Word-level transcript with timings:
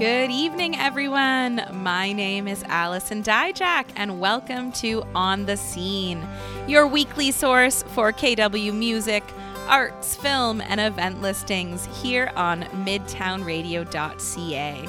Good 0.00 0.30
evening, 0.30 0.78
everyone. 0.78 1.62
My 1.72 2.14
name 2.14 2.48
is 2.48 2.64
Allison 2.68 3.22
Dijak, 3.22 3.84
and 3.96 4.18
welcome 4.18 4.72
to 4.72 5.02
On 5.14 5.44
the 5.44 5.58
Scene, 5.58 6.26
your 6.66 6.86
weekly 6.86 7.30
source 7.30 7.82
for 7.88 8.10
KW 8.10 8.72
music, 8.72 9.22
arts, 9.68 10.16
film, 10.16 10.62
and 10.62 10.80
event 10.80 11.20
listings 11.20 11.84
here 12.00 12.32
on 12.34 12.62
midtownradio.ca. 12.86 14.88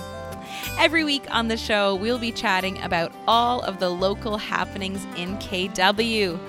Every 0.79 1.04
week 1.04 1.23
on 1.29 1.50
the 1.50 1.57
show, 1.57 1.96
we'll 1.96 2.18
be 2.18 2.32
chatting 2.32 2.82
about 2.82 3.11
all 3.28 3.59
of 3.64 3.82
the 3.82 3.89
local 3.89 4.37
happenings 4.37 5.04
in 5.18 5.36
KW. 5.39 6.39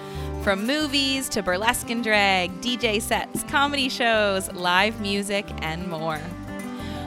From 0.45 0.69
movies 0.69 1.29
to 1.31 1.43
burlesque 1.43 1.91
and 1.91 2.05
drag, 2.05 2.53
DJ 2.61 3.03
sets, 3.03 3.43
comedy 3.43 3.89
shows, 3.89 4.53
live 4.53 5.01
music, 5.01 5.47
and 5.63 5.89
more. 5.89 6.21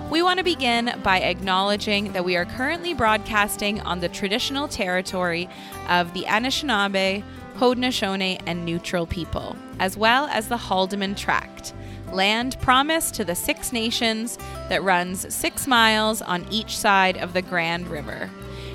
We 0.10 0.22
want 0.22 0.38
to 0.38 0.44
begin 0.44 1.00
by 1.04 1.20
acknowledging 1.20 2.14
that 2.14 2.24
we 2.24 2.36
are 2.36 2.46
currently 2.46 2.94
broadcasting 2.94 3.82
on 3.82 4.00
the 4.00 4.08
traditional 4.08 4.68
territory 4.68 5.50
of 5.90 6.14
the 6.14 6.24
Anishinaabe, 6.24 7.24
Haudenosaunee, 7.58 8.40
and 8.46 8.66
Neutral 8.66 9.08
people, 9.08 9.56
as 9.80 9.98
well 9.98 10.28
as 10.28 10.48
the 10.48 10.58
Haldimand 10.58 11.18
Tract, 11.18 11.74
land 12.14 12.56
promised 12.62 13.16
to 13.16 13.26
the 13.26 13.34
Six 13.34 13.74
Nations 13.74 14.38
that 14.70 14.84
runs 14.84 15.34
six 15.34 15.66
miles 15.66 16.22
on 16.22 16.46
each 16.52 16.78
side 16.78 17.18
of 17.18 17.34
the 17.34 17.42
Grand 17.42 17.88
River. 17.88 18.30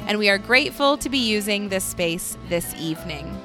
And 0.09 0.19
we 0.19 0.29
are 0.29 0.39
grateful 0.39 0.99
to 0.99 1.09
be 1.09 1.19
using 1.19 1.69
this 1.69 1.85
space 1.85 2.37
this 2.49 2.75
evening. 2.75 3.41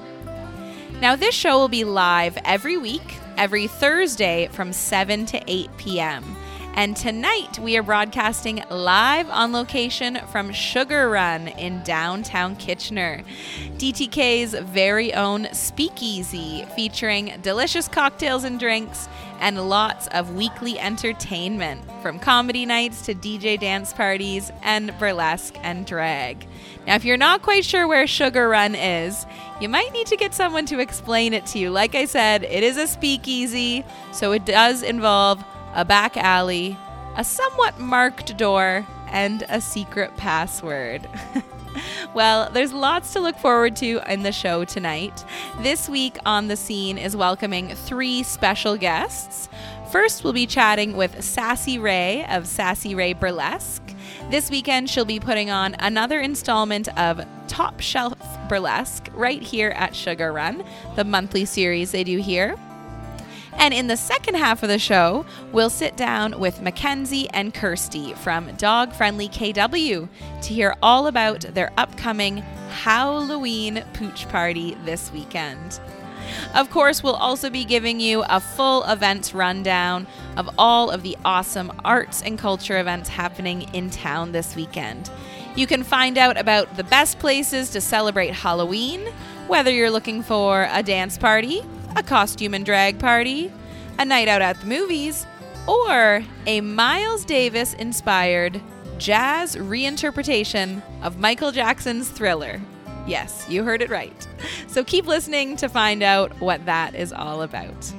Now, 1.01 1.15
this 1.15 1.35
show 1.35 1.59
will 1.59 1.67
be 1.67 1.83
live 1.83 2.37
every 2.45 2.77
week, 2.77 3.19
every 3.37 3.67
Thursday 3.67 4.49
from 4.51 4.73
7 4.73 5.27
to 5.27 5.43
8 5.45 5.69
p.m. 5.77 6.35
And 6.77 6.97
tonight 6.97 7.57
we 7.57 7.77
are 7.77 7.83
broadcasting 7.83 8.61
live 8.69 9.29
on 9.29 9.53
location 9.53 10.19
from 10.29 10.51
Sugar 10.51 11.09
Run 11.09 11.47
in 11.47 11.81
downtown 11.83 12.57
Kitchener. 12.57 13.23
DTK's 13.77 14.53
very 14.55 15.13
own 15.13 15.47
speakeasy 15.53 16.67
featuring 16.75 17.33
delicious 17.41 17.87
cocktails 17.87 18.43
and 18.43 18.59
drinks 18.59 19.07
and 19.39 19.69
lots 19.69 20.07
of 20.07 20.35
weekly 20.35 20.77
entertainment 20.77 21.81
from 22.01 22.19
comedy 22.19 22.65
nights 22.65 23.05
to 23.05 23.15
DJ 23.15 23.57
dance 23.57 23.93
parties 23.93 24.51
and 24.61 24.93
burlesque 24.99 25.55
and 25.63 25.85
drag. 25.85 26.45
Now, 26.85 26.95
if 26.95 27.05
you're 27.05 27.15
not 27.15 27.41
quite 27.41 27.63
sure 27.63 27.87
where 27.87 28.05
Sugar 28.05 28.49
Run 28.49 28.75
is, 28.75 29.25
you 29.61 29.69
might 29.69 29.93
need 29.93 30.07
to 30.07 30.17
get 30.17 30.33
someone 30.33 30.65
to 30.65 30.79
explain 30.79 31.33
it 31.33 31.45
to 31.47 31.59
you. 31.59 31.71
Like 31.71 31.95
I 31.95 32.03
said, 32.03 32.43
it 32.43 32.63
is 32.63 32.75
a 32.75 32.85
speakeasy, 32.85 33.85
so 34.11 34.33
it 34.33 34.45
does 34.45 34.83
involve 34.83 35.41
a 35.75 35.85
back 35.85 36.17
alley, 36.17 36.77
a 37.17 37.23
somewhat 37.23 37.79
marked 37.79 38.35
door, 38.37 38.85
and 39.07 39.43
a 39.49 39.61
secret 39.61 40.15
password. 40.17 41.07
well, 42.13 42.49
there's 42.51 42.73
lots 42.73 43.13
to 43.13 43.19
look 43.19 43.37
forward 43.37 43.75
to 43.77 44.01
in 44.11 44.23
the 44.23 44.31
show 44.31 44.65
tonight. 44.65 45.23
This 45.59 45.87
week 45.87 46.17
on 46.25 46.47
the 46.47 46.55
scene 46.55 46.97
is 46.97 47.15
welcoming 47.15 47.69
three 47.75 48.23
special 48.23 48.77
guests. 48.77 49.49
First, 49.91 50.23
we'll 50.23 50.33
be 50.33 50.47
chatting 50.47 50.97
with 50.97 51.23
Sassy 51.23 51.77
Ray 51.77 52.25
of 52.29 52.47
Sassy 52.47 52.95
Ray 52.95 53.13
Burlesque. 53.13 53.83
This 54.29 54.49
weekend, 54.49 54.89
she'll 54.89 55.05
be 55.05 55.19
putting 55.19 55.51
on 55.51 55.75
another 55.79 56.19
installment 56.19 56.87
of 56.97 57.21
Top 57.47 57.79
Shelf 57.79 58.17
Burlesque 58.49 59.07
right 59.13 59.41
here 59.41 59.69
at 59.69 59.95
Sugar 59.95 60.33
Run, 60.33 60.63
the 60.95 61.03
monthly 61.03 61.45
series 61.45 61.91
they 61.91 62.03
do 62.03 62.17
here. 62.17 62.57
And 63.57 63.73
in 63.73 63.87
the 63.87 63.97
second 63.97 64.35
half 64.35 64.63
of 64.63 64.69
the 64.69 64.77
show, 64.77 65.25
we'll 65.51 65.69
sit 65.69 65.95
down 65.95 66.39
with 66.39 66.61
Mackenzie 66.61 67.29
and 67.31 67.53
Kersty 67.53 68.15
from 68.17 68.53
Dog 68.55 68.93
Friendly 68.93 69.27
KW 69.29 70.07
to 70.41 70.53
hear 70.53 70.75
all 70.83 71.07
about 71.07 71.41
their 71.41 71.71
upcoming 71.77 72.37
Halloween 72.69 73.83
pooch 73.93 74.27
party 74.29 74.77
this 74.85 75.11
weekend. 75.11 75.79
Of 76.53 76.69
course, 76.69 77.03
we'll 77.03 77.15
also 77.15 77.49
be 77.49 77.65
giving 77.65 77.99
you 77.99 78.23
a 78.29 78.39
full 78.39 78.83
events 78.83 79.33
rundown 79.33 80.07
of 80.37 80.49
all 80.57 80.89
of 80.89 81.03
the 81.03 81.17
awesome 81.23 81.71
arts 81.83 82.21
and 82.21 82.37
culture 82.37 82.79
events 82.79 83.09
happening 83.09 83.63
in 83.73 83.89
town 83.89 84.31
this 84.31 84.55
weekend. 84.55 85.09
You 85.55 85.67
can 85.67 85.83
find 85.83 86.17
out 86.17 86.37
about 86.37 86.75
the 86.75 86.83
best 86.83 87.19
places 87.19 87.69
to 87.71 87.81
celebrate 87.81 88.33
Halloween, 88.33 89.05
whether 89.47 89.71
you're 89.71 89.91
looking 89.91 90.21
for 90.21 90.67
a 90.71 90.83
dance 90.83 91.17
party, 91.17 91.63
a 91.95 92.03
costume 92.03 92.53
and 92.53 92.65
drag 92.65 92.99
party, 92.99 93.51
a 93.97 94.05
night 94.05 94.27
out 94.27 94.41
at 94.41 94.59
the 94.59 94.65
movies, 94.65 95.25
or 95.67 96.23
a 96.45 96.61
Miles 96.61 97.25
Davis 97.25 97.73
inspired 97.75 98.61
jazz 98.97 99.55
reinterpretation 99.55 100.81
of 101.01 101.19
Michael 101.19 101.51
Jackson's 101.51 102.09
thriller. 102.09 102.61
Yes, 103.07 103.45
you 103.49 103.63
heard 103.63 103.81
it 103.81 103.89
right. 103.89 104.27
So 104.67 104.83
keep 104.83 105.05
listening 105.05 105.55
to 105.57 105.69
find 105.69 106.01
out 106.03 106.39
what 106.39 106.65
that 106.65 106.95
is 106.95 107.13
all 107.13 107.41
about. 107.41 107.93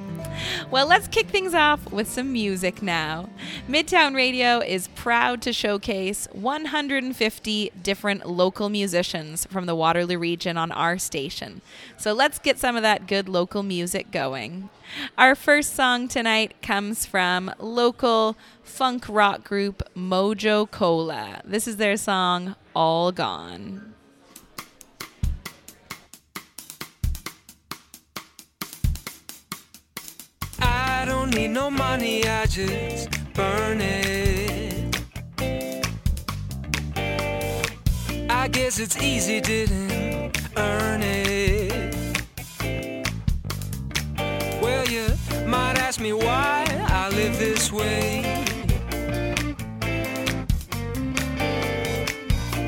Well, 0.69 0.87
let's 0.87 1.07
kick 1.07 1.27
things 1.27 1.53
off 1.53 1.91
with 1.91 2.09
some 2.09 2.31
music 2.31 2.81
now. 2.81 3.29
Midtown 3.67 4.15
Radio 4.15 4.59
is 4.59 4.87
proud 4.89 5.41
to 5.43 5.53
showcase 5.53 6.27
150 6.31 7.71
different 7.81 8.25
local 8.25 8.69
musicians 8.69 9.45
from 9.45 9.65
the 9.65 9.75
Waterloo 9.75 10.17
region 10.17 10.57
on 10.57 10.71
our 10.71 10.97
station. 10.97 11.61
So 11.97 12.13
let's 12.13 12.39
get 12.39 12.59
some 12.59 12.75
of 12.75 12.83
that 12.83 13.07
good 13.07 13.29
local 13.29 13.63
music 13.63 14.11
going. 14.11 14.69
Our 15.17 15.35
first 15.35 15.75
song 15.75 16.07
tonight 16.07 16.61
comes 16.61 17.05
from 17.05 17.51
local 17.59 18.37
funk 18.63 19.05
rock 19.09 19.43
group 19.43 19.83
Mojo 19.95 20.69
Cola. 20.69 21.41
This 21.43 21.67
is 21.67 21.77
their 21.77 21.97
song, 21.97 22.55
All 22.75 23.11
Gone. 23.11 23.93
I 30.99 31.05
don't 31.05 31.31
need 31.35 31.49
no 31.49 31.69
money, 31.69 32.27
I 32.27 32.47
just 32.47 33.09
burn 33.35 33.79
it. 33.81 34.97
I 38.29 38.47
guess 38.47 38.79
it's 38.79 38.97
easy, 39.01 39.39
didn't 39.39 40.35
earn 40.57 41.01
it. 41.03 41.95
Well, 44.59 44.87
you 44.87 45.05
might 45.45 45.77
ask 45.77 45.99
me 45.99 46.13
why 46.13 46.65
I 47.01 47.09
live 47.09 47.37
this 47.37 47.71
way. 47.71 48.23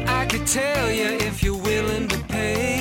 I 0.08 0.26
could 0.28 0.46
tell 0.46 0.92
you 0.92 1.18
if 1.28 1.42
you're 1.42 1.64
willing 1.72 2.08
to 2.10 2.20
pay. 2.26 2.79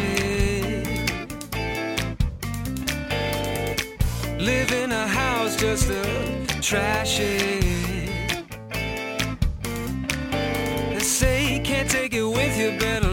It. 0.00 0.86
Living 4.38 4.84
in 4.84 4.92
a 4.92 5.06
house 5.06 5.56
just 5.56 5.88
to 5.88 6.02
trash 6.60 7.20
it. 7.20 7.62
They 10.94 10.98
say 10.98 11.54
you 11.54 11.62
can't 11.62 11.88
take 11.88 12.12
it 12.14 12.24
with 12.24 12.58
you, 12.58 12.78
better 12.78 13.09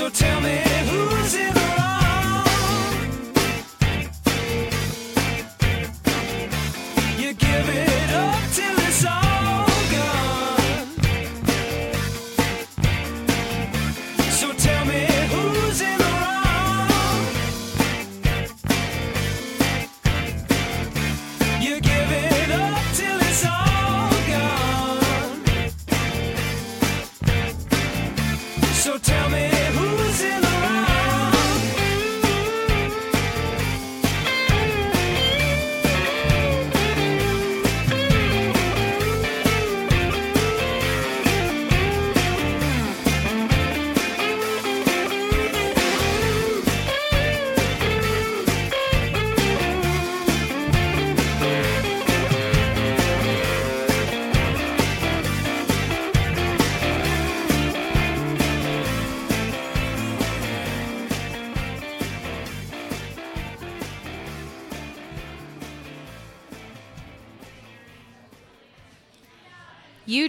So 0.00 0.08
tell 0.08 0.40
me 0.40 0.69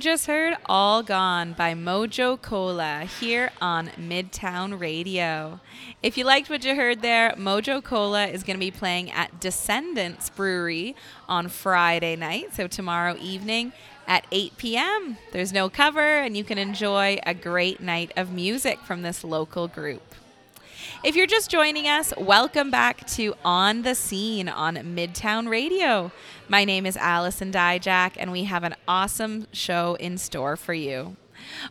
just 0.01 0.25
heard 0.25 0.57
All 0.65 1.03
Gone 1.03 1.53
by 1.53 1.75
Mojo 1.75 2.41
Cola 2.41 3.07
here 3.19 3.51
on 3.61 3.89
Midtown 3.89 4.79
Radio. 4.79 5.59
If 6.01 6.17
you 6.17 6.25
liked 6.25 6.49
what 6.49 6.65
you 6.65 6.75
heard 6.75 7.03
there, 7.03 7.33
Mojo 7.37 7.83
Cola 7.83 8.25
is 8.25 8.41
going 8.41 8.57
to 8.57 8.59
be 8.59 8.71
playing 8.71 9.11
at 9.11 9.39
Descendants 9.39 10.31
Brewery 10.31 10.95
on 11.29 11.49
Friday 11.49 12.15
night, 12.15 12.55
so 12.55 12.65
tomorrow 12.65 13.15
evening 13.21 13.73
at 14.07 14.25
8 14.31 14.57
p.m. 14.57 15.17
There's 15.33 15.53
no 15.53 15.69
cover, 15.69 16.17
and 16.17 16.35
you 16.35 16.43
can 16.43 16.57
enjoy 16.57 17.19
a 17.23 17.35
great 17.35 17.79
night 17.79 18.11
of 18.15 18.31
music 18.31 18.79
from 18.79 19.03
this 19.03 19.23
local 19.23 19.67
group. 19.67 20.15
If 21.03 21.15
you're 21.15 21.25
just 21.25 21.49
joining 21.49 21.87
us, 21.87 22.13
welcome 22.15 22.69
back 22.69 23.07
to 23.13 23.33
On 23.43 23.81
the 23.81 23.95
Scene 23.95 24.47
on 24.47 24.75
Midtown 24.75 25.49
Radio. 25.49 26.11
My 26.47 26.63
name 26.63 26.85
is 26.85 26.95
Allison 26.95 27.51
Dijak, 27.51 28.11
and 28.17 28.31
we 28.31 28.43
have 28.43 28.63
an 28.63 28.75
awesome 28.87 29.47
show 29.51 29.95
in 29.95 30.19
store 30.19 30.55
for 30.55 30.75
you. 30.75 31.15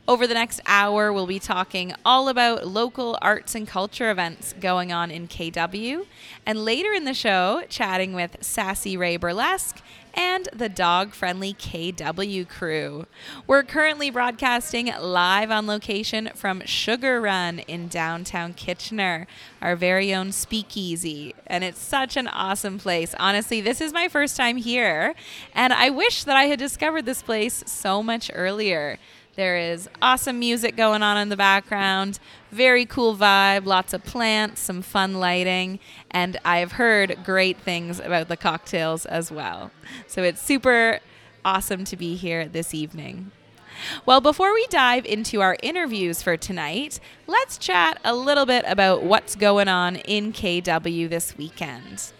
Over 0.09 0.27
the 0.27 0.35
next 0.35 0.61
hour, 0.67 1.12
we'll 1.12 1.29
be 1.29 1.38
talking 1.38 1.94
all 2.05 2.29
about 2.29 2.67
local 2.67 3.17
arts 3.23 3.55
and 3.55 3.69
culture 3.69 4.11
events 4.11 4.53
going 4.59 4.93
on 4.93 5.12
in 5.12 5.29
KW, 5.29 6.06
and 6.44 6.65
later 6.65 6.93
in 6.93 7.05
the 7.05 7.15
show, 7.15 7.62
chatting 7.69 8.15
with 8.15 8.37
Sassy 8.41 8.97
Ray 8.97 9.17
Burlesque 9.17 9.81
and 10.15 10.49
the 10.53 10.69
dog 10.69 11.12
friendly 11.12 11.55
KW 11.55 12.49
crew. 12.49 13.07
We're 13.47 13.62
currently 13.62 14.11
broadcasting 14.11 14.93
live 15.01 15.51
on 15.51 15.67
location 15.67 16.31
from 16.35 16.62
Sugar 16.65 17.21
Run 17.21 17.61
in 17.61 17.89
downtown 17.89 18.55
Kitchener, 18.55 19.27
our 19.61 19.77
very 19.77 20.15
own 20.15 20.33
speakeasy. 20.33 21.35
And 21.47 21.65
it's 21.65 21.81
such 21.81 22.17
an 22.17 22.29
awesome 22.29 22.79
place. 22.79 23.15
Honestly, 23.19 23.61
this 23.61 23.81
is 23.81 23.93
my 23.93 24.09
first 24.09 24.37
time 24.37 24.57
here, 24.57 25.15
and 25.55 25.73
I 25.73 25.91
wish 25.91 26.25
that 26.25 26.37
I 26.37 26.45
had 26.45 26.59
discovered 26.59 27.07
this 27.07 27.23
place 27.23 27.62
so 27.67 28.03
much 28.03 28.31
earlier. 28.35 28.99
There 29.37 29.56
is 29.56 29.88
awesome 30.03 30.41
music 30.41 30.77
going 30.77 31.03
on 31.03 31.17
in 31.17 31.29
the 31.29 31.37
background, 31.37 32.19
very 32.50 32.85
cool 32.85 33.17
vibe, 33.17 33.65
lots 33.65 33.93
of 33.93 34.05
plants, 34.05 34.61
some 34.61 34.82
fun 34.82 35.15
lighting, 35.15 35.79
and 36.11 36.37
I've 36.44 36.73
heard 36.73 37.17
great 37.25 37.56
things 37.59 38.00
about 38.00 38.27
the 38.29 38.37
cocktails 38.37 39.06
as 39.06 39.31
well. 39.31 39.71
So 40.09 40.25
it's 40.25 40.43
super 40.43 40.99
awesome 41.44 41.85
to 41.85 41.97
be 41.97 42.17
here 42.17 42.49
this 42.49 42.75
evening. 42.75 43.31
Well, 44.05 44.21
before 44.21 44.53
we 44.53 44.67
dive 44.67 45.06
into 45.06 45.41
our 45.41 45.56
interviews 45.62 46.23
for 46.23 46.37
tonight, 46.37 46.99
let's 47.29 47.56
chat 47.56 48.00
a 48.05 48.15
little 48.15 48.47
bit 48.47 48.65
about 48.67 49.05
what's 49.05 49.37
going 49.37 49.69
on 49.69 49.97
in 49.97 50.33
KW 50.33 51.09
this 51.09 51.38
weekend. 51.38 52.12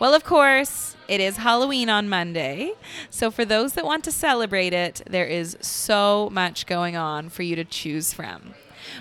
Well, 0.00 0.14
of 0.14 0.24
course, 0.24 0.96
it 1.08 1.20
is 1.20 1.36
Halloween 1.36 1.90
on 1.90 2.08
Monday. 2.08 2.72
So, 3.10 3.30
for 3.30 3.44
those 3.44 3.74
that 3.74 3.84
want 3.84 4.02
to 4.04 4.10
celebrate 4.10 4.72
it, 4.72 5.02
there 5.10 5.26
is 5.26 5.58
so 5.60 6.30
much 6.32 6.64
going 6.64 6.96
on 6.96 7.28
for 7.28 7.42
you 7.42 7.54
to 7.56 7.64
choose 7.64 8.14
from. 8.14 8.54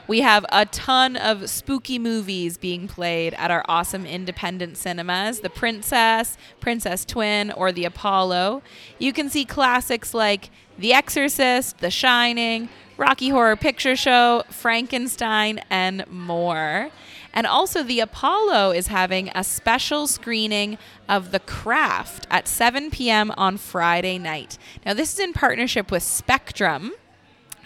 We 0.09 0.19
have 0.19 0.45
a 0.51 0.65
ton 0.65 1.15
of 1.15 1.49
spooky 1.49 1.99
movies 1.99 2.57
being 2.57 2.89
played 2.89 3.33
at 3.35 3.49
our 3.49 3.63
awesome 3.69 4.05
independent 4.05 4.75
cinemas 4.75 5.39
The 5.39 5.49
Princess, 5.49 6.37
Princess 6.59 7.05
Twin, 7.05 7.53
or 7.53 7.71
The 7.71 7.85
Apollo. 7.85 8.61
You 8.97 9.13
can 9.13 9.29
see 9.29 9.45
classics 9.45 10.13
like 10.13 10.49
The 10.77 10.91
Exorcist, 10.91 11.77
The 11.77 11.91
Shining, 11.91 12.67
Rocky 12.97 13.29
Horror 13.29 13.55
Picture 13.55 13.95
Show, 13.95 14.43
Frankenstein, 14.49 15.61
and 15.69 16.05
more. 16.07 16.89
And 17.33 17.45
also, 17.45 17.83
the 17.83 17.99
Apollo 17.99 18.71
is 18.71 18.87
having 18.87 19.29
a 19.35 19.43
special 19.43 20.07
screening 20.07 20.77
of 21.07 21.31
The 21.31 21.39
Craft 21.39 22.27
at 22.31 22.47
7 22.47 22.89
p.m. 22.89 23.31
on 23.37 23.57
Friday 23.57 24.17
night. 24.17 24.57
Now, 24.85 24.93
this 24.93 25.13
is 25.13 25.19
in 25.19 25.33
partnership 25.33 25.91
with 25.91 26.03
Spectrum. 26.03 26.93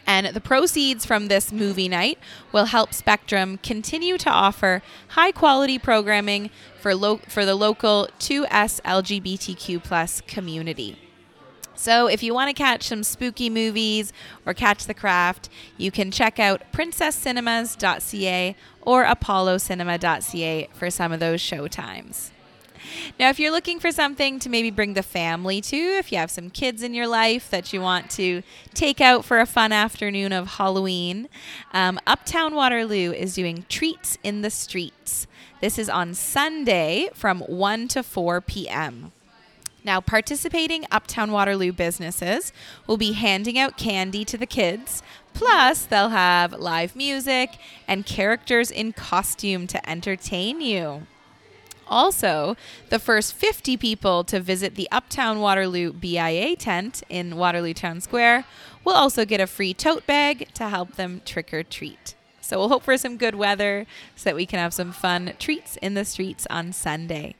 And 0.05 0.27
the 0.27 0.41
proceeds 0.41 1.05
from 1.05 1.27
this 1.27 1.53
movie 1.53 1.87
night 1.87 2.19
will 2.51 2.65
help 2.65 2.93
Spectrum 2.93 3.57
continue 3.63 4.17
to 4.17 4.29
offer 4.29 4.81
high 5.09 5.31
quality 5.31 5.79
programming 5.79 6.49
for, 6.81 6.93
lo- 6.93 7.21
for 7.29 7.45
the 7.45 7.55
local 7.55 8.09
2S 8.19 8.81
LGBTQ 8.81 9.81
plus 9.81 10.19
community. 10.21 11.02
So, 11.83 12.07
if 12.07 12.23
you 12.23 12.33
want 12.33 12.47
to 12.47 12.53
catch 12.53 12.83
some 12.83 13.03
spooky 13.03 13.49
movies 13.49 14.13
or 14.45 14.53
catch 14.53 14.85
the 14.85 14.93
craft, 14.93 15.49
you 15.75 15.91
can 15.91 16.11
check 16.11 16.39
out 16.39 16.61
princesscinemas.ca 16.71 18.55
or 18.83 19.03
apollocinema.ca 19.03 20.69
for 20.71 20.89
some 20.89 21.11
of 21.11 21.19
those 21.19 21.41
show 21.41 21.67
times. 21.67 22.31
Now, 23.19 23.29
if 23.29 23.37
you're 23.37 23.51
looking 23.51 23.81
for 23.81 23.91
something 23.91 24.39
to 24.39 24.47
maybe 24.47 24.71
bring 24.71 24.93
the 24.93 25.03
family 25.03 25.59
to, 25.59 25.75
if 25.75 26.09
you 26.09 26.19
have 26.19 26.31
some 26.31 26.49
kids 26.49 26.83
in 26.83 26.93
your 26.93 27.07
life 27.07 27.49
that 27.49 27.73
you 27.73 27.81
want 27.81 28.09
to 28.11 28.43
take 28.73 29.01
out 29.01 29.25
for 29.25 29.41
a 29.41 29.45
fun 29.45 29.73
afternoon 29.73 30.31
of 30.31 30.51
Halloween, 30.51 31.27
um, 31.73 31.99
Uptown 32.07 32.55
Waterloo 32.55 33.11
is 33.11 33.35
doing 33.35 33.65
Treats 33.67 34.17
in 34.23 34.41
the 34.41 34.49
Streets. 34.49 35.27
This 35.59 35.77
is 35.77 35.89
on 35.89 36.13
Sunday 36.13 37.09
from 37.13 37.41
1 37.41 37.89
to 37.89 38.03
4 38.03 38.39
p.m. 38.39 39.11
Now, 39.83 39.99
participating 39.99 40.85
Uptown 40.91 41.31
Waterloo 41.31 41.73
businesses 41.73 42.53
will 42.87 42.97
be 42.97 43.13
handing 43.13 43.57
out 43.57 43.77
candy 43.77 44.23
to 44.25 44.37
the 44.37 44.45
kids. 44.45 45.03
Plus, 45.33 45.85
they'll 45.85 46.09
have 46.09 46.53
live 46.53 46.95
music 46.95 47.57
and 47.87 48.05
characters 48.05 48.71
in 48.71 48.93
costume 48.93 49.67
to 49.67 49.89
entertain 49.89 50.61
you. 50.61 51.05
Also, 51.87 52.55
the 52.89 52.99
first 52.99 53.33
50 53.33 53.75
people 53.75 54.23
to 54.23 54.39
visit 54.39 54.75
the 54.75 54.87
Uptown 54.91 55.39
Waterloo 55.39 55.91
BIA 55.91 56.55
tent 56.55 57.03
in 57.09 57.35
Waterloo 57.35 57.73
Town 57.73 57.99
Square 57.99 58.45
will 58.85 58.93
also 58.93 59.25
get 59.25 59.41
a 59.41 59.47
free 59.47 59.73
tote 59.73 60.07
bag 60.07 60.47
to 60.53 60.69
help 60.69 60.95
them 60.95 61.21
trick 61.25 61.53
or 61.53 61.61
treat. 61.61 62.15
So 62.39 62.57
we'll 62.57 62.69
hope 62.69 62.83
for 62.83 62.97
some 62.97 63.17
good 63.17 63.35
weather 63.35 63.85
so 64.15 64.29
that 64.29 64.35
we 64.35 64.45
can 64.45 64.59
have 64.59 64.73
some 64.73 64.91
fun 64.91 65.33
treats 65.39 65.77
in 65.77 65.93
the 65.93 66.05
streets 66.05 66.47
on 66.49 66.71
Sunday. 66.71 67.35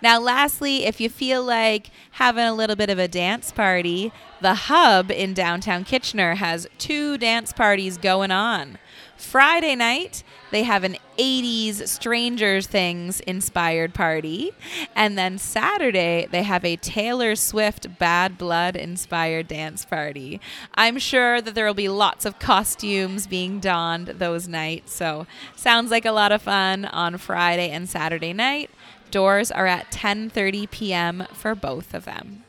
Now, 0.00 0.18
lastly, 0.18 0.84
if 0.84 1.00
you 1.00 1.08
feel 1.08 1.42
like 1.42 1.90
having 2.12 2.44
a 2.44 2.54
little 2.54 2.76
bit 2.76 2.90
of 2.90 2.98
a 2.98 3.08
dance 3.08 3.52
party, 3.52 4.12
the 4.40 4.54
Hub 4.54 5.10
in 5.10 5.34
downtown 5.34 5.84
Kitchener 5.84 6.34
has 6.34 6.66
two 6.78 7.16
dance 7.18 7.52
parties 7.52 7.96
going 7.96 8.30
on. 8.30 8.78
Friday 9.16 9.76
night, 9.76 10.24
they 10.50 10.64
have 10.64 10.82
an 10.82 10.96
80s 11.16 11.86
Stranger 11.86 12.60
Things 12.60 13.20
inspired 13.20 13.94
party. 13.94 14.50
And 14.96 15.16
then 15.16 15.38
Saturday, 15.38 16.26
they 16.30 16.42
have 16.42 16.64
a 16.64 16.76
Taylor 16.76 17.36
Swift 17.36 17.98
Bad 17.98 18.36
Blood 18.36 18.74
inspired 18.74 19.46
dance 19.46 19.84
party. 19.84 20.40
I'm 20.74 20.98
sure 20.98 21.40
that 21.40 21.54
there 21.54 21.66
will 21.66 21.72
be 21.72 21.88
lots 21.88 22.24
of 22.24 22.40
costumes 22.40 23.26
being 23.28 23.60
donned 23.60 24.08
those 24.08 24.48
nights. 24.48 24.92
So, 24.92 25.26
sounds 25.54 25.90
like 25.90 26.04
a 26.04 26.12
lot 26.12 26.32
of 26.32 26.42
fun 26.42 26.84
on 26.86 27.16
Friday 27.16 27.70
and 27.70 27.88
Saturday 27.88 28.32
night. 28.32 28.70
Doors 29.12 29.52
are 29.52 29.66
at 29.66 29.92
10:30 29.92 30.70
p.m. 30.70 31.26
for 31.32 31.54
both 31.54 31.94
of 31.94 32.06
them. 32.06 32.42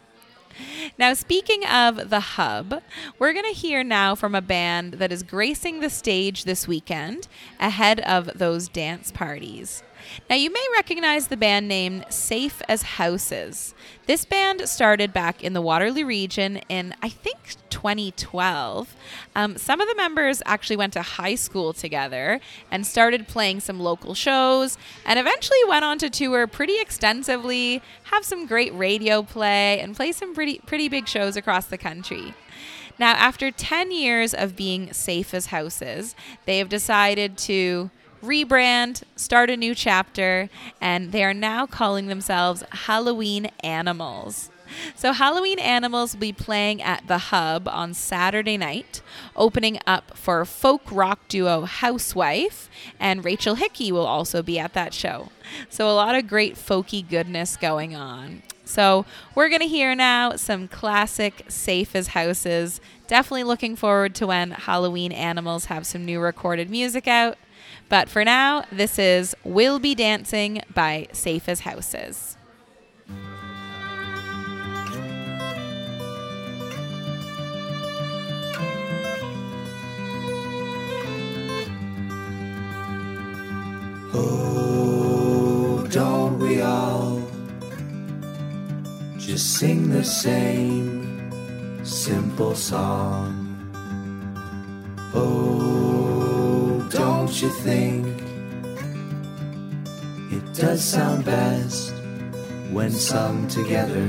Now, 0.97 1.13
speaking 1.13 1.65
of 1.65 2.09
the 2.09 2.19
hub, 2.19 2.81
we're 3.19 3.33
going 3.33 3.51
to 3.51 3.59
hear 3.59 3.83
now 3.83 4.15
from 4.15 4.33
a 4.33 4.41
band 4.41 4.93
that 4.93 5.11
is 5.11 5.23
gracing 5.23 5.79
the 5.79 5.89
stage 5.89 6.43
this 6.43 6.67
weekend 6.67 7.27
ahead 7.59 7.99
of 8.01 8.31
those 8.35 8.69
dance 8.69 9.11
parties. 9.11 9.83
Now, 10.29 10.35
you 10.35 10.51
may 10.51 10.65
recognize 10.75 11.27
the 11.27 11.37
band 11.37 11.67
name 11.67 12.03
Safe 12.09 12.61
as 12.67 12.81
Houses. 12.83 13.73
This 14.05 14.25
band 14.25 14.67
started 14.67 15.13
back 15.13 15.43
in 15.43 15.53
the 15.53 15.61
Waterloo 15.61 16.05
region 16.05 16.57
in, 16.69 16.95
I 17.01 17.09
think, 17.09 17.55
2012. 17.69 18.95
Um, 19.35 19.57
some 19.57 19.81
of 19.81 19.87
the 19.87 19.95
members 19.95 20.41
actually 20.45 20.77
went 20.77 20.93
to 20.93 21.01
high 21.01 21.35
school 21.35 21.73
together 21.73 22.39
and 22.71 22.85
started 22.85 23.27
playing 23.27 23.59
some 23.59 23.79
local 23.79 24.13
shows 24.13 24.77
and 25.05 25.19
eventually 25.19 25.59
went 25.67 25.83
on 25.83 25.97
to 25.99 26.09
tour 26.09 26.47
pretty 26.47 26.79
extensively, 26.79 27.81
have 28.05 28.23
some 28.23 28.45
great 28.45 28.73
radio 28.73 29.21
play, 29.21 29.79
and 29.79 29.95
play 29.95 30.11
some 30.11 30.33
pretty, 30.33 30.59
pretty 30.65 30.87
big 30.87 31.07
shows 31.07 31.35
across 31.35 31.65
the 31.65 31.77
country. 31.77 32.33
Now, 32.99 33.13
after 33.13 33.51
10 33.51 33.91
years 33.91 34.33
of 34.33 34.55
being 34.55 34.93
safe 34.93 35.33
as 35.33 35.47
houses, 35.47 36.15
they 36.45 36.59
have 36.59 36.69
decided 36.69 37.37
to 37.39 37.89
rebrand, 38.23 39.03
start 39.15 39.49
a 39.49 39.57
new 39.57 39.75
chapter, 39.75 40.49
and 40.79 41.11
they 41.11 41.23
are 41.23 41.33
now 41.33 41.65
calling 41.65 42.07
themselves 42.07 42.63
Halloween 42.71 43.51
Animals. 43.61 44.49
So, 44.95 45.11
Halloween 45.11 45.59
Animals 45.59 46.13
will 46.13 46.21
be 46.21 46.33
playing 46.33 46.81
at 46.81 47.07
the 47.07 47.17
Hub 47.17 47.67
on 47.67 47.93
Saturday 47.93 48.57
night, 48.57 49.01
opening 49.35 49.77
up 49.85 50.17
for 50.17 50.43
folk 50.45 50.81
rock 50.91 51.27
duo 51.27 51.65
Housewife, 51.65 52.69
and 52.99 53.23
Rachel 53.23 53.55
Hickey 53.55 53.91
will 53.91 54.05
also 54.05 54.41
be 54.41 54.57
at 54.57 54.73
that 54.73 54.93
show. 54.93 55.29
So, 55.69 55.89
a 55.89 55.93
lot 55.93 56.15
of 56.15 56.27
great 56.27 56.55
folky 56.55 57.07
goodness 57.07 57.57
going 57.57 57.95
on. 57.95 58.41
So, 58.65 59.05
we're 59.35 59.49
going 59.49 59.61
to 59.61 59.67
hear 59.67 59.93
now 59.93 60.37
some 60.37 60.67
classic 60.67 61.45
Safe 61.49 61.95
as 61.95 62.09
Houses. 62.09 62.81
Definitely 63.07 63.43
looking 63.43 63.75
forward 63.75 64.15
to 64.15 64.27
when 64.27 64.51
Halloween 64.51 65.11
Animals 65.11 65.65
have 65.65 65.85
some 65.85 66.05
new 66.05 66.19
recorded 66.19 66.69
music 66.69 67.07
out. 67.07 67.37
But 67.89 68.09
for 68.09 68.23
now, 68.25 68.65
this 68.71 68.97
is 68.97 69.35
We'll 69.43 69.79
Be 69.79 69.93
Dancing 69.95 70.61
by 70.73 71.07
Safe 71.11 71.47
as 71.47 71.61
Houses. 71.61 72.37
Oh, 84.15 85.87
don't 85.89 86.37
we 86.39 86.61
all 86.61 87.21
just 89.17 89.57
sing 89.57 89.89
the 89.89 90.03
same 90.03 91.31
simple 91.83 92.53
song? 92.55 93.39
Oh, 95.15 95.82
don't 97.25 97.41
you 97.41 97.49
think 97.49 98.05
it 100.29 100.53
does 100.53 100.83
sound 100.83 101.23
best 101.23 101.93
when 102.69 102.91
sung 102.91 103.47
together? 103.47 104.05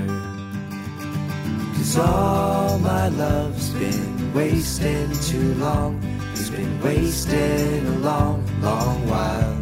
Cause 1.75 1.97
all 1.97 2.76
my 2.80 3.06
love's 3.11 3.71
been 3.75 4.35
wasting 4.35 5.12
too 5.30 5.54
long. 5.66 6.02
It's 6.33 6.50
been 6.50 6.80
wasting 6.83 7.87
a 7.87 7.99
long, 7.99 8.44
long 8.61 9.06
while. 9.06 9.56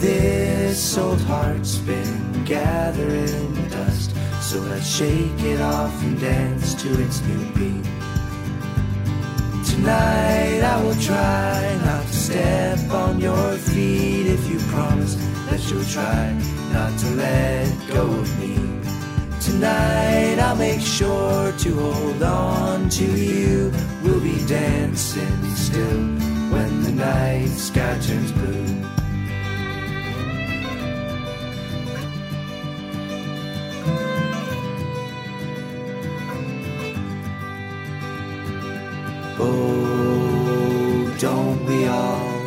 This 0.00 0.98
old 0.98 1.22
heart's 1.22 1.78
been 1.78 2.44
gathering 2.44 3.68
dust, 3.70 4.14
so 4.42 4.58
let's 4.68 4.86
shake 4.86 5.40
it 5.44 5.62
off 5.62 6.02
and 6.02 6.20
dance 6.20 6.74
to 6.82 7.02
its 7.02 7.22
new 7.22 7.44
beat. 7.54 8.07
Tonight 9.78 10.60
I 10.64 10.82
will 10.82 10.96
try 10.96 11.78
not 11.84 12.04
to 12.04 12.12
step 12.12 12.90
on 12.90 13.20
your 13.20 13.52
feet 13.58 14.26
if 14.26 14.50
you 14.50 14.58
promise 14.74 15.14
that 15.48 15.70
you'll 15.70 15.84
try 15.84 16.32
not 16.72 16.98
to 16.98 17.06
let 17.10 17.86
go 17.86 18.02
of 18.02 18.40
me. 18.40 18.56
Tonight 19.40 20.40
I'll 20.40 20.56
make 20.56 20.80
sure 20.80 21.52
to 21.52 21.74
hold 21.78 22.22
on 22.24 22.88
to 22.88 23.04
you. 23.04 23.72
We'll 24.02 24.20
be 24.20 24.44
dancing 24.46 25.54
still 25.54 26.02
when 26.50 26.82
the 26.82 26.92
night 26.92 27.50
sky 27.50 28.00
turns 28.00 28.32
blue. 28.32 28.97
Oh, 39.40 41.16
don't 41.20 41.64
we 41.64 41.86
all 41.86 42.38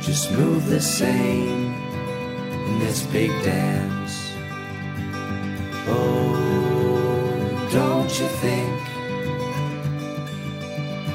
just 0.00 0.30
move 0.30 0.68
the 0.68 0.80
same 0.80 1.74
in 2.68 2.78
this 2.78 3.02
big 3.06 3.30
dance? 3.42 4.32
Oh, 5.88 7.68
don't 7.72 8.08
you 8.20 8.28
think 8.44 8.80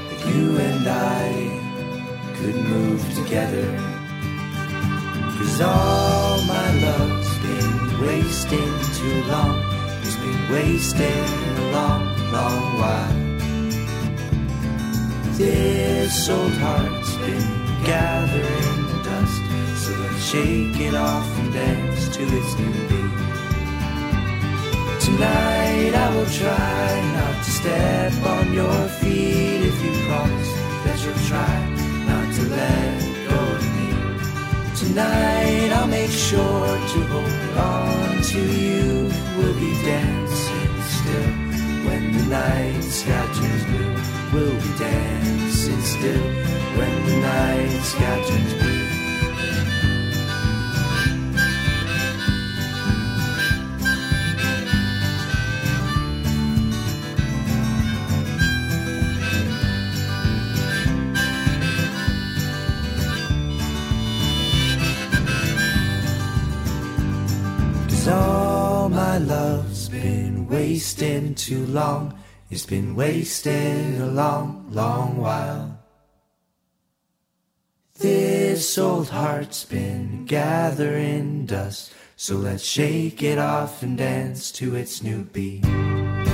that 0.10 0.22
you 0.34 0.58
and 0.58 0.86
I 0.90 1.30
could 2.36 2.56
move 2.56 3.02
together? 3.16 3.68
Cause 5.38 5.62
all 5.62 6.42
my 6.44 6.70
love's 6.82 7.38
been 7.40 8.02
wasting 8.06 8.74
too 9.00 9.24
long. 9.32 9.64
It's 10.04 10.18
been 10.18 10.52
wasting 10.52 11.24
a 11.58 11.72
long, 11.72 12.32
long 12.34 12.78
while. 12.78 13.31
This 15.42 16.30
old 16.30 16.54
heart's 16.54 17.16
been 17.16 17.50
gathering 17.84 18.82
dust, 19.02 19.42
so 19.82 19.92
let's 20.00 20.24
shake 20.24 20.80
it 20.80 20.94
off 20.94 21.28
and 21.40 21.52
dance 21.52 22.16
to 22.16 22.22
its 22.22 22.52
new 22.60 22.72
beat. 22.90 23.14
Tonight 25.02 25.94
I 25.96 26.08
will 26.16 26.30
try 26.30 26.90
not 27.18 27.44
to 27.44 27.52
step 27.60 28.14
on 28.24 28.54
your 28.54 28.88
feet 29.00 29.62
if 29.66 29.84
you 29.84 29.94
promise 30.06 30.52
that 30.86 30.98
you'll 31.04 31.26
try 31.26 31.56
not 32.06 32.28
to 32.36 32.44
let 32.58 33.02
go 33.28 33.40
of 33.58 33.66
me. 33.78 33.90
Tonight 34.78 35.72
I'll 35.74 35.88
make 35.88 36.12
sure 36.12 36.68
to 36.94 37.00
hold 37.14 37.58
on 37.58 38.22
to 38.22 38.42
you. 38.62 39.10
We'll 39.38 39.60
be 39.60 39.74
dancing 39.82 40.74
still 40.98 41.34
when 41.88 42.12
the 42.16 42.26
night 42.30 42.84
sky 42.84 43.26
turns 43.34 43.66
blue. 43.66 44.01
We'll 44.34 44.50
be 44.62 44.78
dancing 44.80 45.82
still 45.82 46.24
when 46.78 47.06
the 47.06 47.18
night 47.18 47.82
sky 47.82 48.24
turns 48.30 48.54
blue. 48.54 48.88
Cause 67.90 68.08
all 68.08 68.88
my 68.88 69.18
love's 69.18 69.90
been 69.90 70.48
wasting 70.48 71.36
too 71.36 71.66
long. 71.66 72.14
It's 72.52 72.66
been 72.66 72.96
wasting 72.96 74.02
a 74.02 74.08
long, 74.08 74.68
long 74.72 75.16
while. 75.16 75.80
This 77.98 78.78
old 78.78 79.08
heart's 79.08 79.64
been 79.64 80.26
gathering 80.26 81.46
dust, 81.46 81.94
so 82.18 82.36
let's 82.36 82.66
shake 82.66 83.24
it 83.24 83.38
off 83.38 83.84
and 83.84 83.98
dance 83.98 84.52
to 84.60 84.76
its 84.76 85.02
new 85.02 85.24
beat. 85.24 85.64
Tonight 85.64 86.28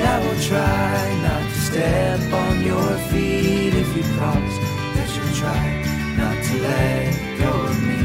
I 0.00 0.18
will 0.24 0.40
try 0.40 1.18
not 1.20 1.42
to 1.52 1.60
step 1.60 2.32
on 2.32 2.64
your 2.64 2.96
feet 3.10 3.74
if 3.74 3.94
you 3.94 4.02
promise 4.16 4.56
that 4.96 5.10
you'll 5.14 5.36
try 5.36 5.84
not 6.16 6.42
to 6.42 6.54
let 6.62 7.38
go 7.38 7.50
of 7.68 7.82
me. 7.82 8.00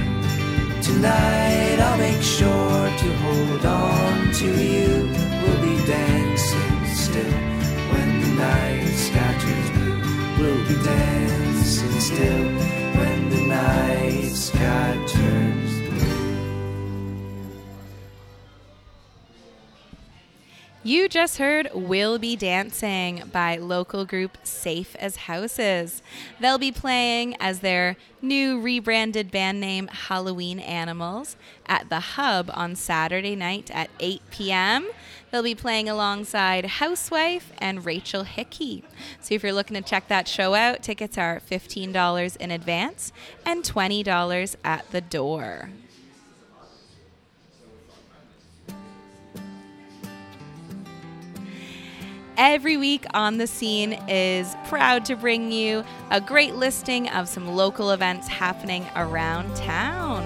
Tonight 0.82 1.80
I'll 1.80 1.98
make 1.98 2.22
sure 2.22 2.90
to 3.00 3.14
hold 3.24 3.66
on 3.66 4.34
to 4.34 4.62
you. 4.62 5.31
Be 5.82 5.88
dancing 5.88 6.86
still 6.94 7.34
when 7.92 8.22
the 8.22 8.28
night 8.36 8.86
sky 8.94 9.36
turns 9.42 9.70
blue. 9.72 10.02
We'll 10.38 10.68
be 10.68 10.76
dancing 10.84 12.00
still 12.00 12.46
when 12.98 13.30
the 13.30 13.42
night 13.48 14.30
sky 14.30 14.98
turns 15.08 15.71
You 20.84 21.08
just 21.08 21.38
heard 21.38 21.70
We'll 21.76 22.18
Be 22.18 22.36
Dancing 22.36 23.30
by 23.32 23.58
local 23.58 24.04
group 24.04 24.36
Safe 24.42 24.96
as 24.96 25.16
Houses. 25.16 26.02
They'll 26.40 26.58
be 26.58 26.72
playing 26.72 27.36
as 27.40 27.60
their 27.60 27.98
new 28.20 28.60
rebranded 28.60 29.30
band 29.30 29.60
name 29.60 29.90
Halloween 29.90 30.58
Animals 30.58 31.36
at 31.68 31.90
the 31.90 32.00
Hub 32.00 32.50
on 32.56 32.76
Saturday 32.76 33.36
night 33.36 33.70
at 33.72 33.92
8 34.00 34.24
p.m. 34.32 34.90
They'll 35.30 35.44
be 35.44 35.54
playing 35.54 35.88
alongside 35.88 36.66
Housewife 36.66 37.52
and 37.60 37.86
Rachel 37.86 38.24
Hickey. 38.24 38.84
So 39.20 39.36
if 39.36 39.44
you're 39.44 39.54
looking 39.54 39.76
to 39.76 39.88
check 39.88 40.08
that 40.08 40.28
show 40.28 40.56
out, 40.56 40.82
tickets 40.82 41.16
are 41.16 41.44
$15 41.48 42.38
in 42.38 42.50
advance 42.50 43.12
and 43.46 43.64
$20 43.64 44.56
at 44.64 44.90
the 44.90 45.02
door. 45.02 45.70
Every 52.38 52.78
week 52.78 53.06
on 53.14 53.38
the 53.38 53.48
scene 53.48 53.94
is 54.08 54.56
proud 54.68 55.06
to 55.06 55.16
bring 55.16 55.52
you 55.52 55.84
a 56.10 56.22
great 56.22 56.56
listing 56.56 57.10
of 57.10 57.28
some 57.28 57.48
local 57.48 57.92
events 57.92 58.28
happening 58.28 58.86
around 58.96 59.56
town. 59.56 60.24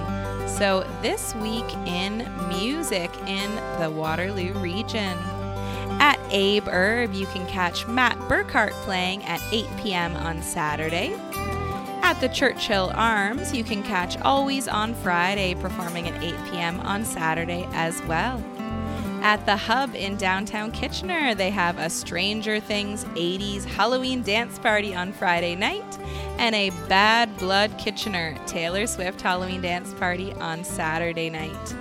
So, 0.47 0.87
this 1.01 1.35
week 1.35 1.65
in 1.85 2.29
music 2.47 3.11
in 3.27 3.55
the 3.79 3.89
Waterloo 3.89 4.53
region. 4.53 5.17
At 5.99 6.19
Abe 6.29 6.67
Erb, 6.67 7.13
you 7.13 7.25
can 7.27 7.45
catch 7.47 7.87
Matt 7.87 8.17
Burkhart 8.29 8.71
playing 8.83 9.23
at 9.25 9.41
8 9.51 9.65
p.m. 9.77 10.15
on 10.15 10.41
Saturday. 10.41 11.13
At 12.03 12.21
the 12.21 12.29
Churchill 12.29 12.91
Arms, 12.93 13.53
you 13.53 13.63
can 13.63 13.81
catch 13.81 14.17
Always 14.21 14.67
on 14.67 14.93
Friday 14.93 15.55
performing 15.55 16.07
at 16.07 16.23
8 16.23 16.35
p.m. 16.51 16.79
on 16.81 17.03
Saturday 17.03 17.67
as 17.73 18.01
well. 18.03 18.43
At 19.25 19.47
the 19.47 19.57
Hub 19.57 19.95
in 19.95 20.17
downtown 20.17 20.71
Kitchener, 20.71 21.33
they 21.33 21.49
have 21.49 21.79
a 21.79 21.89
Stranger 21.89 22.59
Things 22.59 23.05
80s 23.05 23.65
Halloween 23.65 24.21
dance 24.21 24.59
party 24.59 24.93
on 24.93 25.11
Friday 25.11 25.55
night 25.55 25.97
and 26.37 26.53
a 26.53 26.69
Bad 26.87 27.35
Blood 27.39 27.75
Kitchener 27.79 28.37
Taylor 28.45 28.85
Swift 28.85 29.19
Halloween 29.19 29.61
dance 29.61 29.95
party 29.95 30.31
on 30.33 30.63
Saturday 30.63 31.31
night. 31.31 31.75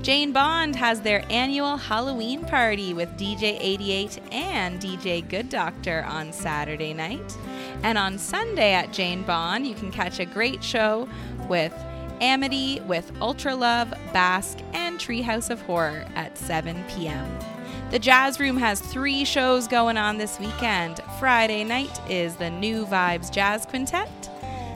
Jane 0.00 0.32
Bond 0.32 0.74
has 0.74 1.02
their 1.02 1.22
annual 1.28 1.76
Halloween 1.76 2.42
party 2.46 2.94
with 2.94 3.10
DJ 3.18 3.58
88 3.60 4.18
and 4.32 4.80
DJ 4.80 5.28
Good 5.28 5.50
Doctor 5.50 6.02
on 6.08 6.32
Saturday 6.32 6.94
night. 6.94 7.36
And 7.82 7.98
on 7.98 8.16
Sunday 8.16 8.72
at 8.72 8.94
Jane 8.94 9.22
Bond, 9.22 9.66
you 9.66 9.74
can 9.74 9.92
catch 9.92 10.18
a 10.18 10.24
great 10.24 10.64
show 10.64 11.06
with 11.46 11.74
Amity 12.20 12.80
with 12.86 13.12
Ultra 13.20 13.54
Love, 13.54 13.90
Basque, 14.12 14.58
and 14.72 14.98
Treehouse 14.98 15.50
of 15.50 15.60
Horror 15.62 16.06
at 16.14 16.36
7 16.36 16.84
p.m. 16.88 17.38
The 17.90 17.98
Jazz 17.98 18.40
Room 18.40 18.56
has 18.56 18.80
three 18.80 19.24
shows 19.24 19.68
going 19.68 19.96
on 19.96 20.18
this 20.18 20.40
weekend. 20.40 21.00
Friday 21.20 21.62
night 21.62 22.00
is 22.10 22.34
the 22.36 22.50
New 22.50 22.84
Vibes 22.86 23.30
Jazz 23.30 23.64
Quintet. 23.64 24.08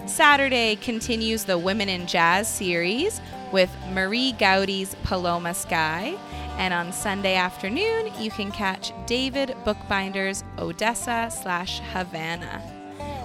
Saturday 0.07 0.77
continues 0.77 1.45
the 1.45 1.59
Women 1.59 1.89
in 1.89 2.07
Jazz 2.07 2.49
series 2.49 3.21
with 3.53 3.71
Marie 3.93 4.33
Gaudi's 4.33 4.95
Paloma 5.03 5.55
Sky. 5.55 6.17
And 6.57 6.75
on 6.75 6.93
Sunday 6.93 7.37
afternoon, 7.37 8.13
you 8.19 8.31
can 8.31 8.53
catch 8.53 8.93
David 9.07 9.57
Buchbinder's 9.65 10.45
Odessa 10.59 11.31
slash 11.31 11.81
Havana. 11.93 12.63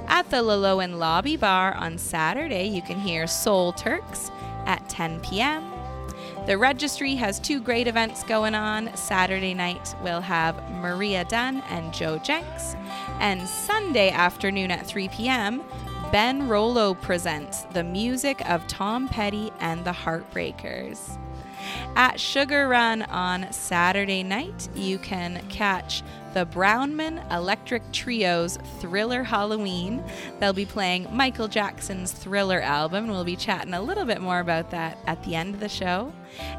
At 0.08 0.30
the 0.30 0.38
Laloan 0.38 0.98
Lobby 0.98 1.36
Bar 1.36 1.74
on 1.74 1.98
Saturday, 1.98 2.66
you 2.66 2.82
can 2.82 3.00
hear 3.00 3.28
Soul 3.28 3.74
Turks 3.74 4.32
at 4.66 4.88
10 4.88 5.20
p.m. 5.22 5.72
The 6.46 6.58
registry 6.58 7.16
has 7.16 7.40
two 7.40 7.60
great 7.60 7.88
events 7.88 8.24
going 8.24 8.54
on. 8.54 8.96
Saturday 8.96 9.56
night, 9.56 9.96
we'll 10.04 10.22
have 10.22 10.56
Maria 10.72 11.26
Dunn 11.26 11.62
and 11.70 11.92
Joe 11.92 12.20
Jencks. 12.20 12.76
And 13.20 13.48
Sunday 13.48 14.12
afternoon 14.12 14.70
at 14.70 14.86
3 14.86 15.10
p.m., 15.10 15.64
Ben 16.12 16.48
Rollo 16.48 16.94
presents 16.94 17.64
the 17.74 17.84
music 17.84 18.48
of 18.50 18.66
Tom 18.68 19.10
Petty 19.10 19.52
and 19.60 19.84
the 19.84 19.92
Heartbreakers. 19.92 21.18
At 21.96 22.20
Sugar 22.20 22.68
Run 22.68 23.02
on 23.04 23.52
Saturday 23.52 24.22
night, 24.22 24.70
you 24.76 24.98
can 24.98 25.44
catch 25.50 26.04
the 26.34 26.46
Brownman 26.46 27.22
Electric 27.32 27.92
Trio's 27.92 28.58
Thriller 28.80 29.24
Halloween. 29.24 30.04
They'll 30.40 30.54
be 30.54 30.66
playing 30.66 31.08
Michael 31.12 31.48
Jackson's 31.48 32.12
Thriller 32.12 32.62
album. 32.62 33.06
and 33.06 33.14
We'll 33.14 33.24
be 33.24 33.36
chatting 33.36 33.74
a 33.74 33.82
little 33.82 34.06
bit 34.06 34.22
more 34.22 34.40
about 34.40 34.70
that 34.72 34.98
at 35.08 35.24
the 35.24 35.36
end 35.36 35.56
of 35.56 35.60
the 35.60 35.70
show. 35.70 36.14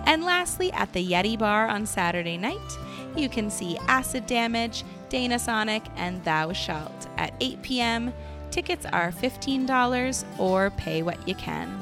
And 0.07 0.25
lastly, 0.25 0.73
at 0.73 0.93
the 0.93 1.07
Yeti 1.07 1.39
Bar 1.39 1.69
on 1.69 1.87
Saturday 1.87 2.37
night, 2.37 2.79
you 3.17 3.29
can 3.29 3.49
see 3.49 3.79
Acid 3.87 4.27
Damage, 4.27 4.85
Dana 5.09 5.39
Sonic, 5.39 5.85
and 5.97 6.23
Thou 6.25 6.53
Shalt 6.53 7.09
at 7.17 7.33
8 7.41 7.63
p.m. 7.63 8.13
Tickets 8.51 8.87
are 8.87 9.11
$15 9.11 10.25
or 10.39 10.71
pay 10.71 11.03
what 11.03 11.27
you 11.29 11.35
can. 11.35 11.79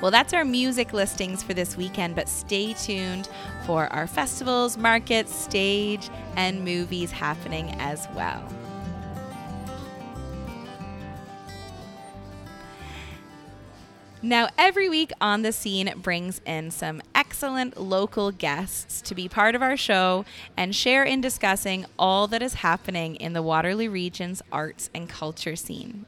Well, 0.00 0.10
that's 0.10 0.32
our 0.32 0.44
music 0.44 0.92
listings 0.92 1.42
for 1.42 1.54
this 1.54 1.76
weekend, 1.76 2.14
but 2.14 2.28
stay 2.28 2.74
tuned 2.74 3.28
for 3.64 3.86
our 3.92 4.06
festivals, 4.06 4.76
markets, 4.76 5.34
stage, 5.34 6.08
and 6.36 6.64
movies 6.64 7.10
happening 7.10 7.70
as 7.78 8.06
well. 8.14 8.42
Now, 14.26 14.48
every 14.58 14.88
week 14.88 15.12
on 15.20 15.42
the 15.42 15.52
scene 15.52 15.92
brings 16.02 16.40
in 16.44 16.72
some 16.72 17.00
excellent 17.14 17.80
local 17.80 18.32
guests 18.32 19.00
to 19.02 19.14
be 19.14 19.28
part 19.28 19.54
of 19.54 19.62
our 19.62 19.76
show 19.76 20.24
and 20.56 20.74
share 20.74 21.04
in 21.04 21.20
discussing 21.20 21.86
all 21.96 22.26
that 22.26 22.42
is 22.42 22.54
happening 22.54 23.14
in 23.14 23.34
the 23.34 23.42
Waterloo 23.42 23.88
region's 23.88 24.42
arts 24.50 24.90
and 24.92 25.08
culture 25.08 25.54
scene. 25.54 26.06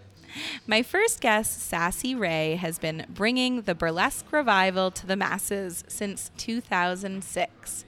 My 0.66 0.82
first 0.82 1.20
guest, 1.20 1.62
Sassy 1.62 2.12
Ray, 2.12 2.56
has 2.56 2.80
been 2.80 3.06
bringing 3.08 3.62
the 3.62 3.74
burlesque 3.76 4.32
revival 4.32 4.90
to 4.90 5.06
the 5.06 5.14
masses 5.14 5.84
since 5.86 6.32
2006. 6.38 7.84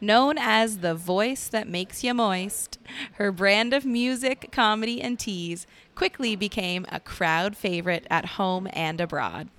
Known 0.00 0.38
as 0.38 0.78
the 0.78 0.94
voice 0.94 1.46
that 1.48 1.68
makes 1.68 2.02
you 2.02 2.14
moist, 2.14 2.78
her 3.16 3.30
brand 3.30 3.74
of 3.74 3.84
music, 3.84 4.48
comedy, 4.50 5.02
and 5.02 5.18
tease 5.18 5.66
quickly 5.94 6.36
became 6.36 6.86
a 6.88 7.00
crowd 7.00 7.54
favorite 7.54 8.06
at 8.08 8.24
home 8.24 8.66
and 8.72 8.98
abroad. 8.98 9.50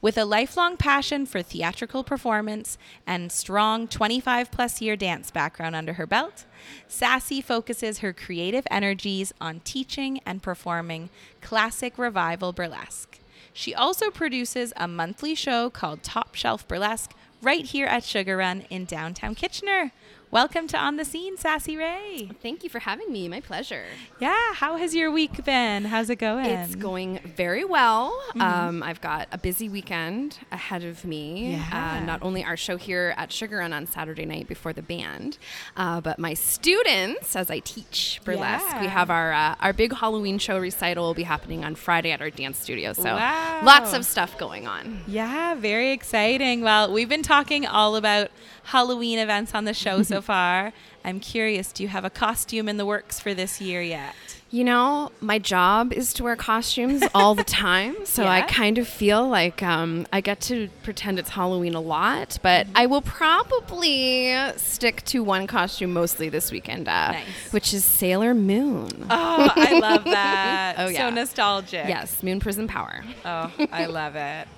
With 0.00 0.18
a 0.18 0.24
lifelong 0.24 0.76
passion 0.76 1.26
for 1.26 1.42
theatrical 1.42 2.04
performance 2.04 2.78
and 3.06 3.30
strong 3.30 3.88
25 3.88 4.50
plus 4.50 4.80
year 4.80 4.96
dance 4.96 5.30
background 5.30 5.76
under 5.76 5.94
her 5.94 6.06
belt, 6.06 6.44
Sassy 6.88 7.40
focuses 7.40 7.98
her 7.98 8.12
creative 8.12 8.66
energies 8.70 9.32
on 9.40 9.60
teaching 9.60 10.20
and 10.26 10.42
performing 10.42 11.10
classic 11.40 11.98
revival 11.98 12.52
burlesque. 12.52 13.18
She 13.52 13.74
also 13.74 14.10
produces 14.10 14.72
a 14.76 14.86
monthly 14.86 15.34
show 15.34 15.70
called 15.70 16.02
Top 16.02 16.34
Shelf 16.34 16.66
Burlesque 16.68 17.12
right 17.42 17.64
here 17.64 17.86
at 17.86 18.04
Sugar 18.04 18.36
Run 18.36 18.62
in 18.70 18.84
downtown 18.84 19.34
Kitchener. 19.34 19.92
Welcome 20.32 20.68
to 20.68 20.76
On 20.78 20.94
the 20.94 21.04
Scene, 21.04 21.36
Sassy 21.36 21.76
Ray. 21.76 22.30
Thank 22.40 22.62
you 22.62 22.70
for 22.70 22.78
having 22.78 23.10
me. 23.10 23.26
My 23.26 23.40
pleasure. 23.40 23.86
Yeah, 24.20 24.54
how 24.54 24.76
has 24.76 24.94
your 24.94 25.10
week 25.10 25.44
been? 25.44 25.86
How's 25.86 26.08
it 26.08 26.20
going? 26.20 26.46
It's 26.46 26.76
going 26.76 27.18
very 27.36 27.64
well. 27.64 28.12
Mm-hmm. 28.28 28.40
Um, 28.40 28.82
I've 28.84 29.00
got 29.00 29.26
a 29.32 29.38
busy 29.38 29.68
weekend 29.68 30.38
ahead 30.52 30.84
of 30.84 31.04
me. 31.04 31.54
Yeah. 31.54 31.96
Uh, 32.00 32.04
not 32.06 32.22
only 32.22 32.44
our 32.44 32.56
show 32.56 32.76
here 32.76 33.12
at 33.16 33.32
Sugar 33.32 33.56
Run 33.56 33.72
on 33.72 33.86
Saturday 33.86 34.24
night 34.24 34.46
before 34.46 34.72
the 34.72 34.82
band, 34.82 35.36
uh, 35.76 36.00
but 36.00 36.20
my 36.20 36.34
students, 36.34 37.34
as 37.34 37.50
I 37.50 37.58
teach 37.58 38.20
burlesque, 38.24 38.64
Yeah. 38.68 38.82
we 38.82 38.86
have 38.86 39.10
our 39.10 39.32
uh, 39.32 39.56
our 39.58 39.72
big 39.72 39.92
Halloween 39.96 40.38
show 40.38 40.60
recital 40.60 41.06
will 41.06 41.14
be 41.14 41.24
happening 41.24 41.64
on 41.64 41.74
Friday 41.74 42.12
at 42.12 42.20
our 42.20 42.30
dance 42.30 42.58
studio. 42.60 42.92
So 42.92 43.16
Wow. 43.16 43.62
lots 43.64 43.92
of 43.94 44.06
stuff 44.06 44.38
going 44.38 44.68
on. 44.68 45.00
Yeah, 45.08 45.56
very 45.56 45.90
exciting. 45.90 46.60
Well, 46.60 46.92
we've 46.92 47.08
been 47.08 47.24
talking 47.24 47.66
all 47.66 47.96
about 47.96 48.30
Halloween 48.62 49.18
events 49.18 49.56
on 49.56 49.64
the 49.64 49.74
show 49.74 50.02
so 50.04 50.19
far, 50.20 50.72
I'm 51.04 51.20
curious, 51.20 51.72
do 51.72 51.82
you 51.82 51.88
have 51.88 52.04
a 52.04 52.10
costume 52.10 52.68
in 52.68 52.76
the 52.76 52.84
works 52.86 53.18
for 53.20 53.32
this 53.34 53.60
year 53.60 53.80
yet? 53.82 54.14
You 54.52 54.64
know, 54.64 55.12
my 55.20 55.38
job 55.38 55.92
is 55.92 56.12
to 56.14 56.24
wear 56.24 56.34
costumes 56.34 57.04
all 57.14 57.34
the 57.36 57.44
time. 57.44 57.94
So 58.04 58.26
I 58.26 58.42
kind 58.42 58.78
of 58.78 58.88
feel 58.88 59.26
like 59.28 59.62
um, 59.62 60.06
I 60.12 60.20
get 60.20 60.40
to 60.42 60.68
pretend 60.82 61.20
it's 61.20 61.30
Halloween 61.30 61.74
a 61.74 61.80
lot. 61.80 62.38
But 62.42 62.66
I 62.74 62.86
will 62.86 63.00
probably 63.02 64.34
stick 64.56 65.04
to 65.06 65.22
one 65.22 65.46
costume 65.46 65.92
mostly 65.92 66.28
this 66.28 66.50
weekend, 66.50 66.88
uh, 66.88 67.12
Nice. 67.12 67.52
which 67.52 67.72
is 67.72 67.84
Sailor 67.84 68.34
Moon. 68.34 69.06
Oh, 69.08 69.52
I 69.54 69.78
love 69.78 70.04
that. 70.04 70.74
Oh, 70.78 70.88
yeah. 70.88 71.08
So 71.08 71.14
nostalgic. 71.14 71.86
Yes, 71.88 72.22
Moon 72.22 72.40
Prism 72.40 72.66
Power. 72.66 73.04
Oh, 73.24 73.52
I 73.70 73.86
love 73.86 74.16
it. 74.16 74.48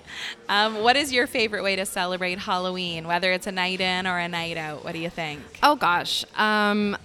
Um, 0.49 0.83
what 0.83 0.97
is 0.97 1.13
your 1.13 1.27
favorite 1.27 1.63
way 1.63 1.77
to 1.77 1.87
celebrate 1.87 2.39
Halloween, 2.39 3.07
whether 3.07 3.33
it's 3.33 3.47
a 3.47 3.53
night 3.53 3.81
in 3.81 4.07
or 4.07 4.19
a 4.19 4.29
night 4.29 4.57
out? 4.59 4.85
What 4.85 4.93
do 4.93 4.99
you 4.99 5.09
think? 5.11 5.41
Oh 5.63 5.75
gosh. 5.77 6.25
Um, 6.37 6.97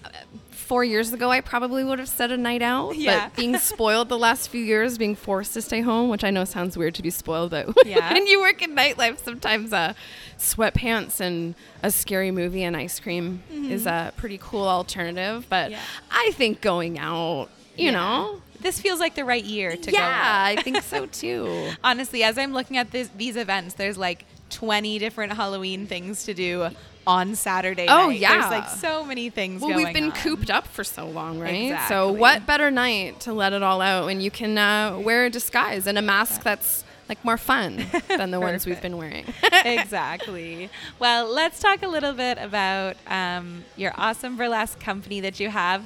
four 0.51 0.83
years 0.83 1.13
ago, 1.13 1.29
I 1.31 1.39
probably 1.39 1.83
would 1.83 1.97
have 1.99 2.09
said 2.09 2.29
a 2.31 2.35
night 2.37 2.61
out. 2.61 2.97
Yeah. 2.97 3.27
But 3.29 3.37
being 3.37 3.57
spoiled 3.59 4.09
the 4.09 4.17
last 4.17 4.49
few 4.49 4.61
years, 4.61 4.97
being 4.97 5.15
forced 5.15 5.53
to 5.53 5.61
stay 5.61 5.79
home, 5.81 6.09
which 6.09 6.23
I 6.25 6.29
know 6.29 6.43
sounds 6.45 6.77
weird 6.77 6.95
to 6.95 7.01
be 7.01 7.09
spoiled, 7.09 7.51
but 7.51 7.69
Yeah. 7.85 8.11
when 8.13 8.27
you 8.27 8.41
work 8.41 8.61
in 8.61 8.75
nightlife, 8.75 9.19
sometimes 9.19 9.71
uh, 9.71 9.93
sweatpants 10.37 11.19
and 11.19 11.55
a 11.83 11.91
scary 11.91 12.31
movie 12.31 12.63
and 12.63 12.75
ice 12.75 12.99
cream 12.99 13.41
is 13.51 13.85
a 13.85 14.11
pretty 14.17 14.37
cool 14.41 14.67
alternative. 14.67 15.45
But 15.49 15.65
Mm-hmm. 15.67 15.71
Yeah. 15.73 15.81
I 16.11 16.31
think 16.33 16.61
going 16.61 16.99
out, 16.99 17.49
you 17.75 17.85
Yeah. 17.85 17.91
know. 17.91 18.41
This 18.59 18.79
feels 18.81 18.99
like 18.99 19.13
the 19.15 19.23
right 19.23 19.43
year 19.43 19.75
to 19.75 19.91
go. 19.91 19.97
Yeah. 19.97 20.43
I 20.47 20.61
think 20.63 20.81
so 20.81 21.05
too. 21.11 21.71
Honestly, 21.83 22.23
as 22.23 22.37
I'm 22.37 22.53
looking 22.53 22.77
at 22.77 22.91
this, 22.91 23.09
these 23.15 23.35
events, 23.35 23.75
there's 23.75 23.97
like 23.99 24.25
20 24.49 24.97
different 24.99 25.33
Halloween 25.33 25.85
things 25.85 26.23
to 26.25 26.33
do 26.33 26.69
on 27.07 27.33
Saturday. 27.35 27.87
Oh, 27.87 28.07
night. 28.09 28.19
yeah. 28.19 28.33
There's 28.49 28.51
like 28.51 28.69
so 28.69 29.03
many 29.03 29.29
things 29.31 29.61
Well, 29.61 29.75
we've 29.75 29.93
been 29.93 30.11
on. 30.11 30.11
cooped 30.11 30.51
up 30.51 30.67
for 30.67 30.83
so 30.83 31.07
long, 31.07 31.39
right? 31.39 31.79
So, 31.87 32.11
what 32.11 32.45
better 32.45 32.69
night 32.69 33.21
to 33.21 33.33
let 33.33 33.53
it 33.53 33.63
all 33.63 33.81
out 33.81 34.05
when 34.05 34.21
you 34.21 34.29
can 34.29 34.57
uh, 34.57 34.99
wear 34.99 35.25
a 35.25 35.29
disguise 35.29 35.87
and 35.87 35.97
a 35.97 36.01
mask 36.01 36.43
that's 36.43 36.83
like 37.09 37.23
more 37.23 37.37
fun 37.37 37.85
than 38.09 38.31
the 38.31 38.39
ones 38.39 38.65
we've 38.65 38.81
been 38.81 38.97
wearing? 38.97 39.25
exactly. 39.65 40.69
Well, 40.99 41.27
let's 41.27 41.59
talk 41.59 41.81
a 41.81 41.87
little 41.87 42.13
bit 42.13 42.37
about 42.39 42.97
um, 43.07 43.63
your 43.75 43.93
awesome 43.95 44.35
burlesque 44.35 44.79
company 44.79 45.19
that 45.21 45.39
you 45.39 45.49
have. 45.49 45.85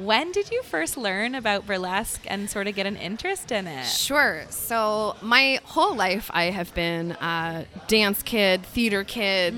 When 0.00 0.32
did 0.32 0.50
you 0.50 0.62
first 0.62 0.96
learn 0.96 1.34
about 1.34 1.66
burlesque 1.66 2.22
and 2.26 2.48
sort 2.48 2.66
of 2.66 2.74
get 2.74 2.86
an 2.86 2.96
interest 2.96 3.52
in 3.52 3.66
it? 3.66 3.84
Sure. 3.84 4.46
So 4.48 5.14
my 5.20 5.60
whole 5.64 5.94
life, 5.94 6.30
I 6.32 6.44
have 6.44 6.74
been 6.74 7.12
a 7.12 7.66
dance 7.86 8.22
kid, 8.22 8.64
theater 8.64 9.04
kid, 9.04 9.54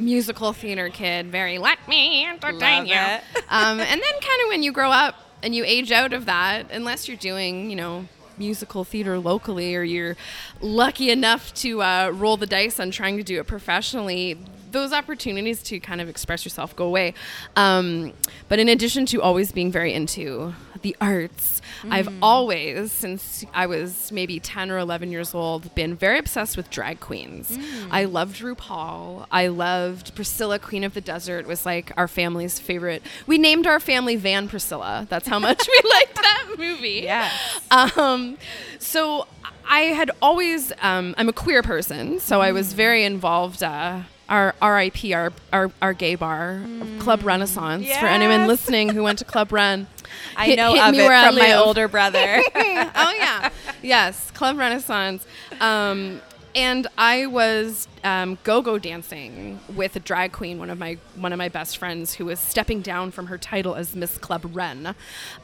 musical 0.00 0.54
theater 0.54 0.88
kid. 0.88 1.26
Very 1.26 1.58
let 1.58 1.86
me 1.88 2.24
entertain 2.26 2.86
Love 2.86 2.86
you. 2.86 2.94
um, 3.50 3.80
and 3.80 4.00
then 4.00 4.00
kind 4.00 4.42
of 4.44 4.48
when 4.48 4.62
you 4.62 4.72
grow 4.72 4.90
up 4.90 5.14
and 5.42 5.54
you 5.54 5.62
age 5.66 5.92
out 5.92 6.14
of 6.14 6.24
that, 6.24 6.70
unless 6.70 7.06
you're 7.06 7.16
doing, 7.18 7.68
you 7.68 7.76
know. 7.76 8.06
Musical 8.38 8.82
theater 8.82 9.18
locally, 9.18 9.76
or 9.76 9.82
you're 9.82 10.16
lucky 10.62 11.10
enough 11.10 11.52
to 11.52 11.82
uh, 11.82 12.10
roll 12.14 12.38
the 12.38 12.46
dice 12.46 12.80
on 12.80 12.90
trying 12.90 13.18
to 13.18 13.22
do 13.22 13.38
it 13.38 13.46
professionally, 13.46 14.38
those 14.72 14.92
opportunities 14.92 15.62
to 15.64 15.78
kind 15.80 16.00
of 16.00 16.08
express 16.08 16.44
yourself 16.44 16.74
go 16.74 16.86
away. 16.86 17.14
Um, 17.56 18.12
but 18.48 18.58
in 18.58 18.68
addition 18.68 19.06
to 19.06 19.22
always 19.22 19.52
being 19.52 19.70
very 19.70 19.92
into 19.92 20.54
the 20.82 20.96
arts, 21.00 21.60
I've 21.88 22.08
always, 22.22 22.90
since 22.90 23.44
I 23.54 23.66
was 23.66 24.10
maybe 24.10 24.40
10 24.40 24.70
or 24.70 24.78
11 24.78 25.12
years 25.12 25.34
old, 25.34 25.72
been 25.74 25.94
very 25.94 26.18
obsessed 26.18 26.56
with 26.56 26.70
drag 26.70 26.98
queens. 27.00 27.56
I 27.90 28.04
loved 28.04 28.40
RuPaul. 28.40 29.26
I 29.30 29.46
loved 29.48 30.14
Priscilla, 30.14 30.58
Queen 30.58 30.82
of 30.84 30.94
the 30.94 31.00
Desert, 31.00 31.46
was 31.46 31.64
like 31.64 31.92
our 31.96 32.08
family's 32.08 32.58
favorite. 32.58 33.02
We 33.26 33.38
named 33.38 33.66
our 33.66 33.78
family 33.80 34.16
Van 34.16 34.48
Priscilla. 34.48 35.06
That's 35.08 35.28
how 35.28 35.38
much 35.38 35.66
we 35.68 35.90
liked 35.90 36.16
that 36.16 36.46
movie. 36.58 37.00
Yes. 37.04 37.60
Um, 37.70 38.38
so 38.78 39.26
I 39.68 39.80
had 39.82 40.10
always, 40.20 40.72
um, 40.82 41.14
I'm 41.16 41.28
a 41.28 41.32
queer 41.32 41.62
person, 41.62 42.18
so 42.20 42.40
I 42.40 42.50
Mm. 42.50 42.54
was 42.54 42.72
very 42.72 43.04
involved. 43.04 43.62
Uh, 43.62 44.00
our 44.32 44.54
RIP, 44.62 45.04
our, 45.14 45.30
our, 45.52 45.70
our 45.82 45.92
gay 45.92 46.14
bar, 46.14 46.62
Club 47.00 47.22
Renaissance. 47.22 47.86
For 47.86 48.06
anyone 48.06 48.40
Mm. 48.40 48.46
Listening 48.46 48.88
who 48.88 49.02
went 49.02 49.18
to 49.18 49.26
Club 49.26 49.52
Ren, 49.52 49.86
I 50.36 50.46
hit- 50.46 50.56
know 50.56 50.72
hit 50.72 50.82
of 50.82 50.94
it 50.94 50.96
where 50.96 51.12
I 51.12 51.26
from 51.26 51.36
my 51.36 51.52
older 51.52 51.86
brother. 51.86 52.42
oh 52.54 53.14
yeah, 53.16 53.50
yes, 53.82 54.30
Club 54.30 54.56
Renaissance. 54.56 55.26
Um, 55.60 56.22
and 56.54 56.86
I 56.98 57.26
was 57.26 57.88
um, 58.04 58.36
go-go 58.44 58.78
dancing 58.78 59.58
with 59.74 59.96
a 59.96 60.00
drag 60.00 60.32
queen, 60.32 60.58
one 60.58 60.68
of 60.70 60.78
my 60.78 60.98
one 61.14 61.32
of 61.32 61.38
my 61.38 61.48
best 61.48 61.76
friends, 61.78 62.14
who 62.14 62.24
was 62.26 62.40
stepping 62.40 62.80
down 62.80 63.10
from 63.10 63.26
her 63.26 63.38
title 63.38 63.74
as 63.74 63.94
Miss 63.94 64.16
Club 64.18 64.46
Ren. 64.54 64.94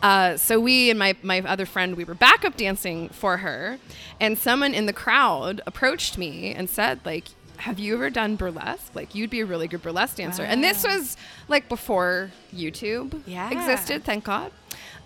Uh, 0.02 0.36
so 0.38 0.58
we 0.60 0.88
and 0.90 0.98
my 0.98 1.14
my 1.22 1.40
other 1.40 1.66
friend, 1.66 1.94
we 1.94 2.04
were 2.04 2.14
backup 2.14 2.56
dancing 2.56 3.10
for 3.10 3.38
her, 3.38 3.78
and 4.18 4.38
someone 4.38 4.72
in 4.74 4.86
the 4.86 4.92
crowd 4.94 5.60
approached 5.66 6.16
me 6.16 6.54
and 6.54 6.70
said, 6.70 7.00
like. 7.04 7.26
Have 7.58 7.78
you 7.78 7.94
ever 7.94 8.08
done 8.10 8.36
burlesque? 8.36 8.94
Like, 8.94 9.14
you'd 9.14 9.30
be 9.30 9.40
a 9.40 9.46
really 9.46 9.68
good 9.68 9.82
burlesque 9.82 10.16
dancer. 10.16 10.42
And 10.42 10.62
this 10.62 10.84
was 10.84 11.16
like 11.48 11.68
before 11.68 12.30
YouTube 12.54 13.20
Yeah. 13.26 13.50
existed, 13.50 14.04
thank 14.04 14.24
God. 14.24 14.52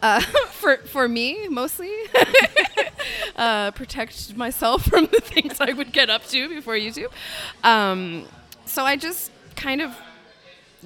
Uh, 0.03 0.21
for 0.51 0.79
for 0.79 1.09
me, 1.09 1.49
mostly 1.49 1.91
uh, 3.37 3.71
protect 3.73 4.37
myself 4.37 4.85
from 4.91 5.07
the 5.07 5.21
things 5.21 5.61
I 5.61 5.73
would 5.73 5.93
get 5.93 6.11
up 6.11 6.27
to 6.27 6.49
before 6.49 6.75
YouTube. 6.75 7.11
Um, 7.65 8.27
so 8.67 8.85
I 8.85 8.97
just 8.97 9.31
kind 9.57 9.81
of 9.81 9.97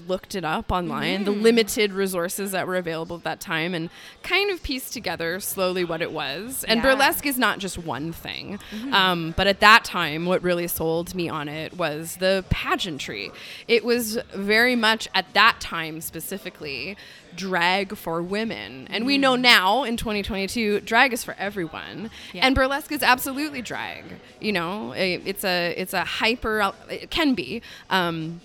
looked 0.06 0.35
it 0.35 0.44
up 0.44 0.70
online, 0.70 1.22
Mm. 1.22 1.24
the 1.24 1.30
limited 1.30 1.92
resources 1.92 2.50
that 2.52 2.66
were 2.66 2.76
available 2.76 3.16
at 3.16 3.24
that 3.24 3.40
time, 3.40 3.74
and 3.74 3.90
kind 4.22 4.50
of 4.50 4.62
pieced 4.62 4.92
together 4.92 5.40
slowly 5.40 5.85
what 5.85 6.02
it 6.02 6.12
was. 6.12 6.64
And 6.64 6.78
Yeah. 6.78 6.82
burlesque 6.94 7.26
is 7.26 7.38
not 7.38 7.59
just 7.59 7.78
one 7.78 8.12
thing. 8.12 8.59
Mm-hmm. 8.74 8.94
Um, 8.94 9.35
but 9.37 9.46
at 9.46 9.61
that 9.61 9.85
time, 9.85 10.26
what 10.26 10.42
really 10.42 10.68
sold 10.68 11.14
me 11.14 11.28
on 11.28 11.48
it 11.48 11.76
was 11.76 12.16
the 12.16 12.44
pageantry. 12.50 13.30
It 13.68 13.85
was 13.85 14.18
very 14.35 14.76
much 14.76 15.09
at 15.14 15.32
that 15.35 15.61
time 15.61 16.00
specifically 16.00 16.96
drag 17.35 17.96
for 17.96 18.22
women. 18.22 18.88
And 18.90 19.04
we 19.04 19.16
Mm. 19.18 19.20
know 19.20 19.37
now 19.37 19.82
in 19.85 19.96
2022, 19.98 20.80
drag 20.80 21.12
is 21.12 21.22
for 21.22 21.35
everyone. 21.38 22.11
Yeah. 22.32 22.46
And 22.46 22.54
burlesque 22.54 22.92
is 22.92 23.02
absolutely 23.02 23.61
drag. 23.61 24.04
You 24.40 24.52
know, 24.52 24.92
it- 24.92 25.20
it's 25.26 25.44
a 25.44 25.74
it's 25.76 25.92
a 25.92 26.04
hyper. 26.04 26.72
It 26.88 27.11
can 27.11 27.35
be, 27.35 27.61
um, 27.90 28.40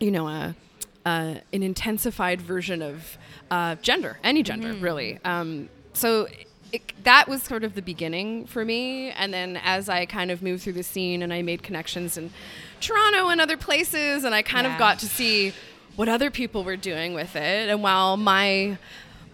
you 0.00 0.10
know, 0.10 0.26
a, 0.28 0.56
uh, 1.04 1.34
an 1.52 1.62
intensified 1.62 2.40
version 2.40 2.82
of 2.82 3.18
uh, 3.50 3.76
gender, 3.76 4.18
any 4.24 4.42
gender, 4.42 4.72
really. 4.74 5.18
Um, 5.24 5.68
so. 5.92 6.28
It, 6.72 6.92
that 7.04 7.28
was 7.28 7.40
sort 7.44 7.62
of 7.62 7.76
the 7.76 7.82
beginning 7.82 8.46
for 8.46 8.64
me, 8.64 9.10
and 9.10 9.32
then 9.32 9.60
as 9.62 9.88
I 9.88 10.06
kind 10.06 10.32
of 10.32 10.42
moved 10.42 10.64
through 10.64 10.72
the 10.72 10.82
scene 10.82 11.22
and 11.22 11.32
I 11.32 11.40
made 11.40 11.62
connections 11.62 12.16
in 12.16 12.32
Toronto 12.80 13.28
and 13.28 13.40
other 13.40 13.56
places, 13.56 14.24
and 14.24 14.34
I 14.34 14.42
kind 14.42 14.66
Yeah. 14.66 14.72
of 14.72 14.78
got 14.80 14.98
to 14.98 15.06
see 15.06 15.52
what 15.94 16.08
other 16.08 16.32
people 16.32 16.64
were 16.64 16.76
doing 16.76 17.14
with 17.14 17.36
it. 17.36 17.68
And 17.68 17.80
while 17.80 18.16
my 18.16 18.78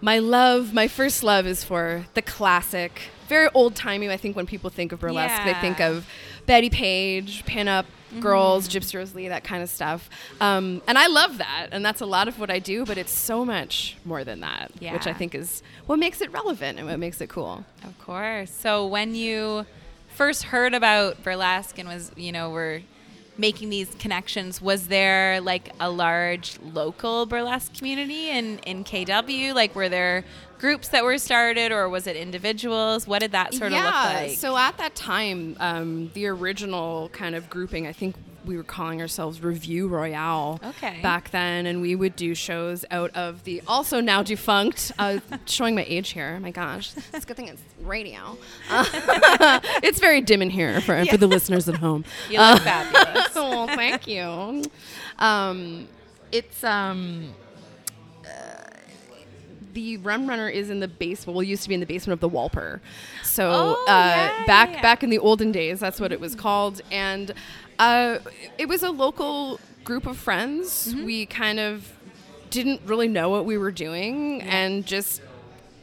my 0.03 0.19
love, 0.19 0.75
my 0.75 0.87
first 0.87 1.23
love 1.23 1.47
is 1.47 1.65
for 1.65 2.05
the 2.13 2.21
classic, 2.21 2.93
very 3.27 3.49
old 3.55 3.75
timey. 3.75 4.11
I 4.11 4.19
think 4.19 4.37
when 4.37 4.45
people 4.47 4.69
think 4.69 4.93
of 4.93 5.01
burlesque, 5.01 5.43
they 5.47 5.55
think 5.55 5.81
of 5.81 6.07
Bettie 6.51 6.69
Page, 6.69 7.45
pinup 7.45 7.85
girls, 8.19 8.69
Gypsy 8.69 8.97
Rose 8.97 9.15
Lee, 9.15 9.29
that 9.29 9.45
kind 9.45 9.63
of 9.63 9.71
stuff. 9.71 10.11
Um, 10.41 10.83
and 10.89 10.99
I 10.99 11.07
love 11.07 11.39
that, 11.39 11.69
and 11.71 11.85
that's 11.85 12.01
a 12.01 12.07
lot 12.07 12.27
of 12.27 12.41
what 12.41 12.51
I 12.51 12.59
do. 12.59 12.85
But 12.85 12.99
it's 12.99 13.13
so 13.13 13.45
much 13.45 13.97
more 14.05 14.25
than 14.25 14.41
that, 14.41 14.73
which 14.81 15.07
I 15.07 15.13
think 15.13 15.33
is 15.37 15.63
what 15.87 16.01
makes 16.01 16.21
it 16.21 16.33
relevant 16.33 16.81
and 16.81 16.89
what 16.89 16.99
makes 16.99 17.21
it 17.21 17.29
cool. 17.29 17.65
Of 17.85 17.97
course. 18.01 18.51
So 18.51 18.85
when 18.85 19.15
you 19.15 19.65
first 20.09 20.43
heard 20.43 20.75
about 20.75 21.23
burlesque 21.23 21.79
and 21.79 21.89
was, 21.89 22.11
you 22.17 22.33
know, 22.33 22.51
were 22.51 22.81
making 23.39 23.71
these 23.71 23.95
connections, 24.01 24.61
was 24.61 24.89
there 24.89 25.41
like 25.41 25.73
a 25.79 25.89
large 25.89 26.59
local 26.65 27.27
burlesque 27.27 27.75
community 27.79 28.29
in 28.29 28.59
in 28.67 28.83
KW? 28.83 29.55
Like 29.55 29.77
were 29.77 29.89
there 29.89 30.25
groups 30.61 30.89
that 30.89 31.03
were 31.03 31.19
started 31.19 31.73
or 31.73 31.89
was 31.89 32.07
it 32.07 32.17
individuals? 32.17 33.07
What 33.07 33.21
did 33.21 33.33
that 33.33 33.55
sort 33.55 33.73
of 33.73 33.83
look 33.83 33.95
like? 33.95 34.37
So 34.37 34.57
at 34.57 34.77
that 34.79 34.95
time, 34.95 35.57
um, 35.59 36.11
the 36.15 36.27
original 36.27 37.09
kind 37.09 37.35
of 37.35 37.49
grouping, 37.49 37.87
I 37.87 37.93
think 37.93 38.15
we 38.45 38.57
were 38.57 38.63
calling 38.63 39.01
ourselves 39.01 39.43
Revue 39.43 39.87
Royale 39.89 40.61
Okay. 40.65 40.99
back 41.03 41.31
then, 41.31 41.67
and 41.67 41.81
we 41.83 41.95
would 41.95 42.17
do 42.17 42.35
shows 42.35 42.85
out 42.91 43.15
of 43.15 43.45
the 43.45 43.63
also 43.67 44.01
now 44.01 44.23
defunct. 44.23 44.93
Uh, 44.99 45.19
showing 45.47 45.75
my 45.75 45.85
age 45.87 46.11
here. 46.11 46.39
My 46.41 46.51
gosh, 46.51 46.95
it's 47.13 47.25
a 47.25 47.27
good 47.27 47.37
thing 47.37 47.49
it's 47.49 47.63
radio. 47.83 48.39
Uh, 48.71 48.85
it's 49.83 50.01
very 50.01 50.21
dim 50.21 50.43
in 50.43 50.51
here 50.51 50.81
for, 50.81 51.05
for 51.07 51.17
the 51.17 51.27
listeners 51.27 51.69
at 51.69 51.77
home. 51.77 52.05
you 52.31 52.39
look 52.39 52.63
fabulous. 52.63 53.29
oh, 53.37 53.67
thank 53.67 54.07
you. 54.07 54.63
Um, 55.19 55.89
it's 56.33 56.65
um, 56.65 57.35
uh, 57.50 57.50
the 59.73 59.97
Rum 59.99 60.29
Runner 60.29 60.49
is 60.49 60.71
in 60.71 60.81
the 60.81 60.89
basement. 60.89 61.37
Well, 61.37 61.43
used 61.43 61.63
to 61.65 61.69
be 61.69 61.75
in 61.75 61.81
the 61.81 61.87
basement 61.87 62.15
of 62.15 62.21
the 62.21 62.29
Walper. 62.29 62.81
So 63.23 63.51
Oh, 63.53 63.85
uh, 63.89 63.93
yeah, 63.93 64.47
back 64.47 64.69
yeah, 64.71 64.77
yeah. 64.77 64.83
back 64.83 65.03
in 65.03 65.11
the 65.11 65.19
olden 65.19 65.53
days, 65.53 65.81
that's 65.81 66.01
what 66.01 66.13
it 66.13 66.21
was 66.21 66.35
called, 66.35 66.81
and 66.91 67.33
uh, 67.79 68.19
it 68.59 68.69
was 68.69 68.83
a 68.83 68.91
local 68.91 69.61
group 69.85 70.07
of 70.07 70.17
friends. 70.17 70.93
Mm-hmm. 70.93 71.05
We 71.05 71.27
kind 71.27 71.59
of 71.59 71.93
didn't 72.51 72.81
really 72.85 73.09
know 73.09 73.29
what 73.29 73.45
we 73.45 73.57
were 73.57 73.71
doing 73.71 74.43
and 74.43 74.85
just 74.85 75.23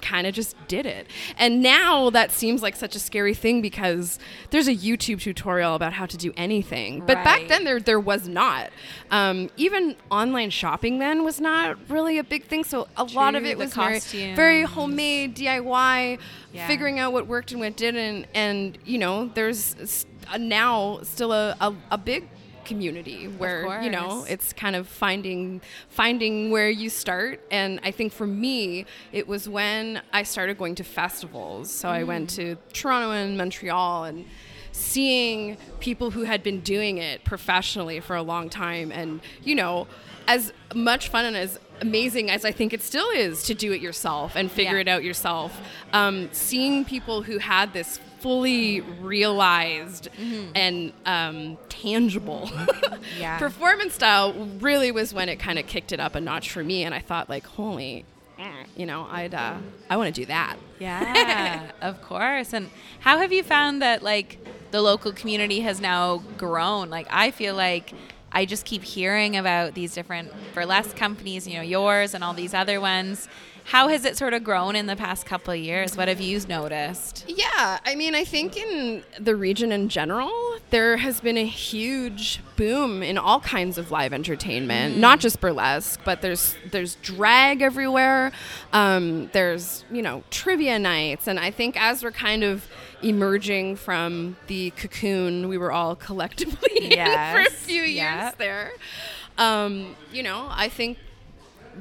kind 0.01 0.27
of 0.27 0.33
just 0.33 0.55
did 0.67 0.85
it. 0.85 1.07
And 1.37 1.61
now 1.61 2.09
that 2.11 2.31
seems 2.31 2.61
like 2.61 2.75
such 2.75 2.95
a 2.95 2.99
scary 2.99 3.33
thing 3.33 3.61
because 3.61 4.19
there's 4.49 4.67
a 4.67 4.75
YouTube 4.75 5.21
tutorial 5.21 5.75
about 5.75 5.93
how 5.93 6.05
to 6.05 6.17
do 6.17 6.33
anything. 6.37 6.99
But 7.05 7.23
back 7.23 7.47
then 7.47 7.63
there 7.63 7.79
there 7.79 7.99
was 7.99 8.27
not. 8.27 8.69
Um, 9.11 9.49
even 9.57 9.95
online 10.11 10.49
shopping 10.49 10.99
then 10.99 11.23
was 11.23 11.39
not 11.39 11.77
really 11.89 12.17
a 12.17 12.23
big 12.23 12.43
thing. 12.45 12.63
So 12.63 12.87
a 12.97 13.03
lot 13.03 13.35
of 13.35 13.45
it 13.45 13.57
was 13.57 13.73
very, 13.73 13.99
very 14.35 14.63
homemade 14.63 15.35
DIY, 15.35 16.19
Yeah. 16.53 16.67
figuring 16.67 16.99
out 16.99 17.13
what 17.13 17.27
worked 17.27 17.51
and 17.51 17.61
what 17.61 17.75
didn't. 17.75 18.25
And 18.33 18.77
you 18.85 18.97
know, 18.97 19.27
there's 19.33 20.05
now 20.37 20.99
still 21.03 21.31
a, 21.31 21.55
a, 21.61 21.73
a 21.91 21.97
big 21.97 22.27
community 22.67 23.27
where 23.41 23.81
you 23.81 23.89
know 23.89 24.25
it's 24.33 24.53
kind 24.53 24.75
of 24.75 24.87
finding 24.87 25.61
finding 25.89 26.51
where 26.51 26.69
you 26.69 26.89
start. 26.89 27.39
And 27.49 27.79
i 27.83 27.91
think 27.97 28.13
for 28.13 28.27
me 28.27 28.85
it 29.11 29.25
was 29.27 29.47
when 29.57 30.01
i 30.13 30.21
started 30.23 30.57
going 30.57 30.75
to 30.75 30.83
festivals. 30.83 31.71
So 31.71 31.89
i 31.89 32.03
went 32.03 32.29
to 32.31 32.55
toronto 32.73 33.11
and 33.11 33.37
montreal 33.37 34.03
and 34.03 34.25
seeing 34.71 35.57
people 35.79 36.11
who 36.11 36.23
had 36.23 36.43
been 36.43 36.59
doing 36.61 36.97
it 36.97 37.23
professionally 37.23 37.99
for 37.99 38.15
a 38.15 38.21
long 38.21 38.49
time. 38.49 38.91
And 38.91 39.21
you 39.43 39.55
know 39.55 39.87
as 40.27 40.51
much 40.75 41.07
fun 41.09 41.23
and 41.25 41.37
as 41.37 41.57
amazing 41.79 42.29
as 42.29 42.43
i 42.43 42.51
think 42.51 42.73
it 42.73 42.81
still 42.81 43.09
is 43.11 43.43
to 43.43 43.53
do 43.53 43.71
it 43.71 43.79
yourself 43.79 44.35
and 44.35 44.51
figure 44.51 44.75
Yeah. 44.75 44.81
it 44.81 44.87
out 44.89 45.03
yourself 45.03 45.51
um, 45.93 46.27
seeing 46.33 46.83
people 46.83 47.21
who 47.21 47.37
had 47.37 47.71
this 47.71 47.99
fully 48.27 48.81
realized 48.81 50.09
and 50.53 50.91
um, 51.05 51.57
tangible 51.69 52.49
Yeah. 53.19 53.37
performance 53.39 53.93
style 53.93 54.33
really 54.59 54.91
was 54.91 55.13
when 55.13 55.29
it 55.29 55.37
kind 55.39 55.57
of 55.57 55.65
kicked 55.65 55.93
it 55.93 55.99
up 56.01 56.13
a 56.15 56.19
notch 56.19 56.51
for 56.51 56.61
me 56.61 56.83
and 56.83 56.93
i 56.93 56.99
thought 56.99 57.29
like 57.29 57.45
holy 57.47 58.03
you 58.75 58.85
know 58.85 59.07
i'd 59.11 59.33
uh, 59.33 59.59
i 59.89 59.95
want 59.95 60.13
to 60.13 60.21
do 60.21 60.25
that 60.25 60.57
Yeah, 60.79 61.71
of 61.81 62.01
course. 62.01 62.53
And 62.53 62.69
how 62.99 63.17
have 63.19 63.31
you 63.31 63.43
found 63.43 63.81
that 63.81 64.03
like 64.03 64.37
the 64.71 64.81
local 64.81 65.11
community 65.13 65.61
has 65.61 65.79
now 65.79 66.21
grown? 66.37 66.89
Like 66.89 67.07
I 67.09 67.31
feel 67.31 67.55
like 67.55 67.93
I 68.31 68.45
just 68.45 68.65
keep 68.65 68.83
hearing 68.83 69.37
about 69.37 69.73
these 69.73 69.93
different 69.95 70.33
burlesque 70.53 70.95
companies, 70.97 71.47
you 71.47 71.55
know, 71.55 71.63
yours 71.77 72.13
and 72.13 72.23
all 72.25 72.33
these 72.35 72.53
other 72.53 72.79
ones. 72.81 73.27
How 73.67 73.89
has 73.89 74.05
it 74.05 74.15
sort 74.15 74.33
of 74.33 74.45
grown 74.45 74.77
in 74.77 74.85
the 74.85 74.95
past 74.95 75.25
couple 75.25 75.53
of 75.53 75.59
years? 75.59 75.97
What 75.97 76.07
have 76.07 76.21
you 76.21 76.39
noticed? 76.47 77.25
Yeah, 77.27 77.79
I 77.85 77.95
mean, 77.95 78.15
I 78.15 78.23
think 78.23 78.55
in 78.55 79.03
the 79.19 79.35
region 79.35 79.73
in 79.73 79.89
general, 79.89 80.31
there 80.69 80.95
has 80.95 81.19
been 81.19 81.37
a 81.37 81.45
huge 81.45 82.39
boom 82.55 83.03
in 83.03 83.17
all 83.17 83.41
kinds 83.41 83.77
of 83.77 83.91
live 83.91 84.13
entertainment, 84.13 84.97
not 84.97 85.19
just 85.19 85.41
burlesque, 85.41 85.99
but 86.05 86.21
there's 86.21 86.55
there's 86.71 86.95
drag 86.95 87.61
everywhere. 87.61 88.31
Um, 88.71 89.29
there's 89.33 89.83
you 89.91 90.01
know 90.01 90.23
trivia 90.29 90.79
nights, 90.79 91.27
and 91.27 91.37
I 91.37 91.51
think 91.51 91.75
as 91.77 92.03
we're 92.03 92.11
kind 92.11 92.45
of 92.45 92.65
emerging 93.03 93.75
from 93.75 94.37
the 94.47 94.69
cocoon 94.71 95.49
we 95.49 95.57
were 95.57 95.73
all 95.73 95.93
collectively 95.95 96.69
in 96.77 96.91
for 96.91 96.93
a 96.93 96.95
Yes, 96.95 97.51
few 97.51 97.81
years 97.81 98.33
there, 98.37 98.71
um, 99.37 99.93
you 100.13 100.23
know, 100.23 100.47
I 100.49 100.69
think 100.69 100.97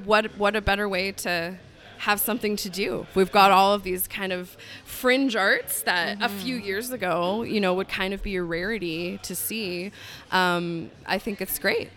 what 0.05 0.37
what 0.37 0.57
a 0.57 0.61
better 0.61 0.89
way 0.89 1.13
to 1.13 1.57
have 1.99 2.21
something 2.21 2.57
to 2.57 2.69
do. 2.69 3.07
We've 3.15 3.33
got 3.33 3.51
all 3.51 3.73
of 3.75 3.83
these 3.83 4.07
kind 4.07 4.33
of 4.33 4.57
fringe 4.85 5.35
arts 5.37 5.83
that 5.83 6.19
a 6.21 6.29
few 6.29 6.57
years 6.57 6.91
ago, 6.91 7.43
you 7.43 7.61
know, 7.61 7.75
would 7.75 7.89
kind 7.89 8.13
of 8.15 8.23
be 8.23 8.37
a 8.37 8.43
rarity 8.43 9.19
to 9.23 9.35
see. 9.35 9.93
Um, 10.31 10.91
I 11.07 11.19
think 11.19 11.41
it's 11.41 11.59
great. 11.59 11.91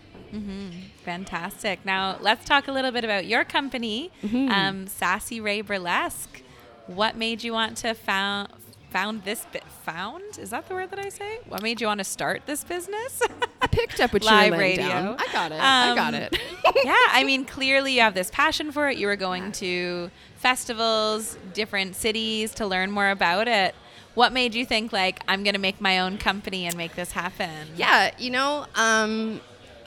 Fantastic. 1.04 1.86
Now 1.86 2.18
let's 2.22 2.46
talk 2.46 2.68
a 2.68 2.72
little 2.72 2.92
bit 2.92 3.04
about 3.04 3.26
your 3.26 3.44
company, 3.44 4.12
Mm-hmm. 4.24 4.52
um, 4.52 4.88
Sassy 4.88 5.40
Ray 5.42 5.62
Burlesque. 5.62 6.42
What 6.88 7.16
made 7.18 7.44
you 7.44 7.54
want 7.54 7.78
to 7.78 7.94
found 7.94 8.50
found 8.90 9.24
this 9.24 9.46
bit 9.52 9.64
found? 9.86 10.38
Is 10.40 10.50
that 10.50 10.68
the 10.68 10.74
word 10.74 10.90
that 10.92 11.00
I 11.00 11.10
say? 11.10 11.40
What 11.48 11.62
made 11.62 11.80
you 11.82 11.88
want 11.88 12.00
to 12.00 12.04
start 12.04 12.44
this 12.46 12.64
business? 12.64 13.22
I 13.62 13.68
picked 13.68 14.00
up 14.00 14.14
what 14.14 14.24
you 14.24 14.30
Live 14.30 14.54
radio. 14.54 14.88
down. 14.88 15.16
I 15.20 15.28
got 15.32 15.52
it. 15.52 15.60
I 15.62 15.96
got 15.96 16.14
Um, 16.14 16.22
it. 16.22 16.40
yeah, 16.84 16.96
I 17.12 17.24
mean, 17.26 17.46
clearly 17.46 17.94
you 17.96 18.02
have 18.02 18.14
this 18.16 18.32
passion 18.32 18.72
for 18.72 18.90
it. 18.90 18.98
You 18.98 19.08
were 19.08 19.16
going 19.16 19.52
to 19.54 20.10
festivals, 20.36 21.38
different 21.54 21.96
cities 21.96 22.54
to 22.56 22.66
learn 22.66 22.92
more 22.92 23.10
about 23.10 23.48
it. 23.48 23.76
What 24.16 24.34
made 24.34 24.56
you 24.56 24.66
think 24.66 24.92
like 24.92 25.22
I'm 25.28 25.44
going 25.44 25.54
to 25.54 25.60
make 25.60 25.80
my 25.80 26.00
own 26.00 26.18
company 26.18 26.66
and 26.66 26.76
make 26.76 26.96
this 26.96 27.12
happen? 27.12 27.68
Yeah, 27.76 28.12
you 28.18 28.32
know, 28.32 28.66
um, 28.76 29.40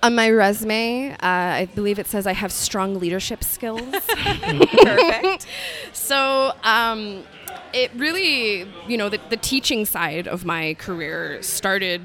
on 0.02 0.14
my 0.14 0.30
resume, 0.30 1.12
uh, 1.12 1.16
I 1.22 1.68
believe 1.74 1.98
it 1.98 2.06
says 2.06 2.26
I 2.26 2.32
have 2.32 2.52
strong 2.52 2.98
leadership 2.98 3.42
skills. 3.44 3.80
perfect. 4.08 5.46
so 5.92 6.52
um, 6.64 7.24
it 7.72 7.90
really, 7.94 8.66
you 8.86 8.96
know, 8.96 9.08
the, 9.08 9.20
the 9.30 9.36
teaching 9.36 9.84
side 9.84 10.28
of 10.28 10.44
my 10.44 10.74
career 10.74 11.42
started 11.42 12.02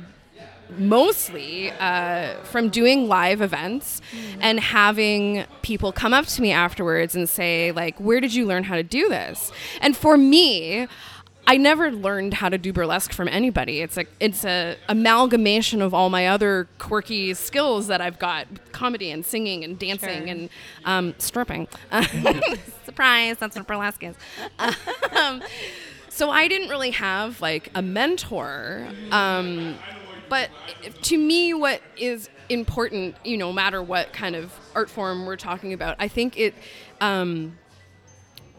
mostly 0.77 1.71
uh, 1.71 2.35
from 2.43 2.69
doing 2.69 3.07
live 3.07 3.41
events 3.41 4.01
and 4.41 4.59
having 4.59 5.45
people 5.61 5.91
come 5.91 6.13
up 6.13 6.25
to 6.25 6.41
me 6.41 6.51
afterwards 6.51 7.15
and 7.15 7.29
say 7.29 7.71
like 7.71 7.97
where 7.99 8.19
did 8.19 8.33
you 8.33 8.45
learn 8.45 8.63
how 8.63 8.75
to 8.75 8.83
do 8.83 9.07
this? 9.09 9.51
And 9.81 9.95
for 9.95 10.17
me 10.17 10.87
I 11.49 11.55
never 11.55 11.91
learned 11.91 12.33
how 12.35 12.49
to 12.49 12.57
do 12.57 12.73
burlesque 12.73 13.13
from 13.13 13.29
anybody. 13.29 13.79
It's 13.79 13.97
a 13.97 14.05
it's 14.19 14.43
a 14.43 14.75
amalgamation 14.89 15.81
of 15.81 15.93
all 15.93 16.09
my 16.09 16.27
other 16.27 16.67
quirky 16.77 17.33
skills 17.33 17.87
that 17.87 18.01
I've 18.01 18.19
got: 18.19 18.47
comedy 18.73 19.09
and 19.11 19.25
singing 19.25 19.63
and 19.63 19.79
dancing 19.79 20.09
Sure. 20.09 20.27
and 20.27 20.49
um, 20.83 21.15
stripping. 21.17 21.69
Surprise! 22.85 23.37
That's 23.39 23.55
what 23.55 23.65
burlesque 23.65 24.03
is. 24.03 24.15
Um, 25.15 25.41
so 26.09 26.29
I 26.29 26.47
didn't 26.49 26.67
really 26.69 26.91
have 26.91 27.39
like 27.41 27.71
a 27.73 27.81
mentor. 27.81 28.87
Um, 29.11 29.75
but 30.29 30.49
to 31.03 31.17
me, 31.17 31.53
what 31.53 31.81
is 31.95 32.29
important, 32.49 33.15
you 33.23 33.37
know, 33.37 33.47
no 33.47 33.53
matter 33.53 33.81
what 33.81 34.11
kind 34.11 34.35
of 34.35 34.51
art 34.75 34.89
form 34.89 35.25
we're 35.25 35.37
talking 35.37 35.71
about, 35.71 35.95
I 35.97 36.09
think 36.09 36.37
it. 36.37 36.53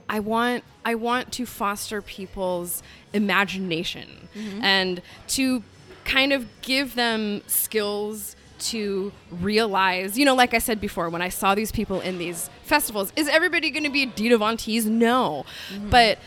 I 0.09 0.21
want 0.21 0.65
I 0.85 0.95
want 0.95 1.33
to 1.33 1.47
foster 1.47 2.01
people's 2.01 2.83
imagination 3.13 4.29
mm-hmm. 4.35 4.63
and 4.63 5.03
to 5.29 5.63
kind 6.05 6.33
of 6.33 6.47
give 6.63 6.95
them 6.95 7.43
skills 7.47 8.35
to 8.59 9.13
realize, 9.31 10.19
you 10.19 10.25
know, 10.25 10.35
like 10.35 10.55
I 10.55 10.59
said 10.59 10.81
before, 10.81 11.09
when 11.11 11.23
I 11.23 11.29
saw 11.29 11.55
these 11.55 11.71
people 11.71 12.01
in 12.01 12.19
these 12.19 12.51
festivals, 12.65 13.13
is 13.15 13.29
everybody 13.29 13.71
going 13.71 13.85
to 13.85 13.91
be 13.91 14.03
a 14.03 14.07
Dita 14.07 14.39
Von 14.39 14.57
Teese? 14.57 14.87
No, 14.87 15.45
mm-hmm. 15.71 15.91
but 15.91 16.19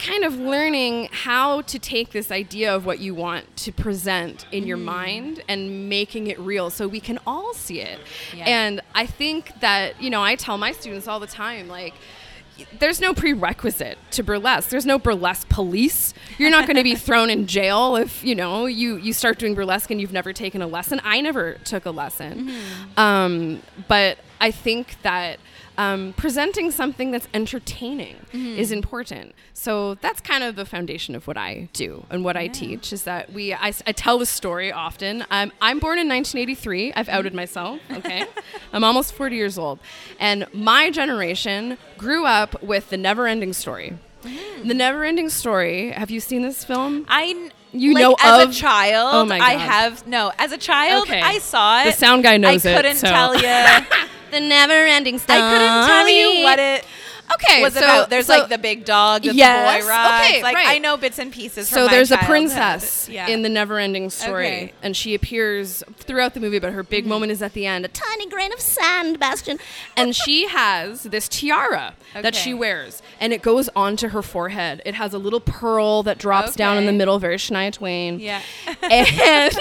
kind 0.00 0.24
of 0.24 0.38
learning 0.38 1.08
how 1.12 1.60
to 1.62 1.78
take 1.78 2.10
this 2.10 2.30
idea 2.30 2.74
of 2.74 2.86
what 2.86 3.00
you 3.00 3.14
want 3.14 3.54
to 3.54 3.70
present 3.70 4.46
in 4.50 4.66
your 4.66 4.78
mm. 4.78 4.84
mind 4.84 5.42
and 5.46 5.90
making 5.90 6.26
it 6.28 6.38
real 6.38 6.70
so 6.70 6.88
we 6.88 7.00
can 7.00 7.18
all 7.26 7.52
see 7.52 7.80
it. 7.80 7.98
Yeah. 8.34 8.44
And 8.46 8.80
I 8.94 9.04
think 9.04 9.60
that, 9.60 10.00
you 10.02 10.08
know, 10.08 10.22
I 10.22 10.36
tell 10.36 10.56
my 10.56 10.72
students 10.72 11.06
all 11.06 11.20
the 11.20 11.26
time, 11.26 11.68
like, 11.68 11.92
there's 12.78 13.00
no 13.00 13.14
prerequisite 13.14 13.98
to 14.12 14.22
burlesque. 14.22 14.70
There's 14.70 14.86
no 14.86 14.98
burlesque 14.98 15.48
police. 15.48 16.14
You're 16.38 16.50
not 16.50 16.66
going 16.66 16.76
to 16.76 16.82
be 16.82 16.94
thrown 16.96 17.30
in 17.30 17.46
jail 17.46 17.96
if 17.96 18.24
you 18.24 18.34
know 18.34 18.66
you 18.66 18.96
you 18.96 19.12
start 19.12 19.38
doing 19.38 19.54
burlesque 19.54 19.90
and 19.90 20.00
you've 20.00 20.12
never 20.12 20.32
taken 20.32 20.62
a 20.62 20.66
lesson. 20.66 21.00
I 21.04 21.20
never 21.20 21.54
took 21.64 21.86
a 21.86 21.90
lesson, 21.90 22.52
um, 22.96 23.62
but 23.88 24.18
I 24.40 24.50
think 24.50 25.00
that 25.02 25.38
um, 25.80 26.12
presenting 26.14 26.70
something 26.70 27.10
that's 27.10 27.26
entertaining 27.32 28.16
mm-hmm. 28.32 28.58
is 28.58 28.70
important. 28.70 29.34
So 29.54 29.94
that's 29.94 30.20
kind 30.20 30.44
of 30.44 30.54
the 30.54 30.66
foundation 30.66 31.14
of 31.14 31.26
what 31.26 31.38
I 31.38 31.70
do 31.72 32.04
and 32.10 32.22
what 32.22 32.36
I 32.36 32.48
teach. 32.48 32.92
Is 32.92 33.04
that 33.04 33.32
we 33.32 33.54
I 33.54 33.70
tell 33.72 34.18
this 34.18 34.28
story 34.28 34.70
often. 34.70 35.24
I'm 35.30 35.52
I'm 35.62 35.78
born 35.78 35.98
in 35.98 36.06
1983. 36.06 36.92
I've 36.92 37.06
mm-hmm. 37.06 37.16
outed 37.16 37.34
myself. 37.34 37.80
Okay, 37.90 38.26
I'm 38.74 38.84
almost 38.84 39.14
40 39.14 39.36
years 39.36 39.56
old, 39.56 39.78
and 40.18 40.46
my 40.52 40.90
generation 40.90 41.78
grew 41.96 42.26
up 42.26 42.62
with 42.62 42.90
the 42.90 42.98
Never-Ending 42.98 43.54
Story. 43.54 43.96
Mm-hmm. 44.22 44.68
The 44.68 44.74
Never-Ending 44.74 45.30
Story. 45.30 45.92
Have 45.92 46.10
you 46.10 46.20
seen 46.20 46.42
this 46.42 46.62
film? 46.62 47.06
I 47.08 47.50
You 47.72 47.94
like, 47.94 48.02
know 48.02 48.16
as 48.20 48.44
of- 48.44 48.50
a 48.50 48.52
child. 48.52 49.10
Oh 49.14 49.24
my 49.24 49.38
I 49.38 49.54
God. 49.54 49.60
have 49.60 50.06
no. 50.06 50.32
As 50.38 50.52
a 50.52 50.58
child, 50.58 51.02
Okay. 51.08 51.20
I 51.20 51.38
saw 51.38 51.82
it. 51.82 51.84
The 51.86 51.92
sound 51.92 52.22
guy 52.22 52.36
knows 52.36 52.64
I 52.66 52.70
it, 52.70 52.72
I 52.72 52.76
couldn't 52.76 52.96
so- 52.96 53.08
tell 53.08 53.34
you. 53.36 53.42
the 54.30 54.40
Never-Ending 54.40 55.18
Story. 55.18 55.38
I 55.40 55.50
couldn't 55.52 55.86
tell 55.86 56.08
you 56.08 56.42
what 56.44 56.58
it 56.58 56.84
Okay, 57.34 57.62
was 57.62 57.74
so- 57.74 57.80
about. 57.80 58.10
There's 58.10 58.26
so- 58.26 58.38
like 58.38 58.48
the 58.48 58.58
big 58.58 58.84
dog 58.84 59.22
that 59.22 59.34
Yes, 59.34 59.80
the 59.80 59.84
boy 59.84 59.88
rides. 59.90 60.24
okay, 60.30 60.42
like 60.42 60.54
right. 60.56 60.68
I 60.68 60.78
know 60.78 60.96
bits 60.96 61.18
and 61.18 61.32
pieces. 61.32 61.68
So 61.68 61.88
there's 61.88 62.10
a 62.10 62.18
princess 62.18 63.08
Yeah. 63.10 63.28
in 63.28 63.42
the 63.42 63.48
never-ending 63.48 64.10
story, 64.10 64.46
Okay. 64.46 64.72
and 64.82 64.96
she 64.96 65.14
appears 65.14 65.82
throughout 65.98 66.34
the 66.34 66.40
movie, 66.40 66.58
but 66.58 66.72
her 66.72 66.82
Mm-hmm. 66.82 66.90
big 66.90 67.06
moment 67.06 67.32
is 67.32 67.42
at 67.42 67.52
the 67.52 67.66
end. 67.66 67.84
A 67.84 67.88
tiny 67.88 68.26
grain 68.28 68.52
of 68.52 68.60
sand, 68.60 69.18
Bastian, 69.18 69.58
and 69.96 70.14
she 70.16 70.46
has 70.48 71.04
this 71.04 71.28
tiara 71.28 71.94
that 72.14 72.34
she 72.34 72.52
wears, 72.54 73.02
and 73.20 73.32
it 73.32 73.42
goes 73.42 73.68
onto 73.76 74.08
her 74.08 74.22
forehead. 74.22 74.82
It 74.84 74.94
has 74.94 75.14
a 75.14 75.18
little 75.18 75.40
pearl 75.40 76.02
that 76.04 76.18
drops 76.18 76.56
down 76.56 76.76
in 76.78 76.86
the 76.86 76.92
middle, 76.92 77.18
very 77.18 77.36
Shania 77.36 77.72
Twain. 77.72 78.18
Yeah. 78.20 78.40
and 78.82 79.52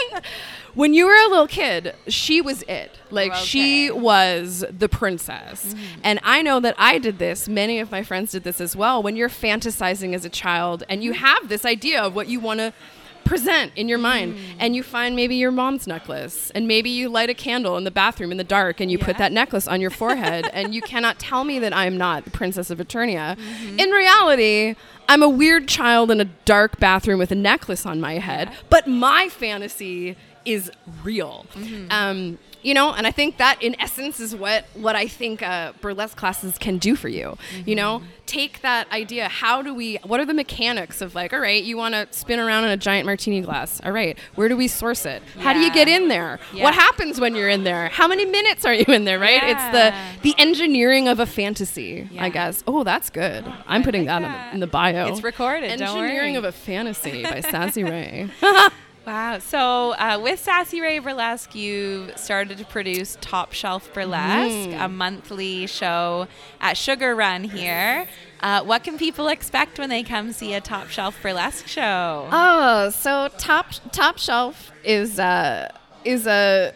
when 0.74 0.94
you 0.94 1.06
were 1.06 1.16
a 1.16 1.30
little 1.30 1.48
kid, 1.48 1.96
she 2.08 2.42
was 2.42 2.64
it. 2.64 2.98
Like 3.10 3.34
she 3.34 3.90
was 3.92 4.64
the 4.70 4.90
princess. 4.90 5.74
Mm-hmm. 5.74 6.02
And 6.04 6.20
I 6.24 6.42
know 6.42 6.60
that 6.60 6.76
I 6.78 7.00
did 7.00 7.20
this. 7.20 7.48
Many 7.50 7.80
of 7.80 7.92
my 7.92 8.04
friends 8.04 8.32
did 8.32 8.44
this 8.44 8.62
as 8.62 8.76
well. 8.76 9.02
When 9.02 9.16
you're 9.16 9.30
fantasizing 9.30 10.14
as 10.14 10.26
a 10.26 10.30
child 10.30 10.84
and 10.90 11.04
you 11.04 11.14
mm-hmm. 11.14 11.26
have 11.26 11.50
this 11.50 11.66
idea 11.66 12.02
of 12.02 12.16
what 12.16 12.28
you 12.28 12.40
want 12.40 12.60
to 12.60 12.74
present 13.30 13.72
in 13.76 13.88
your 13.88 14.00
mind 14.00 14.34
mm. 14.34 14.40
and 14.58 14.76
you 14.76 14.82
find 14.82 15.16
maybe 15.16 15.36
your 15.36 15.52
mom's 15.52 15.86
necklace 15.86 16.50
and 16.56 16.68
maybe 16.68 16.90
you 16.90 17.08
light 17.08 17.30
a 17.30 17.34
candle 17.36 17.78
in 17.78 17.84
the 17.84 17.92
bathroom 17.92 18.32
in 18.32 18.40
the 18.40 18.44
dark 18.44 18.80
and 18.80 18.92
you 18.92 18.98
put 18.98 19.20
that 19.20 19.32
necklace 19.32 19.68
on 19.68 19.80
your 19.80 19.92
forehead 19.92 20.50
and 20.52 20.74
you 20.74 20.82
cannot 20.82 21.20
tell 21.20 21.44
me 21.44 21.60
that 21.60 21.72
I'm 21.72 21.96
not 21.96 22.26
the 22.26 22.32
princess 22.32 22.72
of 22.72 22.80
Eternia. 22.80 23.38
Mm-hmm. 23.38 23.80
In 23.80 23.90
reality, 23.92 24.76
I'm 25.08 25.22
a 25.22 25.30
weird 25.30 25.68
child 25.68 26.10
in 26.10 26.20
a 26.20 26.26
dark 26.26 26.80
bathroom 26.80 27.20
with 27.20 27.32
a 27.32 27.36
necklace 27.36 27.86
on 27.86 28.02
my 28.02 28.14
head, 28.14 28.52
but 28.68 28.88
my 28.88 29.30
fantasy 29.30 30.18
is 30.46 30.72
real. 31.04 31.46
Um, 31.90 32.38
you 32.62 32.74
know, 32.74 32.94
and 32.94 33.08
I 33.08 33.12
think 33.12 33.38
that 33.38 33.62
in 33.64 33.80
essence 33.80 34.20
is 34.20 34.36
what 34.36 34.66
what 34.74 34.96
I 34.96 35.08
think 35.08 35.42
uh, 35.42 35.74
burlesque 35.80 36.18
classes 36.18 36.58
can 36.58 36.78
do 36.78 36.96
for 36.96 37.08
you. 37.08 37.38
You 37.66 37.76
know, 37.76 38.02
take 38.26 38.62
that 38.62 38.92
idea. 38.92 39.30
How 39.30 39.62
do 39.62 39.74
we? 39.74 39.98
What 40.04 40.20
are 40.20 40.26
the 40.26 40.34
mechanics 40.34 41.02
of 41.02 41.16
like? 41.16 41.32
All 41.32 41.40
right, 41.40 41.64
you 41.64 41.78
want 41.78 41.96
to 41.96 42.08
spin 42.12 42.38
around 42.40 42.66
in 42.66 42.72
a 42.72 42.78
giant 42.78 43.06
martini 43.06 43.42
glass. 43.42 43.80
All 43.84 43.94
right, 43.94 44.18
where 44.36 44.50
do 44.50 44.58
we 44.58 44.68
source 44.68 45.06
it? 45.06 45.24
How 45.38 45.54
do 45.54 45.60
you 45.60 45.72
get 45.72 45.88
in 45.88 46.10
there? 46.10 46.40
Yeah. 46.54 46.66
What 46.66 46.74
happens 46.74 47.20
when 47.20 47.34
you're 47.34 47.50
in 47.50 47.64
there? 47.64 47.88
How 47.90 48.08
many 48.10 48.26
minutes 48.26 48.66
are 48.66 48.74
you 48.74 48.86
in 48.88 49.06
there? 49.06 49.20
Right? 49.20 49.42
Yeah. 49.42 49.52
It's 49.52 50.22
the 50.24 50.30
the 50.30 50.42
engineering 50.42 51.08
of 51.08 51.20
a 51.20 51.26
fantasy. 51.26 52.10
Yeah. 52.12 52.26
I 52.26 52.30
guess. 52.30 52.64
Oh, 52.68 52.84
that's 52.84 53.10
good. 53.10 53.46
I'm 53.68 53.84
putting 53.84 54.06
like 54.06 54.22
that, 54.22 54.24
in, 54.24 54.32
the, 54.32 54.54
in 54.56 54.60
the 54.60 54.68
bio. 54.68 55.08
It's 55.08 55.24
recorded, 55.24 55.80
don't 55.80 55.98
Engineering 55.98 56.36
of 56.36 56.44
a 56.44 56.52
fantasy 56.52 57.24
by 57.24 57.40
Sassy 57.40 57.84
Ray. 57.86 58.30
Wow. 59.10 59.40
So 59.40 59.94
uh, 59.94 60.20
with 60.22 60.40
Sassy 60.40 60.82
Ray 60.82 61.00
Burlesque, 61.00 61.56
you 61.56 62.12
started 62.16 62.60
to 62.60 62.66
produce 62.66 63.18
Top 63.22 63.54
Shelf 63.54 63.92
Burlesque, 63.92 64.70
Mm. 64.70 64.86
a 64.86 64.88
monthly 64.88 65.66
show 65.66 66.28
at 66.62 66.78
Sugar 66.78 67.16
Run 67.16 67.44
here. 67.44 68.06
Uh, 68.40 68.62
what 68.64 68.84
can 68.84 69.00
people 69.00 69.28
expect 69.28 69.80
when 69.80 69.90
they 69.90 70.04
come 70.04 70.32
see 70.32 70.54
a 70.54 70.62
Top 70.62 70.90
Shelf 70.90 71.20
Burlesque 71.24 71.68
show? 71.68 72.30
Oh, 72.32 72.92
so 72.92 73.30
top 73.40 73.72
top 73.92 74.20
shelf 74.20 74.72
is 74.84 75.18
uh 75.18 75.72
is 76.06 76.28
a 76.28 76.72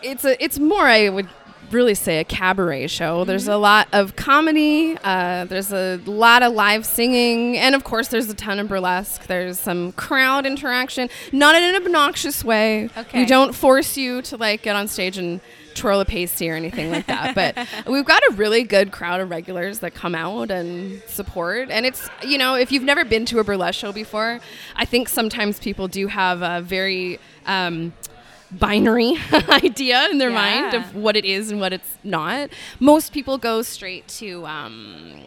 it's 0.00 0.24
a 0.24 0.42
it's 0.42 0.60
more 0.60 0.86
I 0.86 1.08
would 1.08 1.28
really 1.74 1.94
say 1.94 2.20
a 2.20 2.24
cabaret 2.24 2.86
show. 2.86 3.24
There's 3.24 3.48
a 3.48 3.56
lot 3.56 3.88
of 3.92 4.16
comedy. 4.16 4.96
Uh, 5.04 5.44
there's 5.44 5.72
a 5.72 6.00
lot 6.06 6.42
of 6.42 6.52
live 6.52 6.86
singing, 6.86 7.58
and 7.58 7.74
of 7.74 7.84
course, 7.84 8.08
there's 8.08 8.28
a 8.30 8.34
ton 8.34 8.58
of 8.60 8.68
burlesque. 8.68 9.26
There's 9.26 9.58
some 9.58 9.92
crowd 9.92 10.46
interaction, 10.46 11.10
not 11.32 11.54
in 11.54 11.62
an 11.62 11.74
obnoxious 11.74 12.44
way. 12.44 12.88
Okay. 12.96 13.20
We 13.20 13.26
don't 13.26 13.54
force 13.54 13.96
you 13.96 14.22
to 14.22 14.36
like 14.36 14.62
get 14.62 14.76
on 14.76 14.88
stage 14.88 15.18
and 15.18 15.40
twirl 15.74 16.00
a 16.00 16.04
pasty 16.04 16.48
or 16.48 16.54
anything 16.54 16.90
like 16.90 17.06
that. 17.06 17.34
But 17.34 17.56
we've 17.86 18.04
got 18.04 18.22
a 18.30 18.34
really 18.34 18.62
good 18.62 18.92
crowd 18.92 19.20
of 19.20 19.30
regulars 19.30 19.80
that 19.80 19.94
come 19.94 20.14
out 20.14 20.50
and 20.50 21.02
support. 21.08 21.70
And 21.70 21.84
it's, 21.84 22.08
you 22.22 22.38
know, 22.38 22.54
if 22.54 22.72
you've 22.72 22.84
never 22.84 23.04
been 23.04 23.26
to 23.26 23.40
a 23.40 23.44
burlesque 23.44 23.78
show 23.78 23.92
before, 23.92 24.40
I 24.76 24.84
think 24.84 25.08
sometimes 25.08 25.58
people 25.58 25.88
do 25.88 26.06
have 26.06 26.42
a 26.42 26.62
very 26.62 27.18
um, 27.46 27.92
binary 28.58 29.14
idea 29.48 30.08
in 30.10 30.18
their 30.18 30.30
mind 30.30 30.74
of 30.74 30.94
what 30.94 31.16
it 31.16 31.24
is 31.24 31.50
and 31.50 31.60
what 31.60 31.72
it's 31.72 31.96
not. 32.04 32.50
Most 32.80 33.12
people 33.12 33.38
go 33.38 33.62
straight 33.62 34.06
to 34.08 34.44
um, 34.46 35.20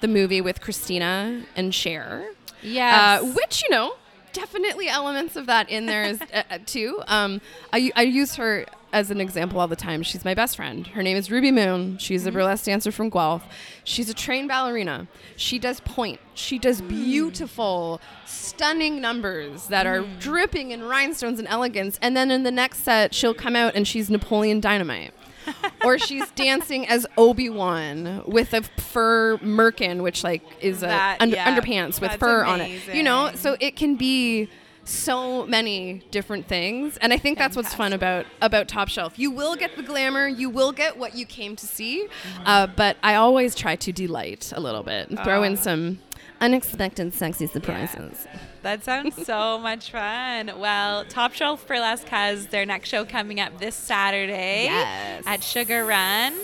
the 0.00 0.08
movie 0.08 0.40
with 0.40 0.60
Christina 0.60 1.44
and 1.56 1.74
Cher. 1.74 2.28
Yeah, 2.62 3.20
Uh, 3.22 3.26
which, 3.34 3.62
you 3.62 3.70
know, 3.70 3.94
definitely 4.32 4.88
elements 4.88 5.36
of 5.36 5.46
that 5.46 5.68
in 5.70 5.86
there 5.86 6.04
is, 6.04 6.20
uh, 6.32 6.42
uh, 6.50 6.58
too. 6.66 7.02
Um, 7.06 7.40
I, 7.72 7.90
I 7.94 8.02
use 8.02 8.36
her 8.36 8.66
as 8.94 9.10
an 9.10 9.20
example 9.20 9.60
all 9.60 9.66
the 9.66 9.76
time. 9.76 10.02
She's 10.04 10.24
my 10.24 10.34
best 10.34 10.56
friend. 10.56 10.86
Her 10.86 11.02
name 11.02 11.16
is 11.16 11.30
Ruby 11.30 11.50
Moon. 11.50 11.98
She's 11.98 12.24
a 12.24 12.28
mm-hmm. 12.28 12.38
burlesque 12.38 12.64
dancer 12.64 12.92
from 12.92 13.10
Guelph. 13.10 13.44
She's 13.82 14.08
a 14.08 14.14
trained 14.14 14.48
ballerina. 14.48 15.08
She 15.36 15.58
does 15.58 15.80
pointe. 15.80 16.20
She 16.34 16.58
does 16.60 16.80
mm. 16.80 16.88
beautiful, 16.88 18.00
stunning 18.24 19.00
numbers 19.00 19.66
that 19.66 19.86
are 19.86 20.02
mm. 20.02 20.20
dripping 20.20 20.70
in 20.70 20.84
rhinestones 20.84 21.40
and 21.40 21.48
elegance. 21.48 21.98
And 22.00 22.16
then 22.16 22.30
in 22.30 22.44
the 22.44 22.52
next 22.52 22.84
set, 22.84 23.12
she'll 23.12 23.34
come 23.34 23.56
out 23.56 23.74
and 23.74 23.86
she's 23.86 24.08
Napoleon 24.08 24.60
Dynamite. 24.60 25.12
or 25.84 25.98
she's 25.98 26.30
dancing 26.30 26.88
as 26.88 27.06
Obi 27.18 27.50
Wan 27.50 28.22
with 28.26 28.54
a 28.54 28.62
fur 28.62 29.36
merkin, 29.38 30.02
which 30.02 30.24
like 30.24 30.42
is 30.60 30.78
a 30.78 30.86
That- 30.86 31.20
under, 31.20 31.36
yeah, 31.36 31.54
underpants 31.54 32.00
with 32.00 32.12
that's 32.12 32.16
fur 32.16 32.44
on 32.44 32.60
it. 32.60 32.94
You 32.94 33.02
know, 33.02 33.32
so 33.34 33.56
it 33.60 33.76
can 33.76 33.96
be 33.96 34.48
so 34.84 35.46
many 35.46 36.02
different 36.10 36.46
things, 36.46 36.96
and 36.98 37.12
I 37.12 37.16
think 37.18 37.38
that's 37.38 37.56
what's 37.56 37.74
fun 37.74 37.92
about 37.92 38.26
about 38.42 38.68
Top 38.68 38.88
Shelf. 38.88 39.18
You 39.18 39.30
will 39.30 39.56
get 39.56 39.76
the 39.76 39.82
glamour, 39.82 40.26
you 40.28 40.50
will 40.50 40.72
get 40.72 40.96
what 40.98 41.14
you 41.16 41.24
came 41.26 41.56
to 41.56 41.66
see, 41.66 42.06
Mm-hmm. 42.06 42.42
uh, 42.46 42.66
but 42.68 42.96
I 43.02 43.14
always 43.14 43.54
try 43.54 43.76
to 43.76 43.92
delight 43.92 44.52
a 44.54 44.60
little 44.60 44.82
bit 44.82 45.08
and 45.08 45.18
throw 45.20 45.40
Oh. 45.40 45.44
in 45.44 45.56
some 45.56 46.00
unexpected, 46.40 47.14
sexy 47.14 47.46
surprises. 47.46 48.26
That 48.62 48.84
sounds 48.84 49.24
so 49.24 49.58
much 49.62 49.90
fun. 49.90 50.52
Well, 50.58 51.04
Top 51.06 51.32
Shelf 51.32 51.66
Burlesque 51.66 52.08
has 52.08 52.48
their 52.48 52.66
next 52.66 52.88
show 52.88 53.04
coming 53.04 53.40
up 53.40 53.58
this 53.58 53.74
Saturday 53.76 54.64
Yes. 54.64 55.22
at 55.26 55.42
Sugar 55.42 55.84
Run. 55.86 56.34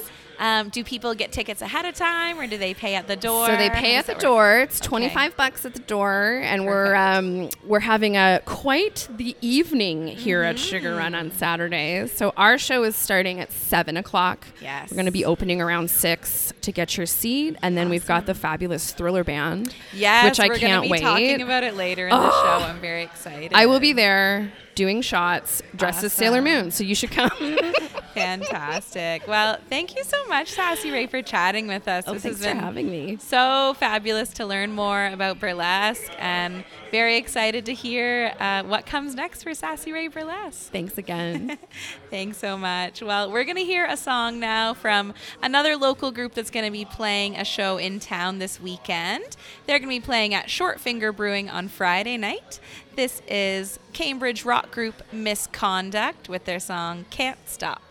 Um, 0.41 0.71
do 0.71 0.83
people 0.83 1.15
get 1.15 1.31
tickets 1.33 1.61
ahead 1.63 1.85
of 1.85 1.95
time 1.95 2.41
or 2.41 2.47
do 2.47 2.57
they 2.59 2.73
pay 2.75 2.95
at 2.95 3.07
the 3.07 3.15
door? 3.15 3.47
So 3.47 3.57
they 3.57 3.69
pay 3.71 3.97
at 3.97 4.07
the 4.07 4.15
that 4.15 4.17
work? 4.17 4.23
door. 4.23 4.59
It's 4.61 4.81
Okay. 4.81 4.89
twenty 4.89 5.09
five 5.11 5.37
bucks 5.37 5.65
at 5.67 5.75
the 5.75 5.81
door, 5.81 6.41
and 6.43 6.65
we're 6.67 6.95
um, 6.95 7.51
we're 7.65 7.81
having 7.81 8.17
a 8.17 8.41
quite 8.47 9.07
the 9.15 9.37
evening 9.43 10.07
here 10.09 10.43
at 10.43 10.59
Sugar 10.59 10.95
Run 10.97 11.15
on 11.15 11.31
Saturday. 11.31 12.07
So 12.09 12.33
our 12.37 12.57
show 12.59 12.83
is 12.85 12.97
starting 12.97 13.39
at 13.39 13.53
seven 13.53 13.97
o'clock. 13.99 14.47
Yes. 14.63 14.91
we're 14.91 14.97
going 14.97 15.07
to 15.07 15.13
be 15.13 15.25
opening 15.27 15.61
around 15.61 15.91
six 15.91 16.53
to 16.63 16.73
get 16.73 16.97
your 16.97 17.07
seat, 17.07 17.57
and 17.63 17.77
then 17.77 17.91
we've 17.91 18.07
got 18.07 18.25
the 18.27 18.35
fabulous 18.35 18.93
Thriller 18.93 19.25
Band. 19.25 19.75
Yes, 19.93 20.25
which 20.25 20.41
I 20.41 20.49
we're 20.49 20.57
can't 20.59 20.89
wait. 20.89 21.03
talking 21.03 21.43
about 21.43 21.65
it 21.65 21.77
later 21.77 22.09
in 22.09 22.11
the 22.17 22.31
show. 22.31 22.65
I'm 22.67 22.81
very 22.81 23.03
excited. 23.03 23.53
I 23.55 23.67
will 23.67 23.81
be 23.81 23.93
there 23.93 24.51
doing 24.81 25.03
shots 25.03 25.61
dressed 25.77 26.03
as 26.03 26.11
Sailor 26.11 26.41
Moon, 26.41 26.71
so 26.71 26.83
you 26.83 26.95
should 26.95 27.11
come. 27.11 27.29
Fantastic. 28.15 29.29
Well, 29.29 29.59
thank 29.69 29.95
you 29.95 30.03
so 30.05 30.27
much, 30.27 30.53
Sassy 30.53 30.91
Ray, 30.91 31.07
for 31.07 31.21
chatting 31.21 31.69
with 31.69 31.87
us. 31.87 32.05
oh, 32.07 32.15
this 32.15 32.23
thanks 32.23 32.43
has 32.43 32.55
for 32.55 32.59
having 32.59 32.91
me. 32.91 33.19
so 33.21 33.75
fabulous 33.79 34.33
to 34.35 34.47
learn 34.47 34.73
more 34.73 35.07
about 35.09 35.39
burlesque 35.39 36.11
and 36.19 36.65
very 36.91 37.19
excited 37.19 37.67
to 37.67 37.75
hear 37.75 38.35
uh, 38.41 38.63
what 38.65 38.87
comes 38.87 39.15
next 39.15 39.43
for 39.43 39.55
Sassy 39.55 39.93
Ray 39.93 40.09
Burlesque. 40.09 40.73
Thanks 40.73 40.97
again. 40.99 41.59
Thanks 42.11 42.39
so 42.39 42.57
much. 42.57 43.03
Well, 43.03 43.31
we're 43.31 43.45
going 43.45 43.57
to 43.57 43.65
hear 43.65 43.85
a 43.85 43.97
song 43.97 44.41
now 44.41 44.75
from 44.75 45.15
another 45.43 45.77
local 45.77 46.11
group 46.11 46.35
that's 46.35 46.51
going 46.51 46.65
to 46.65 46.73
be 46.73 46.85
playing 46.85 47.37
a 47.37 47.45
show 47.45 47.77
in 47.77 48.01
town 48.01 48.39
this 48.39 48.61
weekend. 48.61 49.37
They're 49.67 49.79
going 49.79 49.91
to 49.91 50.01
be 50.01 50.05
playing 50.05 50.35
at 50.35 50.51
Short 50.51 50.81
Finger 50.81 51.13
Brewing 51.13 51.49
on 51.49 51.69
Friday 51.69 52.17
night. 52.17 52.59
This 52.97 53.23
is 53.29 53.79
Cambridge 53.93 54.45
rock 54.45 54.73
group 54.73 55.03
Misconduct 55.13 56.29
with 56.29 56.45
their 56.45 56.59
song 56.59 57.05
Can't 57.11 57.39
Stop. 57.49 57.83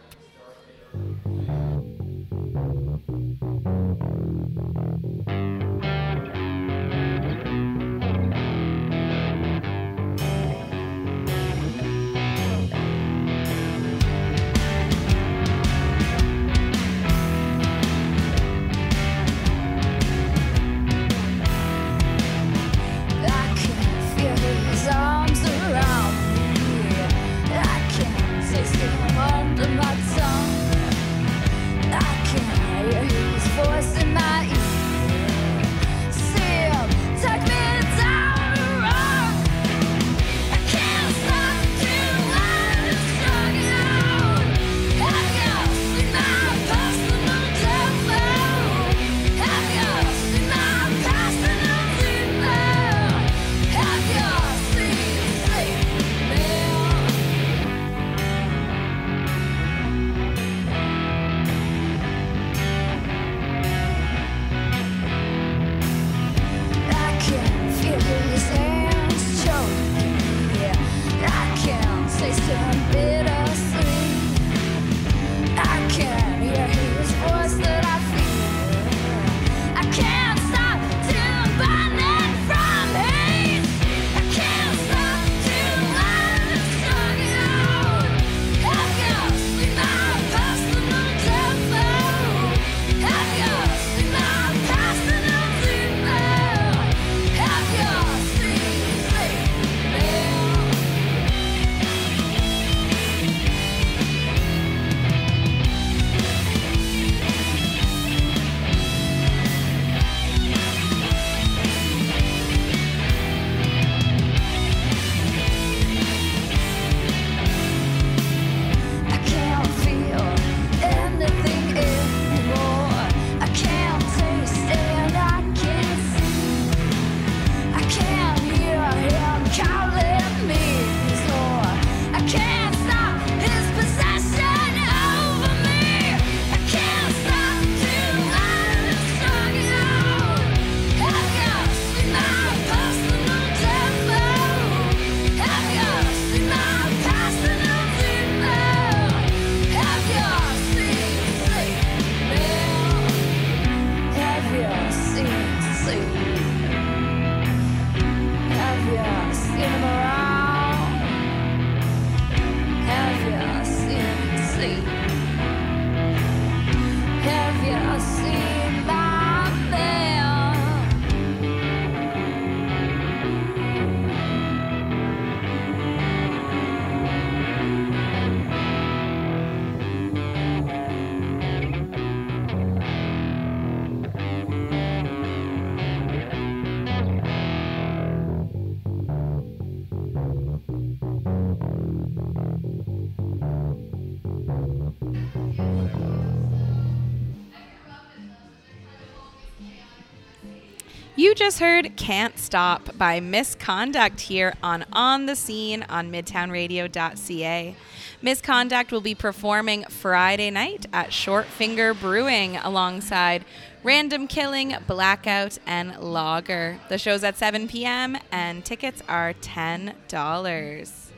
Just 201.39 201.59
heard 201.59 201.95
Can't 201.95 202.37
Stop 202.37 202.97
by 202.97 203.21
Misconduct 203.21 204.19
here 204.19 204.55
on 204.61 204.83
On 204.91 205.25
the 205.25 205.37
Scene 205.37 205.85
on 205.87 206.11
midtownradio.ca. 206.11 207.75
Misconduct 208.21 208.91
will 208.91 208.99
be 208.99 209.15
performing 209.15 209.85
Friday 209.85 210.49
night 210.49 210.85
at 210.91 211.13
Short 211.13 211.45
Finger 211.45 211.93
Brewing 211.93 212.57
alongside 212.57 213.45
Random 213.83 214.27
Killing, 214.27 214.75
Blackout, 214.85 215.57
and 215.65 215.97
Lager. 216.01 216.77
The 216.89 216.97
show's 216.97 217.23
at 217.23 217.37
7 217.37 217.69
p.m. 217.69 218.17
and 218.33 218.65
tickets 218.65 219.01
are 219.07 219.33
$10. 219.35 221.09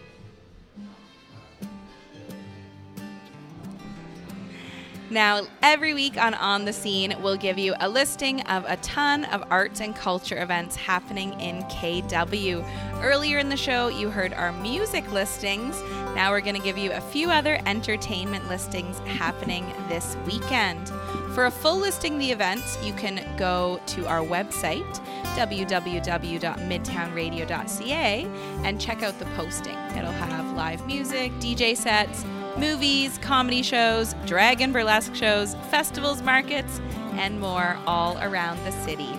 Now, 5.11 5.45
every 5.61 5.93
week 5.93 6.17
on 6.17 6.33
On 6.35 6.63
the 6.63 6.71
Scene, 6.71 7.13
we'll 7.21 7.35
give 7.35 7.57
you 7.57 7.73
a 7.81 7.89
listing 7.89 8.39
of 8.43 8.63
a 8.65 8.77
ton 8.77 9.25
of 9.25 9.43
arts 9.51 9.81
and 9.81 9.93
culture 9.93 10.41
events 10.41 10.77
happening 10.77 11.37
in 11.37 11.63
KW. 11.63 12.65
Earlier 13.03 13.37
in 13.37 13.49
the 13.49 13.57
show, 13.57 13.89
you 13.89 14.09
heard 14.09 14.31
our 14.31 14.53
music 14.53 15.11
listings. 15.11 15.77
Now, 16.15 16.31
we're 16.31 16.39
going 16.39 16.55
to 16.55 16.61
give 16.61 16.77
you 16.77 16.93
a 16.93 17.01
few 17.01 17.29
other 17.29 17.59
entertainment 17.65 18.47
listings 18.47 18.99
happening 18.99 19.65
this 19.89 20.15
weekend. 20.25 20.87
For 21.35 21.47
a 21.47 21.51
full 21.51 21.79
listing 21.79 22.13
of 22.13 22.19
the 22.19 22.31
events, 22.31 22.77
you 22.81 22.93
can 22.93 23.21
go 23.37 23.81
to 23.87 24.07
our 24.07 24.21
website, 24.21 24.89
www.midtownradio.ca, 25.35 28.25
and 28.63 28.79
check 28.79 29.03
out 29.03 29.19
the 29.19 29.25
posting. 29.35 29.75
It'll 29.97 30.13
have 30.13 30.55
live 30.55 30.87
music, 30.87 31.33
DJ 31.33 31.75
sets, 31.75 32.23
movies, 32.57 33.17
comedy 33.19 33.63
shows, 33.63 34.15
drag 34.25 34.61
and 34.61 34.73
burlesque 34.73 35.15
shows, 35.15 35.55
festivals, 35.69 36.21
markets, 36.21 36.79
and 37.13 37.39
more 37.39 37.77
all 37.87 38.17
around 38.19 38.63
the 38.65 38.71
city. 38.71 39.09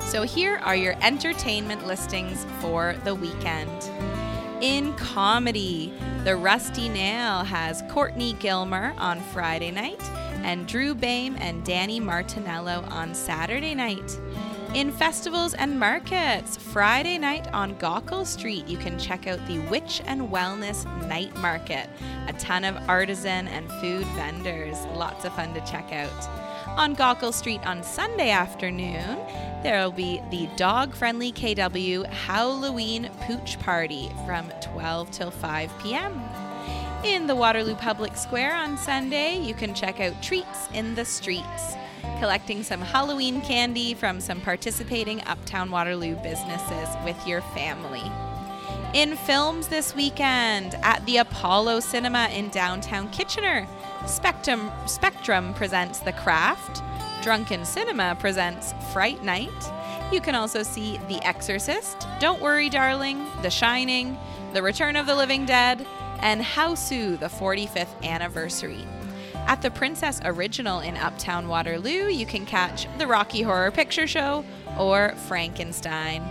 So 0.00 0.22
here 0.22 0.56
are 0.62 0.76
your 0.76 0.94
entertainment 1.00 1.86
listings 1.86 2.44
for 2.60 2.94
the 3.04 3.14
weekend. 3.14 3.70
In 4.60 4.94
comedy, 4.94 5.92
The 6.24 6.36
Rusty 6.36 6.88
Nail 6.88 7.44
has 7.44 7.82
Courtney 7.90 8.34
Gilmer 8.34 8.94
on 8.98 9.20
Friday 9.20 9.70
night 9.70 10.02
and 10.44 10.66
Drew 10.66 10.94
Bame 10.94 11.36
and 11.40 11.64
Danny 11.64 12.00
Martinello 12.00 12.88
on 12.90 13.14
Saturday 13.14 13.74
night. 13.74 14.18
In 14.74 14.90
festivals 14.90 15.52
and 15.52 15.78
markets, 15.78 16.56
Friday 16.56 17.18
night 17.18 17.46
on 17.52 17.74
Gaukel 17.74 18.26
Street, 18.26 18.66
you 18.66 18.78
can 18.78 18.98
check 18.98 19.26
out 19.26 19.46
the 19.46 19.58
Witch 19.70 20.00
and 20.06 20.30
Wellness 20.30 20.86
Night 21.08 21.36
Market. 21.36 21.90
A 22.26 22.32
ton 22.32 22.64
of 22.64 22.78
artisan 22.88 23.48
and 23.48 23.70
food 23.82 24.06
vendors. 24.16 24.78
Lots 24.94 25.26
of 25.26 25.34
fun 25.36 25.52
to 25.52 25.60
check 25.70 25.92
out. 25.92 26.10
On 26.78 26.96
Gaukel 26.96 27.34
Street 27.34 27.60
on 27.66 27.82
Sunday 27.82 28.30
afternoon, 28.30 29.18
there 29.62 29.84
will 29.84 29.92
be 29.92 30.22
the 30.30 30.48
dog 30.56 30.94
friendly 30.94 31.32
KW 31.32 32.06
Halloween 32.06 33.10
Pooch 33.26 33.58
Party 33.58 34.10
from 34.24 34.50
12 34.62 35.10
till 35.10 35.30
5 35.30 35.70
p.m. 35.80 36.18
In 37.04 37.26
the 37.26 37.36
Waterloo 37.36 37.74
Public 37.74 38.16
Square 38.16 38.56
on 38.56 38.78
Sunday, 38.78 39.36
you 39.36 39.52
can 39.52 39.74
check 39.74 40.00
out 40.00 40.22
Treats 40.22 40.68
in 40.72 40.94
the 40.94 41.04
Streets 41.04 41.76
collecting 42.18 42.62
some 42.62 42.80
Halloween 42.80 43.40
candy 43.40 43.94
from 43.94 44.20
some 44.20 44.40
participating 44.40 45.20
Uptown 45.26 45.70
Waterloo 45.70 46.16
businesses 46.16 46.88
with 47.04 47.26
your 47.26 47.40
family. 47.54 48.02
In 48.94 49.16
films 49.16 49.68
this 49.68 49.94
weekend 49.94 50.74
at 50.82 51.04
the 51.06 51.16
Apollo 51.16 51.80
Cinema 51.80 52.28
in 52.32 52.50
downtown 52.50 53.08
Kitchener, 53.10 53.66
Spectrum, 54.06 54.70
Spectrum 54.86 55.54
presents 55.54 56.00
The 56.00 56.12
Craft, 56.12 56.82
Drunken 57.22 57.64
Cinema 57.64 58.16
presents 58.18 58.74
Fright 58.92 59.22
Night. 59.24 59.50
You 60.12 60.20
can 60.20 60.34
also 60.34 60.62
see 60.62 60.98
The 61.08 61.24
Exorcist, 61.26 62.06
Don't 62.20 62.42
Worry 62.42 62.68
Darling, 62.68 63.24
The 63.42 63.50
Shining, 63.50 64.18
The 64.52 64.62
Return 64.62 64.96
of 64.96 65.06
the 65.06 65.14
Living 65.16 65.46
Dead, 65.46 65.86
and 66.20 66.42
Hausu, 66.42 67.18
the 67.18 67.28
45th 67.28 68.02
anniversary. 68.02 68.86
At 69.46 69.60
the 69.60 69.70
Princess 69.70 70.20
Original 70.24 70.80
in 70.80 70.96
Uptown 70.96 71.48
Waterloo, 71.48 72.08
you 72.08 72.26
can 72.26 72.46
catch 72.46 72.86
the 72.98 73.06
Rocky 73.06 73.42
Horror 73.42 73.70
Picture 73.70 74.06
Show 74.06 74.44
or 74.78 75.14
Frankenstein. 75.28 76.22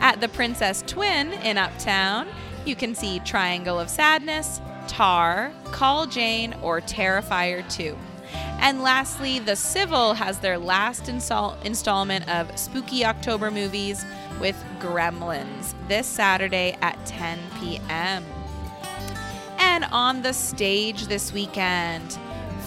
At 0.00 0.20
the 0.20 0.28
Princess 0.28 0.82
Twin 0.86 1.32
in 1.32 1.58
Uptown, 1.58 2.28
you 2.64 2.74
can 2.74 2.94
see 2.94 3.20
Triangle 3.20 3.78
of 3.78 3.88
Sadness, 3.88 4.60
Tar, 4.88 5.52
Call 5.66 6.06
Jane, 6.06 6.54
or 6.62 6.80
Terrifier 6.80 7.68
2. 7.70 7.96
And 8.60 8.82
lastly, 8.82 9.38
The 9.38 9.56
Civil 9.56 10.14
has 10.14 10.38
their 10.38 10.58
last 10.58 11.08
install- 11.08 11.56
installment 11.64 12.28
of 12.28 12.56
Spooky 12.58 13.04
October 13.04 13.50
movies 13.50 14.04
with 14.40 14.62
Gremlins 14.78 15.74
this 15.88 16.06
Saturday 16.06 16.76
at 16.82 17.04
10 17.06 17.38
p.m. 17.60 18.24
And 19.58 19.84
on 19.92 20.22
the 20.22 20.32
stage 20.32 21.06
this 21.06 21.32
weekend, 21.32 22.18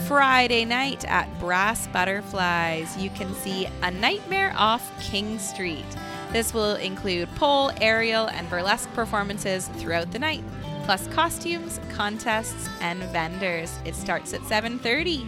Friday 0.08 0.66
night 0.66 1.06
at 1.06 1.39
Brass 1.39 1.88
Butterflies, 1.88 2.97
you 2.97 3.10
can 3.12 3.34
see 3.36 3.68
A 3.84 3.89
Nightmare 3.89 4.54
Off 4.58 4.91
King 5.01 5.39
Street. 5.39 5.86
This 6.34 6.54
will 6.54 6.76
include 6.76 7.34
pole, 7.36 7.72
aerial, 7.80 8.28
and 8.28 8.49
burlesque 8.49 8.91
performances 8.93 9.70
throughout 9.78 10.12
the 10.12 10.20
night, 10.20 10.43
plus 10.84 11.08
costumes, 11.08 11.80
contests, 11.89 12.68
and 12.82 13.01
vendors. 13.14 13.78
It 13.86 13.95
starts 13.95 14.34
at 14.34 14.41
7:30. 14.41 15.26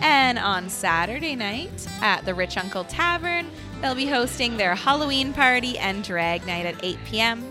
And 0.00 0.40
on 0.40 0.68
Saturday 0.68 1.36
night 1.36 1.86
at 2.02 2.24
the 2.24 2.34
Rich 2.34 2.58
Uncle 2.58 2.84
Tavern, 2.84 3.48
they'll 3.80 3.94
be 3.94 4.06
hosting 4.06 4.56
their 4.56 4.74
Halloween 4.74 5.32
party 5.32 5.78
and 5.78 6.02
drag 6.02 6.44
night 6.46 6.66
at 6.66 6.82
8 6.82 6.98
p.m. 7.04 7.44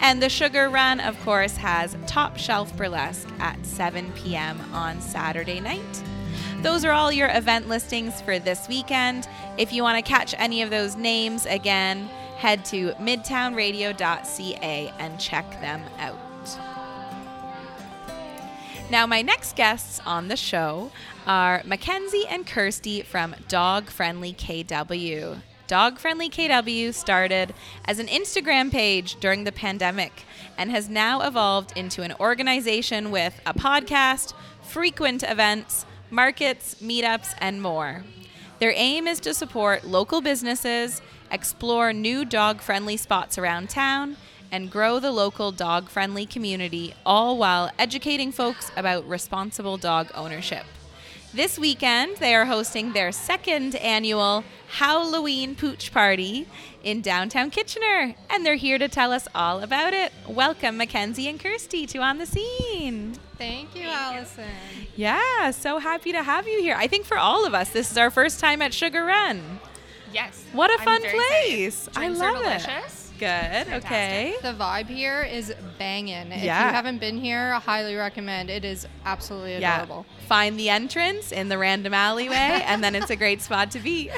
And 0.00 0.22
the 0.22 0.28
Sugar 0.28 0.68
Run, 0.68 1.00
of 1.00 1.18
course, 1.20 1.56
has 1.56 1.96
Top 2.06 2.36
Shelf 2.36 2.74
Burlesque 2.76 3.28
at 3.40 3.64
7 3.66 4.12
p.m. 4.12 4.60
on 4.72 5.00
Saturday 5.00 5.60
night. 5.60 6.02
Those 6.62 6.84
are 6.84 6.92
all 6.92 7.12
your 7.12 7.28
event 7.30 7.68
listings 7.68 8.20
for 8.22 8.38
this 8.38 8.68
weekend. 8.68 9.28
If 9.58 9.72
you 9.72 9.82
want 9.82 10.04
to 10.04 10.08
catch 10.08 10.34
any 10.38 10.62
of 10.62 10.70
those 10.70 10.96
names 10.96 11.46
again, 11.46 12.06
head 12.36 12.64
to 12.66 12.92
midtownradio.ca 12.92 14.92
and 14.98 15.20
check 15.20 15.50
them 15.60 15.82
out. 15.98 16.16
Now, 18.90 19.06
my 19.06 19.20
next 19.20 19.54
guests 19.54 20.00
on 20.06 20.28
the 20.28 20.36
show 20.36 20.90
are 21.26 21.62
Mackenzie 21.64 22.24
and 22.28 22.46
Kersty 22.46 23.04
from 23.04 23.36
Dog 23.46 23.90
Friendly 23.90 24.32
KW. 24.32 25.42
Dog 25.68 25.98
Friendly 25.98 26.30
KW 26.30 26.94
started 26.94 27.52
as 27.84 27.98
an 27.98 28.06
Instagram 28.06 28.70
page 28.70 29.16
during 29.20 29.44
the 29.44 29.52
pandemic 29.52 30.24
and 30.56 30.70
has 30.70 30.88
now 30.88 31.20
evolved 31.20 31.76
into 31.76 32.00
an 32.00 32.14
organization 32.18 33.10
with 33.10 33.38
a 33.44 33.52
podcast, 33.52 34.32
frequent 34.62 35.22
events, 35.22 35.84
markets, 36.08 36.76
meetups, 36.76 37.34
and 37.36 37.60
more. 37.60 38.02
Their 38.60 38.72
aim 38.74 39.06
is 39.06 39.20
to 39.20 39.34
support 39.34 39.84
local 39.84 40.22
businesses, 40.22 41.02
explore 41.30 41.92
new 41.92 42.24
dog 42.24 42.62
friendly 42.62 42.96
spots 42.96 43.36
around 43.36 43.68
town, 43.68 44.16
and 44.50 44.70
grow 44.70 44.98
the 44.98 45.12
local 45.12 45.52
dog 45.52 45.90
friendly 45.90 46.24
community, 46.24 46.94
all 47.04 47.36
while 47.36 47.70
educating 47.78 48.32
folks 48.32 48.72
about 48.74 49.06
responsible 49.06 49.76
dog 49.76 50.10
ownership. 50.14 50.64
This 51.38 51.56
weekend, 51.56 52.16
they 52.16 52.34
are 52.34 52.46
hosting 52.46 52.94
their 52.94 53.12
second 53.12 53.76
annual 53.76 54.42
Halloween 54.70 55.54
Pooch 55.54 55.92
Party 55.92 56.48
in 56.82 57.00
downtown 57.00 57.50
Kitchener, 57.50 58.16
and 58.28 58.44
they're 58.44 58.56
here 58.56 58.76
to 58.76 58.88
tell 58.88 59.12
us 59.12 59.28
all 59.36 59.62
about 59.62 59.94
it. 59.94 60.12
Welcome, 60.26 60.76
Mackenzie 60.78 61.28
and 61.28 61.38
Kersty, 61.38 61.86
to 61.90 61.98
On 61.98 62.18
the 62.18 62.26
Scene. 62.26 63.14
Thank 63.36 63.76
you, 63.76 63.86
Allison. 63.86 64.50
Yeah, 64.96 65.52
so 65.52 65.78
happy 65.78 66.10
to 66.10 66.24
have 66.24 66.48
you 66.48 66.60
here. 66.60 66.74
I 66.76 66.88
think 66.88 67.06
for 67.06 67.16
all 67.16 67.46
of 67.46 67.54
us, 67.54 67.70
this 67.70 67.92
is 67.92 67.96
our 67.96 68.10
first 68.10 68.40
time 68.40 68.60
at 68.60 68.74
Sugar 68.74 69.04
Run. 69.04 69.60
Yes. 70.12 70.44
What 70.52 70.70
a 70.70 70.80
I'm 70.80 70.84
fun 70.84 71.02
place. 71.02 71.88
I 71.94 72.08
love 72.08 72.42
it. 72.42 72.68
Good. 73.18 73.68
Okay. 73.84 74.34
The 74.42 74.54
vibe 74.54 74.86
here 74.88 75.22
is 75.22 75.52
banging. 75.78 76.32
If 76.32 76.42
Yeah. 76.42 76.66
you 76.66 76.72
haven't 76.72 76.98
been 76.98 77.18
here, 77.18 77.52
I 77.54 77.58
highly 77.58 77.94
recommend. 77.96 78.50
It 78.50 78.64
is 78.64 78.86
absolutely 79.04 79.54
adorable. 79.54 80.06
Yeah. 80.20 80.26
Find 80.26 80.58
the 80.58 80.68
entrance 80.70 81.32
in 81.32 81.48
the 81.48 81.58
random 81.58 81.94
alleyway, 81.94 82.62
and 82.64 82.82
then 82.82 82.94
it's 82.94 83.10
a 83.10 83.16
great 83.16 83.42
spot 83.42 83.70
to 83.72 83.78
be. 83.80 84.10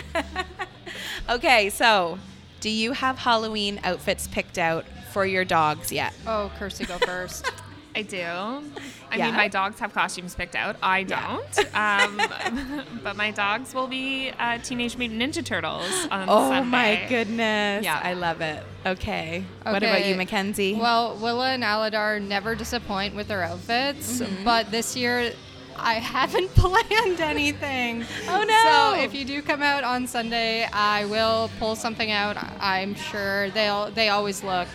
okay, 1.29 1.71
so 1.71 2.19
do 2.61 2.69
you 2.71 2.93
have 2.93 3.19
Halloween 3.19 3.81
outfits 3.85 4.27
picked 4.29 4.59
out 4.59 4.85
for 5.13 5.25
your 5.25 5.45
dogs 5.45 5.91
yet? 5.91 6.13
Oh, 6.27 6.51
Kersty, 6.59 6.87
go 6.87 6.99
first. 6.99 7.51
I 8.01 8.03
do. 8.03 8.71
I 9.13 9.17
Yeah? 9.17 9.27
mean, 9.27 9.35
my 9.37 9.49
dogs 9.49 9.79
have 9.81 9.93
costumes 9.93 10.35
picked 10.35 10.55
out. 10.57 10.77
I 10.83 11.03
don't. 11.03 11.59
um, 11.75 12.85
but 13.03 13.17
my 13.17 13.31
dogs 13.31 13.75
will 13.75 13.87
be 13.87 14.31
uh, 14.39 14.59
Teenage 14.59 14.97
Mutant 14.97 15.21
Ninja 15.21 15.45
Turtles 15.45 15.91
on 16.11 16.27
Oh 16.29 16.49
Sunday. 16.51 16.71
my 16.71 17.07
goodness. 17.09 17.85
Yeah. 17.85 18.01
I 18.03 18.15
love 18.15 18.41
it. 18.41 18.63
Okay. 18.87 19.45
What 19.63 19.83
about 19.83 19.99
you, 20.01 20.05
Okay. 20.13 20.17
Mackenzie? 20.17 20.75
Well, 20.75 21.17
Willa 21.17 21.51
and 21.53 21.63
Aladar 21.63 22.21
never 22.23 22.55
disappoint 22.55 23.15
with 23.15 23.29
their 23.29 23.43
outfits, 23.43 24.21
Mm-hmm. 24.21 24.45
but 24.45 24.71
this 24.71 24.97
year 24.97 25.33
I 25.77 25.95
haven't 25.95 26.49
planned 26.55 27.21
anything. 27.21 28.05
Oh, 28.29 28.43
no. 28.47 28.95
So 28.97 29.03
if 29.05 29.15
you 29.15 29.25
do 29.25 29.43
come 29.43 29.61
out 29.63 29.85
on 29.85 30.07
Sunday, 30.07 30.67
I 30.73 31.05
will 31.07 31.51
pull 31.59 31.75
something 31.77 32.11
out. 32.11 32.37
I'm 32.61 32.95
sure 32.95 33.51
they'll 33.51 33.91
they 33.91 34.09
always 34.11 34.43
look 34.45 34.69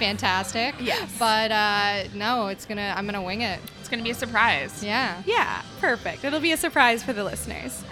fantastic. 0.00 0.74
Yes. 0.80 1.14
But 1.18 1.52
uh, 1.52 2.04
no, 2.14 2.48
it's 2.48 2.66
gonna 2.66 2.94
I'm 2.96 3.06
gonna 3.06 3.22
wing 3.22 3.42
it. 3.42 3.60
It's 3.78 3.88
gonna 3.88 4.02
be 4.02 4.10
a 4.10 4.14
surprise. 4.14 4.82
Yeah. 4.82 5.22
Yeah, 5.26 5.62
perfect. 5.78 6.24
It'll 6.24 6.40
be 6.40 6.52
a 6.52 6.56
surprise 6.56 7.04
for 7.04 7.12
the 7.12 7.22
listeners. 7.22 7.84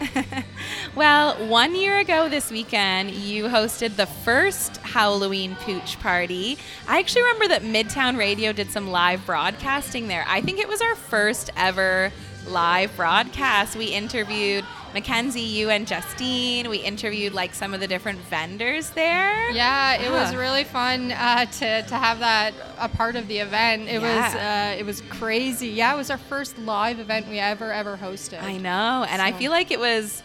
well, 0.97 1.35
one 1.47 1.77
year 1.77 1.99
ago 1.99 2.29
this 2.29 2.51
weekend, 2.51 3.11
you 3.11 3.45
hosted 3.45 3.97
the 3.97 4.07
first 4.07 4.79
Halloween 4.79 5.55
pooch 5.57 6.01
party. 6.01 6.59
I 6.89 6.99
actually 6.99 7.23
remember 7.23 7.49
that 7.49 7.63
Midtown 7.63 8.17
Radio 8.17 8.53
did 8.53 8.71
some 8.71 8.89
live 8.89 9.25
broadcasting 9.27 10.09
there. 10.09 10.25
I 10.27 10.41
think 10.41 10.59
it 10.59 10.69
was 10.69 10.81
our 10.81 10.95
first 10.97 11.51
ever 11.57 12.11
live 12.47 12.97
broadcast. 12.97 13.77
We 13.77 13.87
interviewed 13.87 14.65
Mackenzie, 14.95 15.41
you, 15.43 15.71
and 15.71 15.87
Justine. 15.87 16.69
We 16.71 16.79
interviewed 16.79 17.33
like 17.35 17.55
some 17.55 17.75
of 17.75 17.81
the 17.81 17.87
different 17.87 18.19
vendors 18.21 18.91
there. 18.91 19.51
Yeah, 19.51 19.95
it 19.95 20.11
was 20.11 20.35
Ah. 20.35 20.39
really 20.39 20.65
fun 20.65 21.13
uh, 21.13 21.45
to, 21.45 21.83
to 21.83 21.95
have 21.95 22.21
that 22.21 22.55
a 22.79 22.89
part 22.89 23.15
of 23.17 23.29
the 23.29 23.39
event. 23.39 23.89
It 23.89 24.01
was 24.01 24.35
uh, 24.35 24.77
it 24.79 24.85
was 24.87 25.03
crazy. 25.03 25.69
Yeah, 25.69 25.95
it 25.95 25.97
was 25.97 26.11
our 26.11 26.19
first 26.19 26.59
live 26.59 26.99
event 27.01 27.29
we 27.29 27.39
ever 27.39 27.73
ever 27.73 27.97
hosted. 27.97 28.43
I 28.43 28.57
know, 28.57 29.05
and 29.09 29.21
I 29.21 29.33
feel 29.33 29.51
like 29.51 29.71
it 29.71 29.79
was 29.79 30.23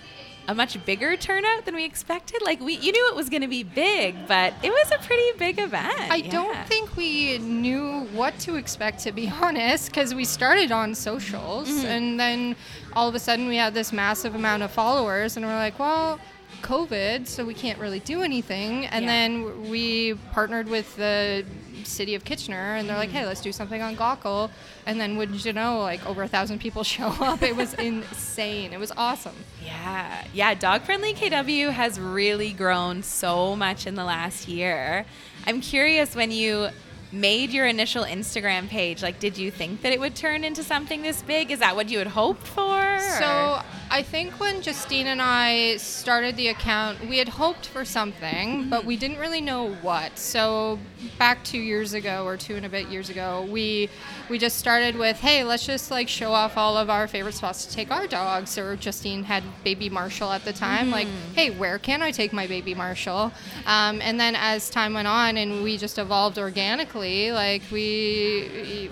a 0.48 0.54
much 0.54 0.84
bigger 0.86 1.16
turnout 1.16 1.66
than 1.66 1.74
we 1.76 1.86
expected. 1.86 2.42
Like 2.42 2.60
we, 2.60 2.74
you 2.74 2.92
knew 2.92 3.08
it 3.10 3.16
was 3.16 3.30
going 3.30 3.44
to 3.44 3.48
be 3.48 3.64
big, 3.64 4.28
but 4.28 4.54
it 4.62 4.70
was 4.72 4.92
a 4.92 4.98
pretty 5.06 5.38
big 5.38 5.58
event. 5.60 5.94
I 6.12 6.18
Yeah. 6.18 6.32
don't 6.32 6.68
think 6.68 6.98
we 6.98 7.38
knew 7.38 8.02
what 8.14 8.38
to 8.40 8.56
expect, 8.56 9.00
to 9.04 9.12
be 9.12 9.32
honest, 9.42 9.88
because 9.90 10.14
we 10.14 10.26
started 10.26 10.72
on 10.72 10.96
socials 10.96 11.70
Mm-hmm. 11.70 11.86
and 11.86 12.20
then 12.20 12.56
all 12.94 13.08
of 13.08 13.16
a 13.16 13.20
sudden 13.20 13.48
we 13.48 13.56
had 13.56 13.74
this 13.74 13.94
massive 13.94 14.36
amount 14.36 14.64
of 14.64 14.72
followers, 14.72 15.38
and 15.38 15.46
we're 15.46 15.56
like, 15.56 15.80
well, 15.80 16.20
COVID, 16.64 17.28
so 17.28 17.46
we 17.46 17.54
can't 17.54 17.78
really 17.78 18.00
do 18.00 18.22
anything. 18.24 18.86
And 18.88 19.06
Yeah. 19.06 19.12
then 19.12 19.70
we 19.70 20.16
partnered 20.32 20.68
with 20.70 20.96
the 20.96 21.46
city 21.84 22.16
of 22.16 22.24
Kitchener, 22.24 22.76
and 22.76 22.88
they're 22.90 22.98
like, 22.98 23.10
Mm-hmm. 23.10 23.18
hey, 23.20 23.26
let's 23.26 23.42
do 23.42 23.52
something 23.52 23.82
on 23.82 23.96
Gaukel. 23.96 24.50
And 24.86 25.00
then, 25.00 25.18
wouldn't 25.18 25.44
you 25.46 25.54
know, 25.54 25.80
like 25.82 26.06
over 26.08 26.24
a 26.24 26.28
thousand 26.28 26.60
people 26.60 26.84
show 26.96 27.08
up. 27.20 27.44
It 27.44 27.56
was 27.56 27.74
insane. 27.76 28.74
It 28.74 28.80
was 28.80 28.92
awesome. 28.98 29.36
Yeah, 29.64 30.24
yeah. 30.34 30.54
Dog 30.56 30.82
Friendly 30.84 31.14
KW 31.14 31.72
has 31.72 32.00
really 32.00 32.52
grown 32.54 33.04
so 33.04 33.56
much 33.56 33.86
in 33.86 33.96
the 33.96 34.04
last 34.06 34.48
year. 34.48 35.06
I'm 35.46 35.60
curious 35.62 36.16
when 36.16 36.32
you 36.32 36.70
made 37.12 37.52
your 37.52 37.68
initial 37.68 38.04
Instagram 38.06 38.68
page. 38.70 39.04
Like, 39.04 39.20
did 39.20 39.38
you 39.38 39.52
think 39.52 39.82
that 39.84 39.94
it 39.94 40.00
would 40.00 40.16
turn 40.16 40.44
into 40.44 40.64
something 40.64 41.04
this 41.04 41.22
big? 41.22 41.52
Is 41.52 41.60
that 41.60 41.76
what 41.76 41.90
you 41.90 42.00
had 42.00 42.08
hoped 42.08 42.48
for? 42.48 42.98
So 43.20 43.60
or- 43.60 43.64
I 43.94 44.02
think 44.02 44.40
when 44.40 44.64
Justine 44.64 45.06
and 45.06 45.22
I 45.22 45.78
started 45.78 46.36
the 46.36 46.48
account, 46.48 47.08
we 47.08 47.20
had 47.20 47.30
hoped 47.30 47.68
for 47.68 47.86
something, 47.86 48.68
but 48.68 48.86
we 48.86 48.98
didn't 48.98 49.20
really 49.20 49.40
know 49.40 49.76
what. 49.84 50.18
So 50.18 50.80
back 51.20 51.44
two 51.44 51.60
years 51.60 51.94
ago 51.94 52.26
or 52.26 52.36
two 52.36 52.56
and 52.56 52.66
a 52.66 52.70
bit 52.70 52.88
years 52.88 53.12
ago, 53.12 53.48
we 53.48 53.92
we 54.32 54.40
just 54.40 54.58
started 54.58 54.96
with, 54.96 55.20
hey, 55.20 55.44
let's 55.44 55.64
just 55.64 55.92
like 55.92 56.10
show 56.10 56.32
off 56.32 56.58
all 56.58 56.76
of 56.76 56.90
our 56.90 57.08
favorite 57.08 57.36
spots 57.36 57.68
to 57.68 57.72
take 57.72 57.92
our 57.92 58.08
dogs. 58.08 58.58
Or 58.58 58.76
Justine 58.76 59.24
had 59.24 59.44
baby 59.64 59.92
Marshall 59.92 60.32
at 60.32 60.44
the 60.44 60.54
time, 60.54 60.90
like, 60.90 61.08
hey, 61.36 61.52
where 61.52 61.78
can 61.78 62.02
I 62.02 62.10
take 62.10 62.34
my 62.34 62.48
baby 62.48 62.74
Marshall? 62.74 63.32
Um, 63.68 64.02
and 64.02 64.20
then 64.20 64.36
as 64.36 64.72
time 64.72 64.96
went 64.96 65.08
on 65.08 65.38
and 65.38 65.62
we 65.62 65.78
just 65.78 66.00
evolved 66.00 66.40
organically, 66.40 67.32
like 67.32 67.62
we 67.72 68.90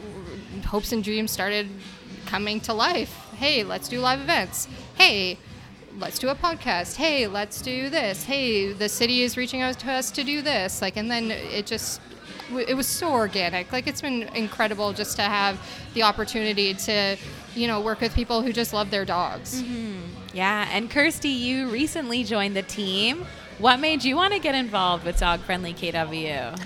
hopes 0.64 0.92
and 0.92 1.04
dreams 1.04 1.32
started 1.32 1.68
coming 2.28 2.62
to 2.62 2.74
life. 2.74 3.18
Hey, 3.36 3.64
let's 3.64 3.90
do 3.90 4.00
live 4.00 4.22
events. 4.22 4.68
Hey, 4.96 5.38
let's 5.98 6.20
do 6.20 6.30
a 6.30 6.36
podcast. 6.36 6.96
Hey, 6.96 7.28
let's 7.28 7.62
do 7.62 7.90
this. 7.90 8.24
Hey, 8.24 8.72
the 8.74 8.90
city 8.90 9.22
is 9.22 9.38
reaching 9.38 9.62
out 9.62 9.80
to 9.80 9.92
us 9.92 10.12
to 10.12 10.24
do 10.24 10.42
this. 10.42 10.82
Like, 10.82 10.98
and 10.98 11.10
then 11.10 11.32
it 11.32 11.66
just, 11.66 12.02
it 12.52 12.76
was 12.76 12.88
so 12.88 13.12
organic. 13.12 13.72
Like, 13.72 13.88
it's 13.88 14.02
been 14.02 14.24
incredible 14.36 14.94
just 14.94 15.16
to 15.18 15.24
have 15.24 15.60
the 15.94 16.04
opportunity 16.04 16.74
to, 16.74 17.18
you 17.56 17.68
know, 17.68 17.82
work 17.82 18.02
with 18.02 18.14
people 18.14 18.42
who 18.42 18.54
just 18.54 18.74
love 18.74 18.92
their 18.92 19.06
dogs. 19.06 19.62
Mm-hmm. 19.62 20.00
yeah, 20.34 20.68
and 20.72 20.90
Kersty, 20.90 21.38
you 21.38 21.70
recently 21.70 22.24
joined 22.24 22.56
the 22.56 22.64
team. 22.64 23.26
What 23.58 23.80
made 23.80 24.04
you 24.04 24.16
want 24.16 24.34
to 24.34 24.40
get 24.40 24.56
involved 24.56 25.06
with 25.06 25.20
Dog 25.20 25.42
Friendly 25.42 25.74
KW? 25.74 26.60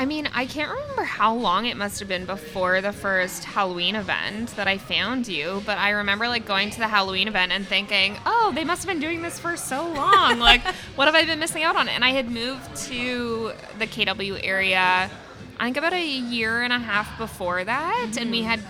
I 0.00 0.06
mean, 0.06 0.30
I 0.32 0.46
can't 0.46 0.70
remember 0.70 1.02
how 1.02 1.34
long 1.34 1.66
it 1.66 1.76
must 1.76 1.98
have 1.98 2.08
been 2.08 2.24
before 2.24 2.80
the 2.80 2.90
first 2.90 3.44
Halloween 3.44 3.94
event 3.94 4.56
that 4.56 4.66
I 4.66 4.78
found 4.78 5.28
you, 5.28 5.62
but 5.66 5.76
I 5.76 5.90
remember 5.90 6.26
like 6.26 6.46
going 6.46 6.70
to 6.70 6.78
the 6.78 6.88
Halloween 6.88 7.28
event 7.28 7.52
and 7.52 7.66
thinking, 7.66 8.16
"Oh, 8.24 8.50
they 8.54 8.64
must 8.64 8.82
have 8.82 8.88
been 8.88 8.98
doing 8.98 9.20
this 9.20 9.38
for 9.38 9.58
so 9.58 9.86
long. 9.86 10.38
like, 10.50 10.62
what 10.96 11.04
have 11.04 11.14
I 11.14 11.26
been 11.26 11.38
missing 11.38 11.64
out 11.64 11.76
on?" 11.76 11.86
And 11.86 12.02
I 12.02 12.12
had 12.12 12.30
moved 12.30 12.74
to 12.86 13.52
the 13.78 13.86
KW 13.86 14.40
area 14.42 15.10
I 15.60 15.64
think 15.64 15.76
about 15.76 15.92
a 15.92 16.02
year 16.02 16.62
and 16.62 16.72
a 16.72 16.78
half 16.78 17.18
before 17.18 17.62
that, 17.62 18.16
and 18.18 18.30
we 18.30 18.40
mm. 18.40 18.44
had 18.44 18.60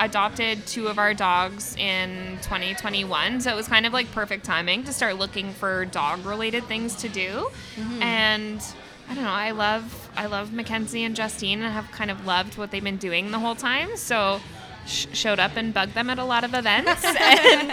adopted 0.00 0.66
two 0.66 0.88
of 0.88 0.98
our 0.98 1.12
dogs 1.12 1.76
in 1.76 2.38
2021. 2.40 3.42
So 3.42 3.50
it 3.50 3.54
was 3.54 3.68
kind 3.68 3.84
of 3.84 3.92
like 3.92 4.10
perfect 4.12 4.46
timing 4.46 4.84
to 4.84 4.92
start 4.94 5.18
looking 5.18 5.52
for 5.52 5.84
dog-related 5.84 6.64
things 6.64 6.96
to 6.96 7.10
do. 7.10 7.50
Mm-hmm. 7.76 8.02
And 8.02 8.62
I 9.10 9.14
don't 9.14 9.24
know, 9.24 9.30
I 9.30 9.50
love 9.50 10.10
I 10.16 10.26
love 10.26 10.52
Mackenzie 10.52 11.02
and 11.02 11.16
Justine, 11.16 11.62
and 11.62 11.72
have 11.72 11.90
kind 11.90 12.10
of 12.12 12.26
loved 12.26 12.56
what 12.56 12.70
they've 12.70 12.84
been 12.84 12.96
doing 12.96 13.32
the 13.32 13.40
whole 13.40 13.56
time. 13.56 13.96
So 13.96 14.40
sh- 14.86 15.06
showed 15.12 15.40
up 15.40 15.56
and 15.56 15.74
bugged 15.74 15.94
them 15.94 16.10
at 16.10 16.20
a 16.20 16.24
lot 16.24 16.44
of 16.44 16.54
events, 16.54 17.04
and 17.20 17.72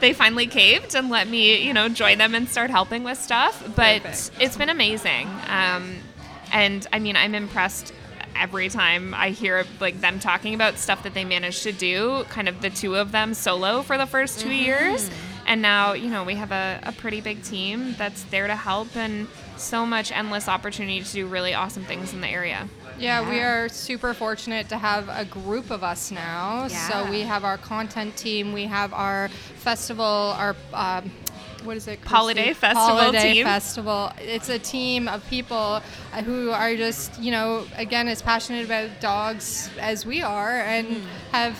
they 0.00 0.12
finally 0.12 0.48
caved 0.48 0.96
and 0.96 1.08
let 1.08 1.28
me, 1.28 1.64
you 1.64 1.72
know, 1.72 1.88
join 1.88 2.18
them 2.18 2.34
and 2.34 2.48
start 2.48 2.70
helping 2.70 3.04
with 3.04 3.18
stuff. 3.18 3.62
But 3.76 4.02
Perfect. 4.02 4.42
it's 4.42 4.56
been 4.56 4.68
amazing. 4.70 5.28
Um, 5.48 5.98
and 6.52 6.84
I 6.92 6.98
mean, 6.98 7.14
I'm 7.14 7.36
impressed 7.36 7.92
every 8.34 8.68
time 8.68 9.14
I 9.14 9.30
hear 9.30 9.64
like 9.78 10.00
them 10.00 10.18
talking 10.18 10.52
about 10.52 10.78
stuff 10.78 11.04
that 11.04 11.14
they 11.14 11.24
managed 11.24 11.62
to 11.62 11.70
do, 11.72 12.24
kind 12.28 12.48
of 12.48 12.60
the 12.60 12.70
two 12.70 12.96
of 12.96 13.12
them 13.12 13.34
solo 13.34 13.82
for 13.82 13.96
the 13.96 14.06
first 14.06 14.40
2 14.40 14.50
years. 14.50 15.10
And 15.46 15.60
now, 15.60 15.92
you 15.92 16.08
know, 16.08 16.24
we 16.24 16.34
have 16.36 16.52
a, 16.52 16.80
a 16.82 16.92
pretty 16.92 17.20
big 17.20 17.42
team 17.42 17.94
that's 17.98 18.22
there 18.24 18.46
to 18.46 18.56
help 18.56 18.96
and 18.96 19.26
so 19.56 19.84
much 19.84 20.10
endless 20.12 20.48
opportunity 20.48 21.02
to 21.02 21.12
do 21.12 21.26
really 21.26 21.52
awesome 21.54 21.84
things 21.84 22.12
in 22.12 22.20
the 22.20 22.28
area. 22.28 22.68
Yeah, 22.98 23.28
we 23.28 23.40
are 23.40 23.68
super 23.68 24.14
fortunate 24.14 24.68
to 24.68 24.78
have 24.78 25.08
a 25.08 25.24
group 25.24 25.70
of 25.70 25.82
us 25.82 26.10
now. 26.10 26.66
Yeah. 26.70 26.88
So 26.88 27.10
we 27.10 27.20
have 27.22 27.44
our 27.44 27.58
content 27.58 28.16
team, 28.16 28.52
we 28.52 28.64
have 28.66 28.92
our 28.92 29.28
festival, 29.56 30.04
our 30.04 30.54
um, 30.72 31.10
what 31.64 31.76
is 31.76 31.86
it? 31.86 32.00
Holiday 32.04 32.52
festival 32.54 32.96
Holiday 32.98 33.34
team. 33.34 33.44
festival. 33.44 34.10
It's 34.18 34.48
a 34.48 34.58
team 34.58 35.06
of 35.08 35.24
people 35.28 35.56
uh, 36.12 36.22
who 36.22 36.50
are 36.50 36.74
just, 36.76 37.20
you 37.20 37.30
know, 37.30 37.64
again, 37.76 38.08
as 38.08 38.20
passionate 38.20 38.64
about 38.64 39.00
dogs 39.00 39.70
as 39.78 40.04
we 40.04 40.22
are, 40.22 40.60
and 40.60 40.86
Mm. 40.88 41.02
have, 41.32 41.58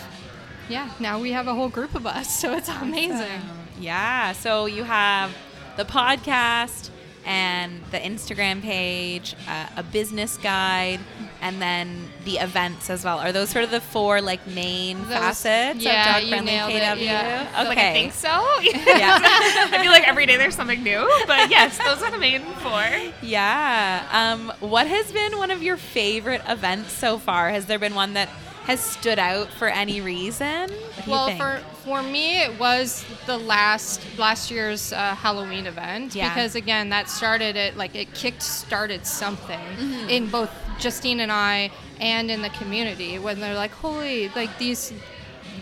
yeah. 0.69 0.89
Now 0.99 1.19
we 1.19 1.31
have 1.31 1.47
a 1.47 1.53
whole 1.53 1.69
group 1.69 1.95
of 1.95 2.05
us, 2.05 2.37
so 2.41 2.53
it's 2.53 2.69
amazing. 2.69 3.41
Yeah, 3.83 4.31
so 4.31 4.65
you 4.65 4.83
have 4.83 5.35
the 5.77 5.83
podcast 5.85 6.89
and 7.25 7.81
the 7.91 7.97
Instagram 7.99 8.61
page, 8.61 9.35
uh, 9.47 9.67
a 9.77 9.83
business 9.83 10.37
guide, 10.37 10.99
and 11.41 11.61
then 11.61 12.09
the 12.25 12.37
events 12.37 12.89
as 12.89 13.03
well. 13.05 13.17
Are 13.19 13.31
those 13.31 13.49
sort 13.49 13.63
of 13.65 13.71
the 13.71 13.79
four 13.81 14.21
like 14.21 14.45
main 14.47 14.99
Those- 15.03 15.07
facets 15.09 15.79
yeah, 15.83 16.17
of 16.17 16.21
Dog 16.21 16.29
Friendly 16.29 16.51
nailed 16.51 16.71
it, 16.71 16.81
KW? 16.81 17.01
yeah. 17.03 17.47
Okay. 17.59 17.67
Like, 17.69 17.77
I 17.77 17.93
think 17.93 18.13
so. 18.13 18.27
Yeah. 18.63 19.19
I 19.71 19.79
feel 19.81 19.91
like 19.91 20.07
every 20.07 20.25
day 20.25 20.35
there's 20.37 20.55
something 20.55 20.81
new. 20.83 21.09
But 21.27 21.49
yes, 21.49 21.77
those 21.77 22.01
are 22.01 22.11
the 22.11 22.17
main 22.19 22.41
four. 22.61 22.83
Yeah. 23.21 24.05
Um, 24.11 24.51
what 24.59 24.87
has 24.87 25.11
been 25.11 25.37
one 25.37 25.51
of 25.51 25.61
your 25.63 25.77
favorite 25.77 26.41
events 26.47 26.91
so 26.93 27.17
far? 27.17 27.49
Has 27.49 27.65
there 27.67 27.79
been 27.79 27.95
one 27.95 28.13
that 28.13 28.29
has 28.65 28.79
stood 28.79 29.19
out 29.19 29.49
for 29.49 29.67
any 29.67 29.99
reason? 30.01 30.69
What 30.69 30.69
do 30.69 30.75
you 31.05 31.11
Well, 31.11 31.27
think? 31.27 31.39
for 31.41 31.59
for 31.83 32.01
me, 32.01 32.41
it 32.41 32.57
was 32.59 33.03
the 33.25 33.37
last 33.37 34.01
last 34.17 34.49
year's 34.49 34.93
uh, 34.93 35.15
Halloween 35.15 35.67
event 35.67 36.15
Yeah. 36.15 36.29
because 36.29 36.55
again, 36.55 36.89
that 36.89 37.09
started 37.09 37.55
it 37.57 37.75
like 37.75 37.93
it 37.95 38.13
kicked 38.13 38.41
started 38.41 39.05
something 39.05 39.59
Mm-hmm. 39.77 40.09
in 40.09 40.27
both 40.29 40.49
Justine 40.79 41.19
and 41.19 41.31
I 41.31 41.71
and 41.99 42.31
in 42.31 42.41
the 42.41 42.49
community 42.49 43.19
when 43.19 43.39
they're 43.39 43.55
like, 43.55 43.71
"Holy, 43.71 44.29
like 44.29 44.57
these." 44.57 44.93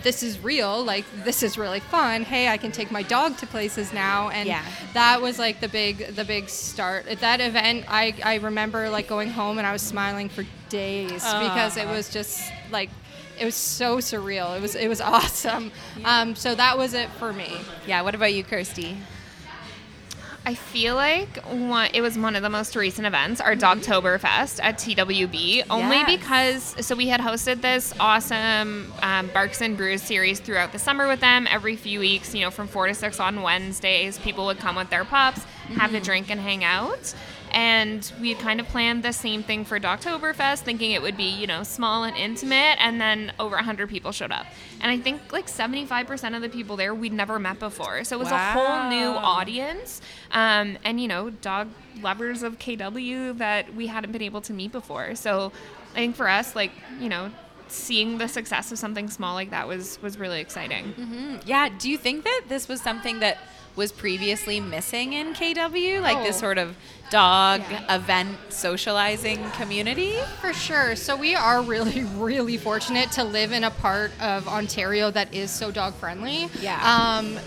This 0.04 0.24
is 0.24 0.40
real. 0.40 0.84
Like 0.84 1.06
this 1.24 1.44
is 1.44 1.58
really 1.58 1.80
fun. 1.80 2.24
Hey, 2.24 2.48
I 2.48 2.58
can 2.58 2.72
take 2.72 2.92
my 2.92 3.04
dog 3.04 3.38
to 3.38 3.48
places 3.48 3.94
now, 3.94 4.30
and 4.30 4.48
Yeah. 4.48 4.64
that 4.94 5.22
was 5.22 5.38
like 5.40 5.60
the 5.62 5.70
big 5.70 6.16
the 6.16 6.26
big 6.26 6.50
start 6.50 7.08
at 7.08 7.20
that 7.22 7.40
event. 7.42 7.86
I 7.88 8.14
I 8.24 8.36
remember 8.36 8.90
like 8.90 9.08
going 9.08 9.30
home 9.30 9.58
and 9.58 9.68
I 9.68 9.72
was 9.72 9.82
smiling 9.82 10.30
for 10.30 10.44
days 10.70 11.24
because 11.24 11.78
it 11.78 11.88
was 11.88 12.10
just 12.10 12.52
like 12.72 12.90
it 13.40 13.46
was 13.46 13.56
so 13.56 13.98
surreal. 13.98 14.56
It 14.58 14.62
was 14.62 14.76
it 14.76 14.88
was 14.88 15.02
awesome. 15.16 15.72
Um, 16.06 16.36
so 16.36 16.56
that 16.56 16.78
was 16.78 16.94
it 16.94 17.10
for 17.12 17.32
me. 17.34 17.50
yeah. 17.88 18.02
What 18.02 18.16
about 18.16 18.34
you, 18.34 18.44
Kersty? 18.44 18.98
I 20.44 20.56
feel 20.56 20.96
like 20.96 21.38
one, 21.46 21.92
it 21.94 22.02
was 22.02 22.18
one 22.18 22.36
of 22.36 22.42
the 22.42 22.50
most 22.50 22.76
recent 22.76 23.06
events, 23.06 23.40
our 23.40 23.56
Dogtoberfest 23.56 24.60
at 24.64 24.80
TWB, 24.80 25.66
only 25.70 25.98
Yes. 25.98 26.08
because 26.20 26.86
so 26.88 26.96
we 26.96 27.08
had 27.10 27.22
hosted 27.22 27.62
this 27.62 27.94
awesome 28.00 28.92
um, 29.04 29.28
Barks 29.36 29.62
and 29.62 29.78
Brews 29.78 30.02
series 30.02 30.40
throughout 30.40 30.72
the 30.72 30.80
summer 30.80 31.08
with 31.08 31.20
them 31.20 31.46
every 31.48 31.76
few 31.76 32.00
weeks. 32.00 32.34
You 32.34 32.42
know, 32.42 32.50
from 32.52 32.68
four 32.68 32.88
to 32.88 32.96
six 32.96 33.20
on 33.20 33.44
Wednesdays, 33.44 34.18
people 34.18 34.48
would 34.48 34.58
come 34.58 34.76
with 34.78 34.90
their 34.90 35.06
pups, 35.06 35.44
have 35.76 35.94
a 35.94 36.00
drink, 36.00 36.32
and 36.32 36.42
hang 36.42 36.64
out. 36.64 37.14
And 37.52 38.12
we 38.20 38.30
had 38.30 38.40
kind 38.40 38.60
of 38.60 38.68
planned 38.68 39.04
the 39.04 39.14
same 39.14 39.44
thing 39.44 39.66
for 39.66 39.80
Dogtoberfest, 39.80 40.60
thinking 40.60 40.92
it 40.92 41.02
would 41.02 41.18
be, 41.18 41.30
you 41.30 41.48
know, 41.48 41.64
small 41.64 42.04
and 42.04 42.16
intimate, 42.16 42.78
and 42.80 43.00
then 43.00 43.34
over 43.40 43.56
100 43.56 43.90
people 43.90 44.12
showed 44.12 44.32
up. 44.32 44.46
And 44.80 44.92
I 44.92 44.98
think 44.98 45.32
like 45.32 45.48
75% 45.48 46.36
of 46.36 46.42
the 46.42 46.50
people 46.50 46.78
there 46.78 46.96
we'd 46.96 47.14
never 47.14 47.40
met 47.40 47.60
before. 47.60 48.04
So 48.04 48.18
it 48.18 48.20
was 48.20 48.32
a 48.32 48.38
whole 48.38 48.90
new 48.90 49.10
audience. 49.10 50.02
Um, 50.32 50.78
and, 50.84 51.00
you 51.00 51.08
know, 51.08 51.30
dog 51.30 51.68
lovers 52.02 52.44
of 52.44 52.58
KW 52.58 53.38
that 53.38 53.76
we 53.76 53.88
hadn't 53.88 54.12
been 54.12 54.22
able 54.22 54.42
to 54.42 54.54
meet 54.54 54.72
before. 54.72 55.16
So 55.16 55.52
I 55.92 55.96
think 55.96 56.16
for 56.16 56.28
us, 56.28 56.56
like, 56.56 56.72
you 57.00 57.10
know, 57.10 57.32
seeing 57.68 58.18
the 58.18 58.28
success 58.28 58.72
of 58.72 58.78
something 58.78 59.10
small 59.10 59.34
like 59.34 59.50
that 59.52 59.68
was 59.68 60.02
was 60.02 60.18
really 60.18 60.42
exciting. 60.42 61.40
Yeah. 61.46 61.70
Do 61.70 61.90
you 61.90 61.98
think 61.98 62.24
that 62.26 62.44
this 62.50 62.68
was 62.68 62.82
something 62.82 63.20
that 63.20 63.38
was 63.76 63.92
previously 63.92 64.60
missing 64.60 65.14
in 65.14 65.34
KW, 65.34 66.02
like 66.02 66.24
this 66.24 66.38
Oh. 66.38 66.40
sort 66.42 66.58
of 66.58 66.76
dog 67.10 67.62
Yeah. 67.70 67.96
event 67.96 68.38
socializing 68.50 69.50
community? 69.52 70.16
For 70.40 70.54
sure. 70.54 70.96
So 70.96 71.16
we 71.16 71.36
are 71.36 71.62
really, 71.62 72.04
really 72.18 72.58
fortunate 72.58 73.12
to 73.14 73.24
live 73.24 73.52
in 73.52 73.64
a 73.64 73.72
part 73.72 74.12
of 74.22 74.48
Ontario 74.48 75.12
that 75.12 75.34
is 75.34 75.52
so 75.52 75.72
dog 75.72 75.94
friendly. 75.96 76.50
Yeah. 76.62 76.76
Um, 76.76 77.38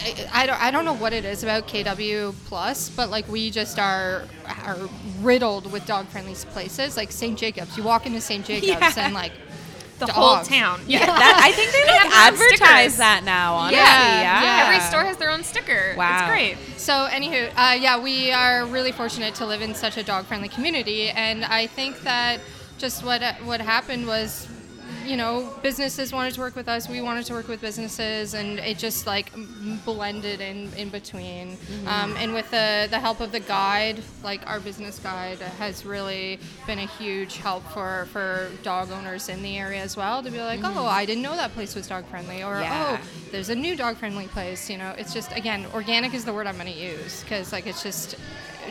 I, 0.00 0.28
I 0.32 0.46
don't, 0.46 0.62
I 0.62 0.70
don't 0.70 0.84
know 0.84 0.92
what 0.94 1.12
it 1.12 1.24
is 1.24 1.42
about 1.42 1.66
KW 1.66 2.32
Plus, 2.46 2.88
but 2.88 3.10
like 3.10 3.28
we 3.28 3.50
just 3.50 3.78
are 3.80 4.22
are 4.64 4.78
riddled 5.20 5.70
with 5.72 5.86
dog 5.86 6.06
friendly 6.06 6.34
places. 6.34 6.96
Like 6.96 7.10
St. 7.10 7.36
Jacobs, 7.36 7.76
you 7.76 7.82
walk 7.82 8.06
into 8.06 8.20
St. 8.20 8.44
Jacobs 8.44 8.66
Yeah. 8.96 9.06
and 9.06 9.12
like 9.14 9.32
The 9.98 10.12
whole 10.12 10.42
town. 10.42 10.80
Yeah. 10.86 11.04
That, 11.06 11.40
I 11.42 11.52
think 11.52 11.72
they 11.72 11.84
like 11.86 12.12
have 12.12 12.38
their 12.38 12.48
advertise 12.48 12.96
that 12.98 13.24
now. 13.24 13.54
Honestly, 13.54 13.78
Yeah, 13.78 14.20
yeah. 14.20 14.42
yeah. 14.42 14.66
Every 14.66 14.80
store 14.88 15.04
has 15.04 15.16
their 15.16 15.30
own 15.30 15.42
sticker. 15.42 15.94
Wow. 15.96 16.18
It's 16.18 16.28
great. 16.30 16.78
So, 16.78 17.08
anywho, 17.10 17.50
uh, 17.56 17.74
yeah, 17.74 17.98
we 17.98 18.30
are 18.30 18.64
really 18.66 18.92
fortunate 18.92 19.34
to 19.36 19.46
live 19.46 19.60
in 19.60 19.74
such 19.74 19.96
a 19.96 20.02
dog-friendly 20.02 20.48
community, 20.50 21.10
and 21.10 21.44
I 21.44 21.66
think 21.66 22.00
that 22.02 22.40
just 22.78 23.04
what 23.04 23.22
what 23.42 23.60
happened 23.60 24.06
was, 24.06 24.46
you 25.08 25.16
know, 25.16 25.50
businesses 25.62 26.12
wanted 26.12 26.34
to 26.34 26.40
work 26.40 26.54
with 26.54 26.68
us, 26.68 26.88
we 26.88 27.00
wanted 27.00 27.24
to 27.26 27.32
work 27.32 27.48
with 27.48 27.60
businesses, 27.62 28.34
and 28.34 28.58
it 28.58 28.76
just 28.78 29.06
like 29.06 29.32
blended 29.84 30.40
in 30.40 30.70
in 30.74 30.88
between. 30.90 31.56
Um, 31.86 32.14
and 32.18 32.34
with 32.34 32.50
the 32.50 32.88
the 32.90 32.98
help 33.00 33.20
of 33.20 33.32
the 33.32 33.40
guide, 33.40 34.02
like 34.22 34.46
our 34.46 34.60
business 34.60 34.98
guide, 34.98 35.38
has 35.38 35.86
really 35.86 36.38
been 36.66 36.78
a 36.78 36.86
huge 36.86 37.38
help 37.38 37.64
for 37.72 38.06
for 38.12 38.50
dog 38.62 38.90
owners 38.90 39.28
in 39.28 39.42
the 39.42 39.56
area 39.56 39.80
as 39.82 39.96
well 39.96 40.22
to 40.22 40.30
be 40.30 40.40
like, 40.40 40.60
oh, 40.62 40.84
I 40.86 41.06
didn't 41.06 41.22
know 41.22 41.36
that 41.36 41.52
place 41.54 41.74
was 41.74 41.86
dog 41.88 42.04
friendly, 42.06 42.42
or 42.42 42.60
Yeah. 42.60 42.98
oh 43.00 43.04
there's 43.32 43.48
a 43.50 43.54
new 43.54 43.76
dog 43.76 43.96
friendly 43.96 44.26
place 44.28 44.70
you 44.70 44.78
know 44.78 44.94
it's 44.96 45.12
just 45.12 45.30
again 45.36 45.66
organic 45.74 46.14
is 46.14 46.24
the 46.24 46.32
word 46.32 46.46
i'm 46.46 46.54
going 46.56 46.72
to 46.72 46.78
use 46.78 47.22
because 47.22 47.52
like 47.52 47.66
it's 47.66 47.82
just 47.82 48.16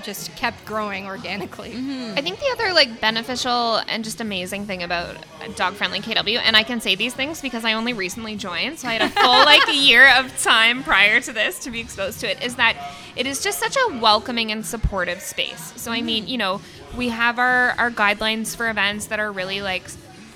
just 0.04 0.36
kept 0.36 0.66
growing 0.66 1.06
organically. 1.06 1.72
Mm-hmm. 1.72 2.18
I 2.18 2.22
think 2.22 2.39
the 2.39 2.50
other 2.52 2.74
like 2.74 3.00
beneficial 3.02 3.78
and 3.88 4.04
just 4.04 4.22
amazing 4.22 4.66
thing 4.66 4.84
about 4.84 5.18
dog 5.56 5.74
friendly 5.74 6.00
KW, 6.00 6.39
and 6.43 6.56
I 6.56 6.64
can 6.64 6.82
say 6.82 6.95
these 6.95 7.14
things 7.14 7.41
because 7.41 7.66
I 7.66 7.74
only 7.74 7.93
recently 7.93 8.36
joined, 8.36 8.80
so 8.80 8.88
I 8.88 8.93
had 8.93 9.02
a 9.02 9.10
full 9.10 9.30
like 9.45 9.62
year 9.74 10.08
of 10.18 10.41
time 10.41 10.84
prior 10.84 11.20
to 11.22 11.34
this 11.34 11.60
to 11.60 11.72
be 11.72 11.80
exposed 11.80 12.20
to 12.22 12.30
it, 12.30 12.43
is 12.43 12.56
that 12.56 12.78
it 13.16 13.28
is 13.28 13.43
just 13.43 13.60
such 13.60 13.76
a 13.76 13.98
welcoming 14.00 14.52
and 14.52 14.66
supportive 14.66 15.22
space. 15.22 15.74
So 15.76 15.91
I 15.91 16.02
mean, 16.02 16.24
mm-hmm. 16.24 16.32
you 16.32 16.38
know, 16.38 16.62
we 16.95 17.10
have 17.10 17.39
our 17.39 17.72
our 17.78 17.91
guidelines 17.91 18.56
for 18.56 18.70
events 18.70 19.08
that 19.08 19.20
are 19.20 19.32
really 19.32 19.62
like 19.62 19.84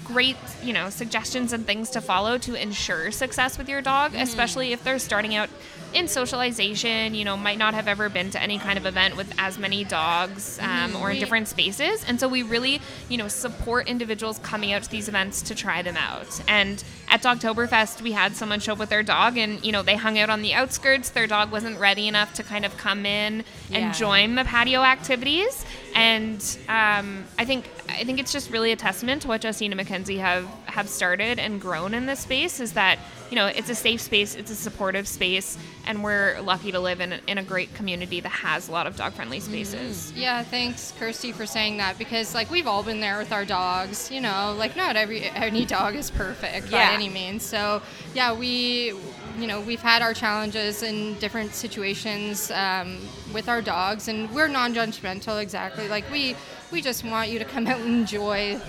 great, 0.06 0.38
you 0.64 0.74
know, 0.74 0.90
suggestions 0.90 1.54
and 1.54 1.66
things 1.66 1.90
to 1.92 2.02
follow 2.02 2.38
to 2.40 2.56
ensure 2.56 3.12
success 3.12 3.58
with 3.58 3.70
your 3.70 3.82
dog, 3.82 4.12
mm-hmm. 4.12 4.22
especially 4.22 4.74
if 4.74 4.84
they're 4.84 5.00
starting 5.00 5.36
out 5.36 5.50
in 5.94 6.08
socialization, 6.08 7.14
you 7.14 7.26
know, 7.26 7.36
might 7.38 7.58
not 7.58 7.74
have 7.74 7.88
ever 7.88 8.10
been 8.10 8.30
to 8.32 8.42
any 8.42 8.58
kind 8.58 8.78
of 8.78 8.86
event 8.86 9.16
with 9.18 9.34
as 9.38 9.58
many 9.58 9.84
dogs 9.84 10.60
um, 10.62 10.96
or 10.96 11.12
in 11.12 11.20
different 11.20 11.48
spaces. 11.48 12.04
And 12.08 12.20
so 12.20 12.28
we 12.28 12.44
really, 12.44 12.82
you 13.10 13.18
know, 13.18 13.28
support 13.28 13.88
individuals 13.88 14.40
coming 14.40 14.74
out 14.74 14.84
to 14.84 14.90
these 14.90 15.08
events 15.08 15.42
to 15.44 15.56
try 15.56 15.82
them 15.82 15.98
out. 15.98 16.42
And 16.48 16.84
at 17.12 17.22
Dogtoberfest, 17.22 18.02
we 18.02 18.14
had 18.14 18.36
someone 18.36 18.60
show 18.62 18.72
up 18.74 18.80
with 18.80 18.90
their 18.90 19.04
dog 19.04 19.38
and, 19.38 19.64
you 19.66 19.72
know, 19.74 19.84
they 19.84 19.96
hung 19.98 20.18
out 20.18 20.30
on 20.30 20.42
the 20.42 20.54
outskirts. 20.54 21.10
Their 21.10 21.28
dog 21.28 21.52
wasn't 21.52 21.78
ready 21.78 22.08
enough 22.08 22.34
to 22.36 22.44
kind 22.44 22.66
of 22.66 22.76
come 22.78 23.06
in 23.06 23.44
and 23.70 23.84
Yeah. 23.86 23.92
join 23.92 24.36
the 24.36 24.46
patio 24.46 24.82
activities. 24.82 25.66
And 25.94 26.42
um, 26.70 27.26
I 27.38 27.44
think 27.46 27.70
I 27.90 28.06
think 28.06 28.20
it's 28.20 28.32
just 28.32 28.50
really 28.50 28.72
a 28.72 28.78
testament 28.78 29.24
to 29.24 29.28
what 29.28 29.42
Justine 29.42 29.74
and 29.74 29.78
Mackenzie 29.78 30.20
have 30.20 30.46
have 30.68 30.88
started 30.88 31.38
and 31.38 31.60
grown 31.60 31.94
in 31.94 32.06
this 32.06 32.22
space. 32.22 32.62
Is 32.62 32.72
that 32.74 32.98
you 33.30 33.36
know 33.36 33.48
it's 33.48 33.70
a 33.70 33.76
safe 33.76 34.00
space, 34.00 34.34
it's 34.36 34.50
a 34.50 34.56
supportive 34.56 35.06
space, 35.06 35.58
and 35.86 36.02
we're 36.02 36.40
lucky 36.42 36.72
to 36.72 36.80
live 36.80 37.02
in 37.02 37.12
a, 37.12 37.20
in 37.28 37.38
a 37.40 37.44
great 37.44 37.74
community 37.76 38.22
that 38.22 38.30
has 38.30 38.70
a 38.70 38.72
lot 38.72 38.88
of 38.88 38.96
dog 38.96 39.12
friendly 39.12 39.42
spaces. 39.42 40.14
yeah 40.16 40.44
thanks 40.44 40.94
kersty 40.98 41.34
for 41.34 41.46
saying 41.46 41.76
that 41.78 41.98
because 41.98 42.34
like 42.34 42.50
we've 42.50 42.68
all 42.68 42.84
been 42.84 43.02
there 43.02 43.18
with 43.18 43.34
our 43.34 43.44
dogs 43.44 44.10
you 44.10 44.22
know 44.22 44.56
like 44.58 44.78
not 44.78 44.96
every 44.96 45.24
any 45.32 45.66
dog 45.66 45.96
is 45.96 46.10
perfect 46.10 46.72
Yeah. 46.72 46.90
Any 47.02 47.10
means. 47.10 47.44
So 47.44 47.82
yeah 48.14 48.34
we 48.34 48.94
you 49.40 49.48
know 49.48 49.60
we've 49.62 49.82
had 49.82 50.02
our 50.02 50.14
challenges 50.14 50.84
in 50.84 51.16
different 51.20 51.54
situations 51.54 52.52
um, 52.52 52.98
with 53.34 53.48
our 53.50 53.62
dogs 53.62 54.08
and 54.08 54.30
we're 54.36 54.48
non-judgmental 54.48 55.42
exactly. 55.42 55.88
Like 55.88 56.10
we 56.12 56.36
we 56.72 56.82
just 56.82 57.04
want 57.04 57.30
you 57.30 57.40
to 57.40 57.46
come 57.46 57.66
out 57.68 57.80
and 57.80 57.94
enjoy 58.02 58.60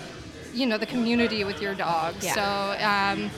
you 0.55 0.67
know 0.67 0.79
the 0.79 0.87
community 0.87 1.45
with 1.45 1.61
your 1.63 1.75
dog 1.75 2.15
Yeah. 2.21 2.35
so 2.39 2.45
um, 3.23 3.31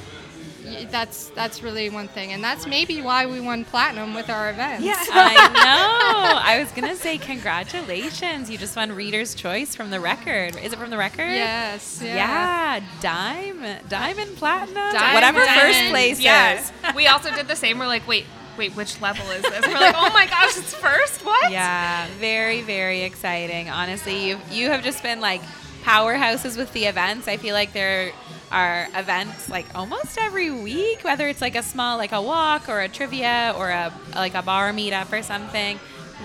that's 0.91 1.29
that's 1.31 1.63
really 1.63 1.91
one 1.91 2.09
thing 2.09 2.33
and 2.33 2.43
that's 2.43 2.67
maybe 2.67 3.03
why 3.03 3.27
we 3.27 3.41
won 3.41 3.65
platinum 3.65 4.15
with 4.15 4.31
our 4.31 4.51
events 4.51 4.85
I 5.13 5.35
know. 5.53 6.39
I 6.43 6.59
was 6.59 6.71
gonna 6.73 6.97
say 6.97 7.19
congratulations. 7.19 8.51
You 8.51 8.59
just 8.59 8.75
won 8.77 8.93
Reader's 8.93 9.35
Choice 9.35 9.75
from 9.75 9.91
the 9.91 10.01
record. 10.01 10.57
Is 10.57 10.73
it 10.73 10.79
from 10.79 10.91
the 10.91 10.97
record? 10.99 11.31
yes 11.31 12.01
yeah. 12.03 12.15
Yeah, 12.15 12.81
diamond, 13.01 13.89
diamond, 13.89 14.37
platinum, 14.37 14.75
Diamond, 14.75 15.15
whatever 15.15 15.41
first 15.47 15.91
place 15.91 16.21
Yeah. 16.21 16.61
is. 16.61 16.73
we 16.95 17.07
also 17.07 17.31
did 17.35 17.47
the 17.49 17.57
same. 17.57 17.79
We're 17.79 17.87
like, 17.87 18.07
wait, 18.09 18.25
wait, 18.57 18.73
which 18.75 19.01
level 19.01 19.29
is 19.31 19.43
this? 19.43 19.67
We're 19.67 19.75
like, 19.75 19.95
oh 19.99 20.11
my 20.13 20.27
gosh, 20.27 20.57
it's 20.57 20.75
first. 20.75 21.25
What? 21.25 21.51
Yeah, 21.53 22.07
very, 22.19 22.63
very 22.63 23.03
exciting. 23.03 23.69
Honestly, 23.71 24.27
you 24.29 24.39
you 24.51 24.71
have 24.71 24.83
just 24.83 25.03
been 25.03 25.21
like 25.21 25.43
powerhouses 25.85 26.57
with 26.57 26.73
the 26.73 26.87
events. 26.87 27.29
I 27.29 27.37
feel 27.37 27.55
like 27.55 27.73
there 27.73 28.13
are 28.55 28.87
events 28.95 29.49
like 29.51 29.67
almost 29.75 30.17
every 30.19 30.51
week, 30.51 31.03
whether 31.03 31.27
it's 31.29 31.41
like 31.41 31.57
a 31.57 31.63
small 31.63 31.99
like 31.99 32.13
a 32.13 32.23
walk 32.23 32.69
or 32.69 32.81
a 32.81 32.89
trivia 32.89 33.55
or 33.59 33.69
a 33.71 33.93
like 34.15 34.35
a 34.35 34.43
bar 34.43 34.73
meetup 34.73 35.13
or 35.13 35.23
something. 35.23 35.79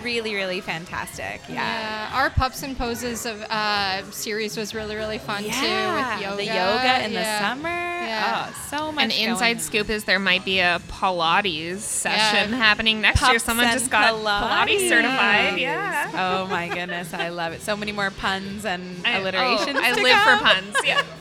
Really, 0.03 0.33
really 0.35 0.61
fantastic. 0.61 1.41
Yeah. 1.49 1.55
Yeah, 1.55 2.09
our 2.13 2.29
pups 2.29 2.63
and 2.63 2.77
poses 2.77 3.25
of 3.25 3.41
uh, 3.49 4.03
series 4.11 4.55
was 4.55 4.73
really 4.73 4.95
really 4.95 5.17
fun 5.17 5.41
too 5.43 5.49
with 5.49 6.21
yoga. 6.21 6.35
the 6.37 6.45
yoga 6.45 7.03
in 7.05 7.11
Yeah. 7.11 7.39
the 7.41 7.45
summer. 7.47 7.69
Yeah. 7.69 8.47
Oh, 8.49 8.65
so 8.69 8.91
much. 8.91 9.03
An 9.05 9.11
inside 9.11 9.57
on. 9.57 9.61
scoop 9.61 9.89
is 9.89 10.05
there 10.05 10.19
might 10.19 10.45
be 10.45 10.59
a 10.59 10.79
Pilates 10.89 11.79
session 11.79 12.53
happening 12.53 13.01
next 13.01 13.21
year. 13.27 13.39
Someone 13.39 13.65
just 13.71 13.89
got 13.91 14.13
Pilates. 14.13 14.67
Pilates 14.67 14.89
certified. 14.89 15.59
Yeah. 15.59 16.11
Oh 16.29 16.47
my 16.47 16.67
goodness, 16.69 17.13
I 17.13 17.29
love 17.29 17.53
it. 17.53 17.61
So 17.61 17.75
many 17.75 17.91
more 17.91 18.11
puns 18.11 18.65
and 18.65 19.01
I- 19.05 19.17
oh, 19.17 19.21
alliterations. 19.23 19.77
I 19.79 19.91
to 19.93 20.01
live 20.03 20.19
for 20.21 20.37
puns. 20.45 20.75
Yeah. 20.85 21.01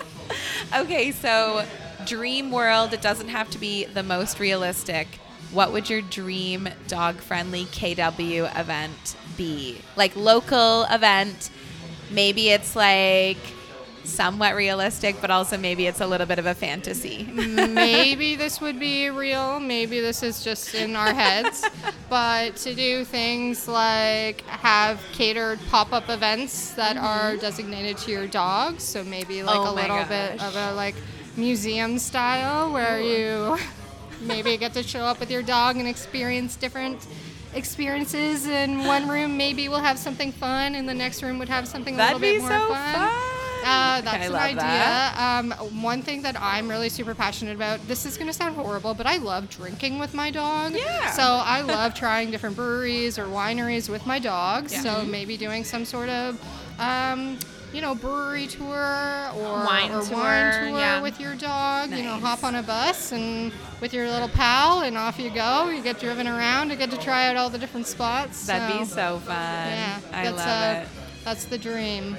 Okay, 0.75 1.13
so 1.13 1.65
dream 2.05 2.51
world, 2.51 2.93
it 2.93 3.01
doesn't 3.01 3.29
have 3.29 3.49
to 3.51 3.59
be 3.59 3.87
the 3.87 4.03
most 4.03 4.39
realistic. 4.39 5.07
What 5.51 5.73
would 5.73 5.89
your 5.89 6.03
dream 6.03 6.69
dog 6.89 7.17
friendly 7.17 7.65
KW 7.67 8.59
event 8.59 9.17
be? 9.39 9.81
Like 9.97 10.15
local 10.15 10.85
event, 10.91 11.49
maybe 12.11 12.51
it's 12.51 12.77
like 12.77 13.39
somewhat 14.09 14.55
realistic, 14.55 15.21
but 15.21 15.31
also 15.31 15.57
maybe 15.57 15.87
it's 15.87 16.01
a 16.01 16.07
little 16.07 16.27
bit 16.27 16.39
of 16.39 16.47
a 16.47 16.55
fantasy. 16.55 17.25
maybe 17.33 18.35
this 18.43 18.61
would 18.61 18.81
be 18.81 19.11
real. 19.11 19.61
Maybe 19.61 20.01
this 20.01 20.23
is 20.23 20.43
just 20.43 20.75
in 20.75 20.97
our 20.97 21.13
heads. 21.13 21.65
but 22.09 22.57
to 22.57 22.75
do 22.75 23.05
things 23.05 23.69
like 23.69 24.41
have 24.47 25.01
catered 25.13 25.61
pop-up 25.69 26.09
events 26.09 26.73
that 26.73 26.97
mm-hmm. 26.97 27.05
are 27.05 27.37
designated 27.37 27.99
to 27.99 28.11
your 28.11 28.27
dogs, 28.27 28.83
so 28.83 29.05
maybe 29.05 29.43
like 29.43 29.57
Oh 29.57 29.73
a 29.73 29.75
little 29.75 30.05
bit 30.05 30.43
of 30.43 30.57
a 30.57 30.73
like 30.75 30.95
museum 31.37 31.99
style 31.99 32.73
where 32.73 33.01
you 33.01 33.57
maybe 34.21 34.57
get 34.57 34.75
to 34.75 34.83
show 34.83 35.01
up 35.01 35.21
with 35.21 35.31
your 35.31 35.43
dog 35.43 35.77
and 35.77 35.87
experience 35.87 36.57
different 36.57 37.07
experiences 37.55 38.47
in 38.47 38.85
one 38.85 39.09
room 39.09 39.37
maybe 39.37 39.69
we'll 39.69 39.79
have 39.79 39.99
something 39.99 40.33
fun 40.33 40.75
and 40.75 40.89
the 40.89 40.95
next 40.95 41.23
room 41.23 41.39
would 41.39 41.49
have 41.49 41.67
something 41.67 41.95
a 41.95 41.97
That'd 41.97 42.21
little 42.21 42.39
be 42.41 42.45
bit 42.45 42.49
so 42.49 42.69
more 42.69 42.77
fun. 42.77 43.38
Uh, 43.65 44.01
that's 44.03 44.09
I 44.09 44.27
an 44.27 44.35
idea. 44.35 44.57
that. 44.57 45.41
Um, 45.41 45.53
one 45.83 46.03
thing 46.03 46.23
that 46.23 46.37
I'm 46.41 46.69
really 46.69 46.89
super 46.89 47.15
passionate 47.15 47.55
about. 47.57 47.87
This 47.89 48.07
is 48.07 48.17
going 48.17 48.29
to 48.29 48.33
sound 48.33 48.55
horrible, 48.55 48.95
but 48.95 49.07
I 49.07 49.19
love 49.19 49.49
drinking 49.49 49.99
with 49.99 50.15
my 50.15 50.31
dog. 50.31 50.75
Yeah. 50.75 51.11
So 51.13 51.23
I 51.23 51.63
love 51.63 51.95
trying 51.95 52.31
different 52.31 52.57
breweries 52.57 53.19
or 53.19 53.25
wineries 53.27 53.89
with 53.89 54.07
my 54.07 54.19
dog. 54.19 54.71
Yeah. 54.71 54.81
So 54.81 55.05
maybe 55.05 55.37
doing 55.37 55.65
some 55.65 55.85
sort 55.85 56.09
of, 56.09 56.41
um, 56.79 57.39
you 57.73 57.81
know, 57.83 57.95
brewery 57.95 58.47
tour 58.47 58.67
or 59.37 59.65
Wine 59.65 59.91
or 59.91 60.03
tour, 60.03 60.17
wine 60.17 60.53
tour 60.55 60.79
yeah. 60.79 61.03
with 61.03 61.21
your 61.21 61.35
dog. 61.35 61.91
You 61.91 62.03
know, 62.03 62.15
hop 62.15 62.43
on 62.45 62.55
a 62.55 62.63
bus 62.63 63.13
and 63.13 63.53
with 63.81 63.93
your 63.93 64.09
little 64.09 64.29
pal, 64.29 64.81
and 64.83 64.97
off 64.97 65.19
you 65.19 65.31
go. 65.31 65.69
You 65.69 65.83
get 65.83 66.01
driven 66.01 66.27
around. 66.27 66.71
You 66.71 66.77
get 66.77 66.91
to 66.91 66.99
try 66.99 67.29
out 67.29 67.37
all 67.37 67.51
the 67.51 67.59
different 67.59 67.87
spots. 67.87 68.47
That'd 68.47 68.79
be 68.79 68.85
so 68.87 69.19
fun. 69.19 69.37
Yeah, 69.37 70.01
I 70.13 70.25
that's, 70.25 70.37
love 70.37 70.77
uh, 70.77 70.81
it. 70.81 70.89
That's 71.25 71.45
the 71.45 71.59
dream. 71.59 72.17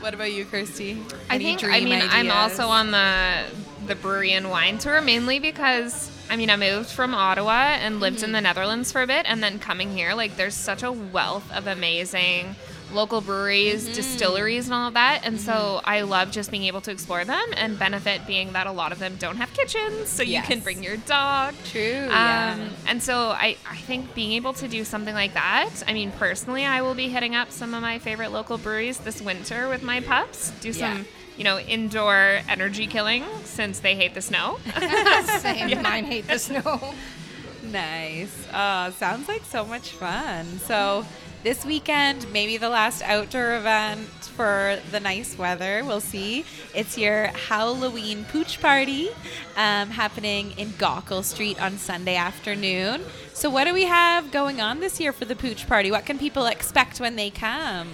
What 0.00 0.14
about 0.14 0.32
you, 0.32 0.44
Kersty? 0.44 1.02
I 1.30 1.34
Any 1.36 1.44
think 1.44 1.64
I 1.64 1.80
mean 1.80 2.02
I'm 2.02 2.30
also 2.30 2.68
on 2.68 2.90
the 2.90 3.44
the 3.86 3.94
brewery 3.96 4.32
and 4.32 4.48
wine 4.50 4.78
tour 4.78 5.00
mainly 5.00 5.38
because 5.40 6.10
I 6.30 6.36
mean 6.36 6.50
I 6.50 6.56
moved 6.56 6.88
from 6.88 7.14
Ottawa 7.14 7.76
and 7.80 8.00
lived 8.00 8.16
Mm-hmm. 8.18 8.24
in 8.26 8.32
the 8.32 8.40
Netherlands 8.40 8.92
for 8.92 9.02
a 9.02 9.06
bit 9.06 9.26
and 9.28 9.42
then 9.42 9.58
coming 9.58 9.90
here 9.96 10.14
like 10.14 10.36
there's 10.36 10.54
such 10.54 10.82
a 10.82 10.92
wealth 10.92 11.50
of 11.52 11.66
amazing 11.66 12.54
local 12.92 13.20
breweries, 13.20 13.84
Mm-hmm. 13.84 13.94
distilleries 13.94 14.66
and 14.66 14.74
all 14.74 14.88
of 14.88 14.94
that 14.94 15.22
and 15.24 15.40
so 15.40 15.80
I 15.84 16.02
love 16.02 16.30
just 16.30 16.50
being 16.50 16.64
able 16.64 16.80
to 16.82 16.90
explore 16.90 17.24
them 17.24 17.42
and 17.56 17.78
benefit 17.78 18.26
being 18.26 18.52
that 18.52 18.66
a 18.66 18.72
lot 18.72 18.92
of 18.92 18.98
them 18.98 19.16
don't 19.18 19.36
have 19.36 19.52
kitchens 19.54 20.08
so 20.08 20.22
you 20.22 20.40
can 20.42 20.60
bring 20.60 20.82
your 20.82 20.96
dog. 20.98 21.54
True. 21.64 21.80
yeah. 21.80 22.56
Um, 22.58 22.70
and 22.86 23.02
so 23.02 23.28
I, 23.30 23.56
I 23.68 23.76
think 23.76 24.14
being 24.14 24.32
able 24.32 24.52
to 24.54 24.68
do 24.68 24.84
something 24.84 25.14
like 25.14 25.34
that, 25.34 25.70
I 25.86 25.92
mean, 25.92 26.10
personally, 26.12 26.64
I 26.64 26.82
will 26.82 26.94
be 26.94 27.08
hitting 27.08 27.34
up 27.34 27.50
some 27.50 27.74
of 27.74 27.82
my 27.82 27.98
favorite 27.98 28.30
local 28.32 28.58
breweries 28.58 28.98
this 28.98 29.20
winter 29.22 29.68
with 29.68 29.82
my 29.82 30.00
pups, 30.00 30.50
do 30.60 30.72
some, 30.72 30.98
Yeah. 30.98 31.04
you 31.38 31.44
know, 31.44 31.58
indoor 31.58 32.40
energy 32.48 32.86
killing 32.86 33.24
since 33.44 33.80
they 33.80 33.94
hate 33.96 34.14
the 34.14 34.22
snow. 34.22 34.58
Same. 35.40 35.82
Mine 35.82 36.04
hate 36.04 36.26
the 36.28 36.38
snow. 36.38 36.94
Nice. 37.64 38.32
Sounds 38.96 39.28
like 39.28 39.44
so 39.44 39.64
much 39.64 39.90
fun. 39.90 40.44
So, 40.66 41.06
this 41.42 41.64
weekend, 41.64 42.30
maybe 42.32 42.56
the 42.56 42.68
last 42.68 43.02
outdoor 43.02 43.56
event 43.56 44.08
for 44.08 44.78
the 44.90 45.00
nice 45.00 45.36
weather. 45.36 45.82
We'll 45.84 46.00
see. 46.00 46.44
It's 46.74 46.96
your 46.96 47.26
Halloween 47.26 48.24
pooch 48.24 48.60
party 48.60 49.10
um, 49.56 49.90
happening 49.90 50.52
in 50.52 50.68
Gaukel 50.70 51.24
Street 51.24 51.60
on 51.60 51.78
Sunday 51.78 52.16
afternoon. 52.16 53.02
So, 53.34 53.50
what 53.50 53.64
do 53.64 53.74
we 53.74 53.84
have 53.84 54.30
going 54.30 54.60
on 54.60 54.80
this 54.80 55.00
year 55.00 55.12
for 55.12 55.24
the 55.24 55.36
pooch 55.36 55.66
party? 55.66 55.90
What 55.90 56.06
can 56.06 56.18
people 56.18 56.46
expect 56.46 57.00
when 57.00 57.16
they 57.16 57.30
come? 57.30 57.88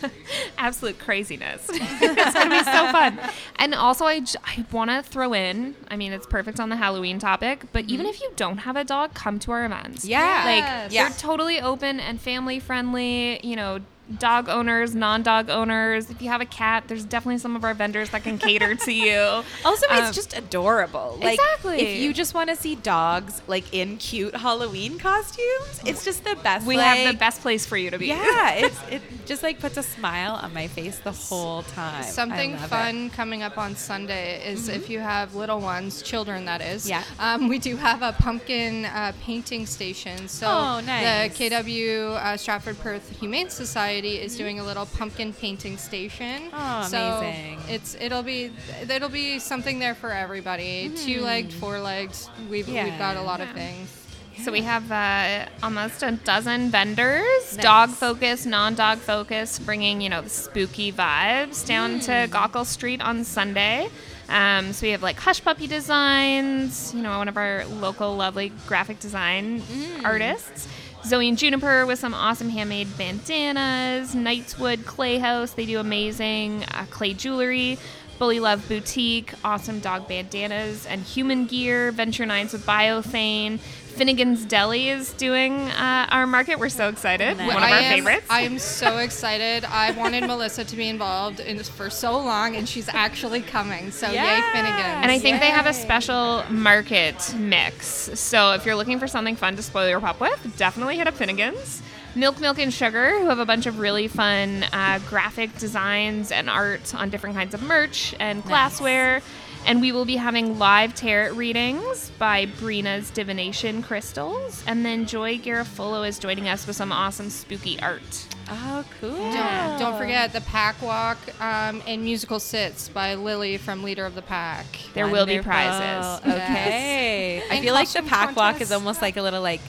Absolute 0.58 0.98
craziness. 0.98 1.68
it's 1.72 2.34
going 2.34 2.50
to 2.50 2.50
be 2.50 2.64
so 2.64 2.92
fun. 2.92 3.18
And 3.56 3.74
also, 3.74 4.04
I, 4.04 4.20
j- 4.20 4.38
I 4.44 4.64
want 4.72 4.90
to 4.90 5.02
throw 5.02 5.32
in, 5.32 5.74
I 5.88 5.96
mean, 5.96 6.12
it's 6.12 6.26
perfect 6.26 6.60
on 6.60 6.68
the 6.68 6.76
Halloween 6.76 7.18
topic, 7.18 7.64
but 7.72 7.84
even 7.86 8.06
mm-hmm. 8.06 8.10
if 8.10 8.20
you 8.20 8.32
don't 8.36 8.58
have 8.58 8.76
a 8.76 8.84
dog, 8.84 9.14
come 9.14 9.38
to 9.40 9.52
our 9.52 9.64
events. 9.64 10.04
Yeah. 10.04 10.42
Like, 10.44 10.92
Yes. 10.92 10.92
They're 10.92 11.30
totally 11.30 11.60
open 11.60 12.00
and 12.00 12.20
family 12.20 12.58
friendly, 12.60 13.40
you 13.46 13.56
know, 13.56 13.80
dog 14.18 14.48
owners, 14.48 14.94
non-dog 14.94 15.50
owners. 15.50 16.10
If 16.10 16.22
you 16.22 16.28
have 16.28 16.40
a 16.40 16.44
cat, 16.46 16.84
there's 16.86 17.04
definitely 17.04 17.38
some 17.38 17.56
of 17.56 17.64
our 17.64 17.74
vendors 17.74 18.10
that 18.10 18.22
can 18.22 18.38
cater 18.38 18.74
to 18.74 18.92
you. 18.92 19.42
Also, 19.64 19.86
Um, 19.88 20.04
it's 20.04 20.14
just 20.14 20.36
adorable. 20.36 21.18
Like, 21.20 21.34
Exactly. 21.40 21.80
If 21.80 22.00
you 22.00 22.12
just 22.12 22.32
want 22.34 22.48
to 22.50 22.56
see 22.56 22.76
dogs 22.76 23.42
like 23.48 23.74
in 23.74 23.96
cute 23.96 24.36
Halloween 24.36 24.98
costumes, 24.98 25.80
it's 25.84 26.04
just 26.04 26.22
the 26.24 26.36
best. 26.36 26.64
we 26.66 26.76
like- 26.76 26.86
have 26.98 27.12
the 27.12 27.18
best 27.18 27.40
place 27.42 27.66
for 27.66 27.76
you 27.76 27.90
to 27.90 27.98
be. 27.98 28.06
Yeah, 28.06 28.50
it's 28.54 28.78
it 28.90 29.02
just 29.26 29.42
like 29.42 29.58
puts 29.58 29.76
a 29.76 29.82
smile 29.82 30.34
on 30.34 30.54
my 30.54 30.68
face 30.68 30.98
the 31.00 31.10
whole 31.12 31.62
time. 31.64 32.04
Something 32.04 32.52
love 32.52 32.64
it. 32.64 32.68
fun 32.68 33.10
coming 33.10 33.42
up 33.42 33.58
on 33.58 33.74
Sunday 33.74 34.46
is 34.46 34.68
if 34.68 34.88
you 34.88 35.00
have 35.00 35.34
little 35.34 35.60
ones, 35.60 36.00
children 36.02 36.44
that 36.44 36.60
is. 36.60 36.88
Yeah. 36.88 37.02
Um, 37.18 37.48
we 37.48 37.58
do 37.58 37.74
have 37.76 38.02
a 38.02 38.12
pumpkin 38.12 38.84
uh, 38.84 39.12
painting 39.22 39.66
station. 39.66 40.28
So 40.28 40.46
Oh, 40.46 40.80
nice. 40.80 41.36
the 41.36 41.44
KW 41.50 42.10
uh, 42.14 42.36
Stratford 42.36 42.78
Perth 42.78 43.18
Humane 43.18 43.50
Society 43.50 43.95
is 44.04 44.36
doing 44.36 44.60
a 44.60 44.64
little 44.64 44.86
pumpkin 44.86 45.32
painting 45.32 45.76
station. 45.76 46.50
Oh, 46.52 46.86
so 46.88 47.18
amazing. 47.18 47.60
It's 47.68 47.94
it'll 48.00 48.22
be 48.22 48.52
it'll 48.88 49.08
be 49.08 49.38
something 49.38 49.78
there 49.78 49.94
for 49.94 50.12
everybody. 50.12 50.90
Two 50.96 51.22
legged, 51.22 51.52
four 51.52 51.80
legged. 51.80 52.16
We've 52.50 52.66
we've 52.66 52.98
got 52.98 53.16
a 53.16 53.22
lot 53.22 53.40
of 53.40 53.50
things. 53.50 54.02
So 54.42 54.52
we 54.52 54.60
have 54.62 54.92
uh, 54.92 55.46
almost 55.62 56.02
a 56.02 56.12
dozen 56.12 56.68
vendors, 56.70 57.56
dog 57.56 57.88
focused, 57.88 58.46
non-dog 58.46 58.98
focused, 58.98 59.64
bringing 59.64 60.00
you 60.02 60.10
know 60.10 60.20
the 60.20 60.28
spooky 60.28 60.92
vibes 60.92 61.66
down 61.66 62.00
to 62.00 62.28
Gaukel 62.28 62.66
Street 62.66 63.00
on 63.00 63.24
Sunday. 63.24 63.88
Um, 64.28 64.72
so 64.72 64.86
we 64.86 64.90
have 64.90 65.02
like 65.02 65.18
Hush 65.18 65.42
Puppy 65.42 65.66
Designs, 65.66 66.92
you 66.92 67.00
know, 67.02 67.16
one 67.16 67.28
of 67.28 67.36
our 67.36 67.64
local 67.66 68.16
lovely 68.16 68.52
graphic 68.66 68.98
design 68.98 69.62
artists. 70.04 70.68
Zoe 71.06 71.28
and 71.28 71.38
Juniper 71.38 71.86
with 71.86 72.00
some 72.00 72.14
awesome 72.14 72.48
handmade 72.48 72.88
bandanas. 72.98 74.12
Knightswood 74.12 74.84
Clay 74.84 75.18
House, 75.18 75.52
they 75.52 75.64
do 75.64 75.78
amazing 75.78 76.64
uh, 76.74 76.84
clay 76.90 77.14
jewelry. 77.14 77.78
Bully 78.18 78.40
Love 78.40 78.66
Boutique, 78.66 79.32
awesome 79.44 79.78
dog 79.78 80.08
bandanas 80.08 80.84
and 80.84 81.02
human 81.02 81.46
gear. 81.46 81.92
Venture 81.92 82.26
Nines 82.26 82.52
with 82.52 82.66
Biothane. 82.66 83.60
Finnegan's 83.96 84.44
Deli 84.44 84.90
is 84.90 85.14
doing 85.14 85.54
uh, 85.70 86.06
our 86.10 86.26
market. 86.26 86.58
We're 86.58 86.68
so 86.68 86.90
excited. 86.90 87.38
Nice. 87.38 87.46
One 87.46 87.56
of 87.56 87.62
our 87.62 87.78
am, 87.78 87.94
favorites. 87.94 88.26
I 88.28 88.42
am 88.42 88.58
so 88.58 88.98
excited. 88.98 89.64
I 89.64 89.92
wanted 89.92 90.24
Melissa 90.26 90.66
to 90.66 90.76
be 90.76 90.90
involved 90.90 91.40
in 91.40 91.56
this 91.56 91.70
for 91.70 91.88
so 91.88 92.12
long, 92.12 92.56
and 92.56 92.68
she's 92.68 92.90
actually 92.90 93.40
coming. 93.40 93.90
So 93.90 94.10
yay, 94.10 94.42
Finnegan! 94.52 95.02
And 95.02 95.10
I 95.10 95.18
think 95.18 95.40
they 95.40 95.48
have 95.48 95.64
a 95.64 95.72
special 95.72 96.44
market 96.50 97.34
mix. 97.38 97.86
So 98.20 98.52
if 98.52 98.66
you're 98.66 98.76
looking 98.76 98.98
for 98.98 99.06
something 99.06 99.34
fun 99.34 99.56
to 99.56 99.62
spoil 99.62 99.88
your 99.88 100.00
pup 100.00 100.20
with, 100.20 100.56
definitely 100.58 100.98
hit 100.98 101.06
up 101.06 101.14
Finnegan's. 101.14 101.80
Milk, 102.14 102.38
Milk, 102.38 102.58
and 102.58 102.72
Sugar, 102.72 103.18
who 103.18 103.26
have 103.26 103.38
a 103.38 103.46
bunch 103.46 103.66
of 103.66 103.78
really 103.78 104.08
fun 104.08 104.64
uh, 104.72 104.98
graphic 105.06 105.56
designs 105.58 106.32
and 106.32 106.50
art 106.50 106.94
on 106.94 107.08
different 107.08 107.36
kinds 107.36 107.54
of 107.54 107.62
merch 107.62 108.14
and 108.20 108.42
glassware. 108.44 109.22
And 109.66 109.80
we 109.80 109.90
will 109.90 110.04
be 110.04 110.14
having 110.14 110.60
live 110.60 110.94
tarot 110.94 111.34
readings 111.34 112.10
by 112.20 112.46
Brina's 112.46 113.10
Divination 113.10 113.82
Crystals. 113.82 114.62
And 114.64 114.84
then 114.86 115.06
Joy 115.06 115.38
Garofolo 115.38 116.06
is 116.06 116.20
joining 116.20 116.48
us 116.48 116.68
with 116.68 116.76
some 116.76 116.92
awesome 116.92 117.30
spooky 117.30 117.80
art. 117.80 118.28
Oh, 118.48 118.84
cool. 119.00 119.10
Don't, 119.10 119.78
don't 119.80 119.98
forget 119.98 120.32
the 120.32 120.40
Pack 120.42 120.80
Walk 120.80 121.18
um, 121.40 121.82
and 121.84 122.04
musical 122.04 122.38
sits 122.38 122.88
by 122.88 123.16
Lily 123.16 123.56
from 123.56 123.82
Leader 123.82 124.06
of 124.06 124.14
the 124.14 124.22
Pack. 124.22 124.66
There 124.94 125.08
will 125.08 125.26
be 125.26 125.40
prizes. 125.40 126.20
Okay. 126.24 127.42
I 127.50 127.54
And 127.56 127.64
feel 127.64 127.74
like 127.74 127.88
the 127.88 128.02
costume 128.02 128.08
pack 128.08 128.36
walk 128.36 128.60
is 128.60 128.70
almost 128.70 129.02
like 129.02 129.16
a 129.16 129.22
little 129.22 129.42
like 129.42 129.62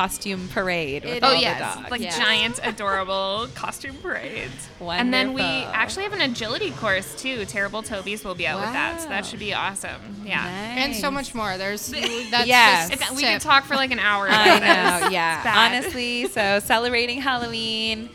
costume 0.00 0.48
parade 0.48 1.04
with 1.04 1.22
all 1.22 1.30
Oh 1.30 1.34
is. 1.34 1.40
the 1.40 1.42
yes, 1.42 1.74
dogs. 1.76 1.90
like 1.90 2.00
Yes. 2.00 2.16
giant, 2.18 2.58
adorable 2.64 3.48
costume 3.54 3.96
parades. 3.96 4.68
And 4.80 5.12
then 5.12 5.34
we 5.34 5.42
actually 5.42 6.04
have 6.04 6.14
an 6.14 6.22
agility 6.22 6.70
course 6.70 7.14
too. 7.20 7.44
Terrible 7.44 7.82
Tobies 7.82 8.24
will 8.24 8.34
be 8.34 8.46
out 8.46 8.60
with 8.60 8.72
that, 8.72 9.02
so 9.02 9.08
that 9.10 9.26
should 9.26 9.40
be 9.40 9.52
awesome. 9.52 10.00
Yeah, 10.24 10.46
And 10.46 10.96
so 10.96 11.10
much 11.10 11.34
more. 11.34 11.58
There's 11.58 11.86
that's 12.30 12.46
Yes. 12.46 12.88
just 12.88 12.92
It's- 13.02 13.10
we 13.14 13.22
tip. 13.24 13.32
could 13.34 13.42
talk 13.42 13.64
for 13.66 13.74
like 13.76 13.90
an 13.90 13.98
hour. 13.98 14.26
I 14.30 14.58
know, 14.58 15.00
this. 15.04 15.12
yeah. 15.12 15.34
It's 15.36 15.44
bad. 15.44 15.72
Honestly, 15.74 16.28
so 16.28 16.60
celebrating 16.64 17.20
Halloween, 17.20 18.08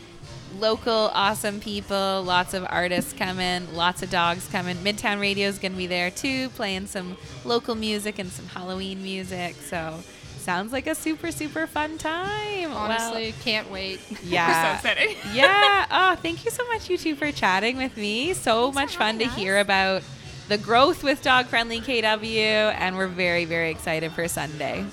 local 0.58 1.10
awesome 1.14 1.60
people, 1.60 2.22
lots 2.24 2.52
of 2.52 2.66
artists 2.68 3.12
coming, 3.12 3.72
lots 3.76 4.02
of 4.02 4.10
dogs 4.10 4.48
coming. 4.50 4.76
Midtown 4.78 5.20
Radio 5.20 5.46
is 5.46 5.60
going 5.60 5.70
to 5.72 5.78
be 5.78 5.86
there 5.86 6.10
too, 6.10 6.48
playing 6.50 6.88
some 6.88 7.16
local 7.44 7.76
music 7.76 8.18
and 8.18 8.32
some 8.32 8.46
Halloween 8.48 9.02
music. 9.04 9.54
So 9.68 10.00
sounds 10.46 10.72
like 10.72 10.86
a 10.86 10.94
super 10.94 11.32
super 11.32 11.66
fun 11.66 11.98
time. 11.98 12.70
Well, 12.70 12.78
Honestly, 12.78 13.34
can't 13.42 13.68
wait. 13.68 14.00
yeah. 14.22 14.78
so 14.80 14.88
exciting. 14.88 15.16
yeah. 15.34 15.86
Oh, 15.90 16.14
thank 16.14 16.44
you 16.44 16.52
so 16.52 16.64
much, 16.68 16.88
you 16.88 16.96
two, 16.96 17.16
for 17.16 17.32
chatting 17.32 17.76
with 17.76 17.96
me. 17.96 18.32
So 18.32 18.70
much 18.70 18.96
fun 18.96 19.18
to 19.18 19.26
hear 19.26 19.58
about 19.58 20.04
the 20.46 20.56
growth 20.56 21.02
with 21.02 21.20
Dog 21.20 21.46
Friendly 21.46 21.80
KW, 21.80 22.72
and 22.78 22.96
we're 22.96 23.08
very, 23.08 23.44
very 23.44 23.70
excited 23.70 24.12
for 24.12 24.28
Sunday. 24.28 24.86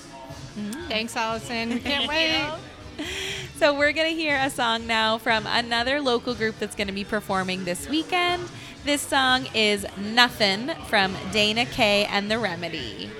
Mm-hmm. 0.58 0.88
Thanks, 0.88 1.16
Allison. 1.16 1.80
Can't 1.82 2.10
wait. 2.10 2.52
So 3.58 3.78
we're 3.78 3.94
going 3.94 4.10
to 4.10 4.20
hear 4.20 4.36
a 4.36 4.50
song 4.50 4.88
now 4.88 5.20
from 5.20 5.46
another 5.46 6.02
local 6.02 6.34
group 6.34 6.58
that's 6.58 6.76
going 6.76 6.88
to 6.88 6.94
be 6.94 7.04
performing 7.04 7.64
this 7.64 7.88
weekend. 7.88 8.44
This 8.86 9.04
song 9.04 9.48
is 9.54 9.86
Nothing 9.98 10.70
from 10.88 11.16
Dana 11.32 11.66
Kay 11.66 12.06
and 12.06 12.32
the 12.32 12.40
Remedy. 12.40 13.12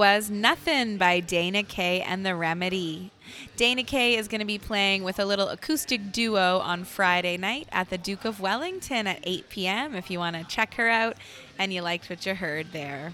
Was 0.00 0.30
Nothing 0.30 0.96
by 0.96 1.20
Dana 1.20 1.62
Kay 1.62 2.00
and 2.00 2.24
the 2.24 2.34
Remedy. 2.34 3.10
Dana 3.58 3.82
Kay 3.82 4.16
is 4.16 4.28
going 4.28 4.38
to 4.38 4.46
be 4.46 4.56
playing 4.56 5.04
with 5.04 5.18
a 5.18 5.26
little 5.26 5.48
acoustic 5.48 6.10
duo 6.10 6.56
on 6.60 6.84
Friday 6.84 7.36
night 7.36 7.68
at 7.70 7.90
the 7.90 7.98
Duke 7.98 8.24
of 8.24 8.40
Wellington 8.40 9.06
at 9.06 9.20
8 9.24 9.50
p.m. 9.50 9.94
if 9.94 10.10
you 10.10 10.18
want 10.18 10.36
to 10.36 10.44
check 10.44 10.72
her 10.76 10.88
out 10.88 11.18
and 11.58 11.70
you 11.70 11.82
liked 11.82 12.08
what 12.08 12.24
you 12.24 12.34
heard 12.34 12.72
there. 12.72 13.12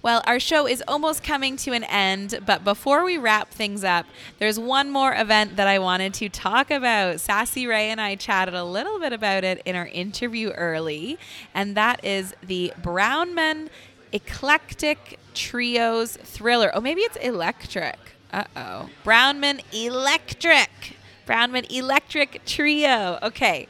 Well, 0.00 0.22
our 0.26 0.38
show 0.40 0.66
is 0.66 0.82
almost 0.88 1.22
coming 1.24 1.56
to 1.58 1.72
an 1.72 1.82
end, 1.84 2.40
but 2.44 2.62
before 2.62 3.04
we 3.04 3.16
wrap 3.18 3.50
things 3.50 3.82
up, 3.82 4.06
there's 4.38 4.58
one 4.58 4.90
more 4.90 5.12
event 5.12 5.56
that 5.56 5.66
I 5.68 5.78
wanted 5.78 6.14
to 6.14 6.28
talk 6.28 6.70
about. 6.70 7.18
Sassy 7.20 7.66
Ray 7.66 7.90
and 7.90 8.00
I 8.00 8.14
chatted 8.14 8.54
a 8.54 8.62
little 8.64 8.98
bit 9.00 9.12
about 9.12 9.42
it 9.42 9.60
in 9.64 9.74
our 9.74 9.86
interview 9.86 10.50
early, 10.50 11.18
and 11.52 11.76
that 11.76 12.04
is 12.04 12.34
the 12.42 12.72
Brownman 12.80 13.70
Eclectic 14.12 15.18
Trios 15.34 16.16
Thriller. 16.16 16.70
Oh, 16.74 16.80
maybe 16.80 17.02
it's 17.02 17.16
Electric. 17.16 17.98
Uh 18.32 18.44
oh. 18.56 18.90
Brownman 19.04 19.60
Electric. 19.72 20.96
Brownman 21.26 21.64
Electric 21.70 22.42
Trio. 22.46 23.18
Okay, 23.22 23.68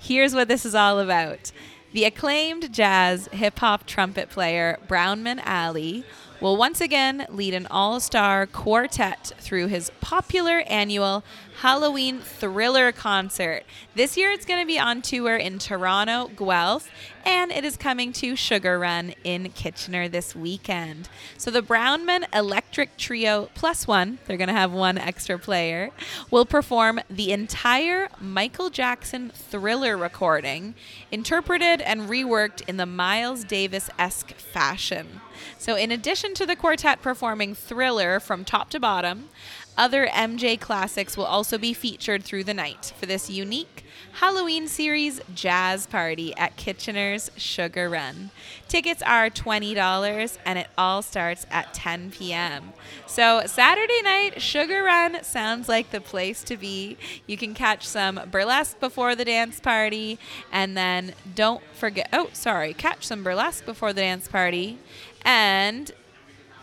here's 0.00 0.34
what 0.34 0.48
this 0.48 0.64
is 0.64 0.74
all 0.74 0.98
about. 0.98 1.52
The 1.92 2.04
acclaimed 2.04 2.72
jazz 2.72 3.28
hip 3.32 3.58
hop 3.58 3.86
trumpet 3.86 4.28
player 4.28 4.78
Brownman 4.86 5.40
Ali 5.40 6.04
will 6.40 6.56
once 6.56 6.80
again 6.80 7.26
lead 7.28 7.54
an 7.54 7.66
all 7.70 8.00
star 8.00 8.46
quartet 8.46 9.32
through 9.38 9.68
his 9.68 9.90
popular 10.00 10.60
annual 10.66 11.24
Halloween 11.60 12.20
Thriller 12.20 12.92
concert. 12.92 13.64
This 13.94 14.16
year 14.16 14.30
it's 14.30 14.44
going 14.44 14.60
to 14.60 14.66
be 14.66 14.78
on 14.78 15.00
tour 15.00 15.36
in 15.36 15.58
Toronto, 15.58 16.28
Guelph, 16.36 16.90
and 17.24 17.50
it 17.50 17.64
is 17.64 17.78
coming 17.78 18.12
to 18.14 18.36
Sugar 18.36 18.78
Run 18.78 19.14
in 19.24 19.50
Kitchener 19.50 20.06
this 20.06 20.36
weekend. 20.36 21.08
So 21.38 21.50
the 21.50 21.62
Brownman 21.62 22.26
Electric 22.34 22.98
Trio 22.98 23.48
plus 23.54 23.86
one, 23.86 24.18
they're 24.26 24.36
going 24.36 24.48
to 24.48 24.54
have 24.54 24.70
one 24.72 24.98
extra 24.98 25.38
player, 25.38 25.90
will 26.30 26.44
perform 26.44 27.00
the 27.08 27.32
entire 27.32 28.10
Michael 28.20 28.68
Jackson 28.68 29.30
Thriller 29.30 29.96
recording, 29.96 30.74
interpreted 31.10 31.80
and 31.80 32.02
reworked 32.02 32.68
in 32.68 32.76
the 32.76 32.86
Miles 32.86 33.44
Davis 33.44 33.88
esque 33.98 34.32
fashion. 34.34 35.22
So, 35.58 35.76
in 35.76 35.90
addition 35.90 36.34
to 36.34 36.46
the 36.46 36.56
quartet 36.56 37.02
performing 37.02 37.54
Thriller 37.54 38.20
from 38.20 38.44
top 38.44 38.70
to 38.70 38.80
bottom, 38.80 39.30
other 39.76 40.06
MJ 40.06 40.58
classics 40.58 41.16
will 41.16 41.24
also 41.24 41.58
be 41.58 41.74
featured 41.74 42.24
through 42.24 42.44
the 42.44 42.54
night 42.54 42.92
for 42.98 43.06
this 43.06 43.28
unique 43.30 43.84
Halloween 44.16 44.66
series 44.66 45.20
jazz 45.34 45.86
party 45.86 46.34
at 46.38 46.56
Kitchener's 46.56 47.30
Sugar 47.36 47.90
Run. 47.90 48.30
Tickets 48.66 49.02
are 49.02 49.28
$20 49.28 50.38
and 50.42 50.58
it 50.58 50.68
all 50.78 51.02
starts 51.02 51.44
at 51.50 51.74
10 51.74 52.12
p.m. 52.12 52.72
So, 53.06 53.42
Saturday 53.44 54.00
night, 54.02 54.40
Sugar 54.40 54.82
Run 54.82 55.22
sounds 55.22 55.68
like 55.68 55.90
the 55.90 56.00
place 56.00 56.42
to 56.44 56.56
be. 56.56 56.96
You 57.26 57.36
can 57.36 57.52
catch 57.52 57.86
some 57.86 58.18
burlesque 58.30 58.80
before 58.80 59.14
the 59.14 59.26
dance 59.26 59.60
party, 59.60 60.18
and 60.50 60.74
then 60.74 61.12
don't 61.34 61.62
forget 61.74 62.08
oh, 62.10 62.30
sorry, 62.32 62.72
catch 62.72 63.06
some 63.06 63.22
burlesque 63.22 63.66
before 63.66 63.92
the 63.92 64.00
dance 64.00 64.28
party. 64.28 64.78
And 65.26 65.92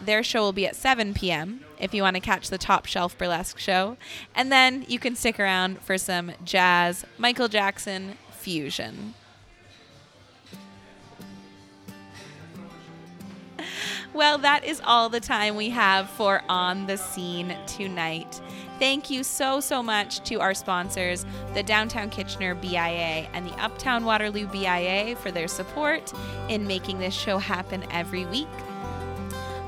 their 0.02 0.24
show 0.24 0.42
will 0.42 0.54
be 0.54 0.66
at 0.66 0.76
7 0.76 1.14
p.m. 1.14 1.64
if 1.80 1.94
you 1.94 2.02
want 2.02 2.16
to 2.16 2.20
catch 2.20 2.50
the 2.50 2.58
Top 2.58 2.86
Shelf 2.86 3.18
Burlesque 3.18 3.60
show. 3.60 3.98
And 4.36 4.52
then 4.52 4.86
you 4.88 5.00
can 5.00 5.16
stick 5.16 5.40
around 5.40 5.80
for 5.82 5.98
some 5.98 6.32
jazz, 6.44 7.06
Michael 7.18 7.48
Jackson 7.48 8.18
fusion. 8.32 9.14
Well, 14.14 14.38
that 14.40 14.64
is 14.64 14.80
all 14.86 15.10
the 15.10 15.20
time 15.20 15.56
we 15.56 15.70
have 15.70 16.08
for 16.08 16.44
On 16.48 16.86
the 16.86 16.98
Scene 16.98 17.58
tonight. 17.66 18.40
Thank 18.78 19.10
you 19.10 19.24
so, 19.24 19.60
so 19.60 19.82
much 19.82 20.24
to 20.26 20.40
our 20.40 20.54
sponsors, 20.54 21.26
the 21.54 21.64
Downtown 21.64 22.12
Kitchener 22.12 22.54
BIA 22.54 23.28
and 23.34 23.48
the 23.48 23.54
Uptown 23.54 24.06
Waterloo 24.06 24.46
BIA, 24.48 25.16
for 25.16 25.32
their 25.32 25.48
support 25.48 26.14
in 26.48 26.68
making 26.68 27.00
this 27.00 27.14
show 27.14 27.40
happen 27.40 27.84
every 27.92 28.26
week. 28.26 28.48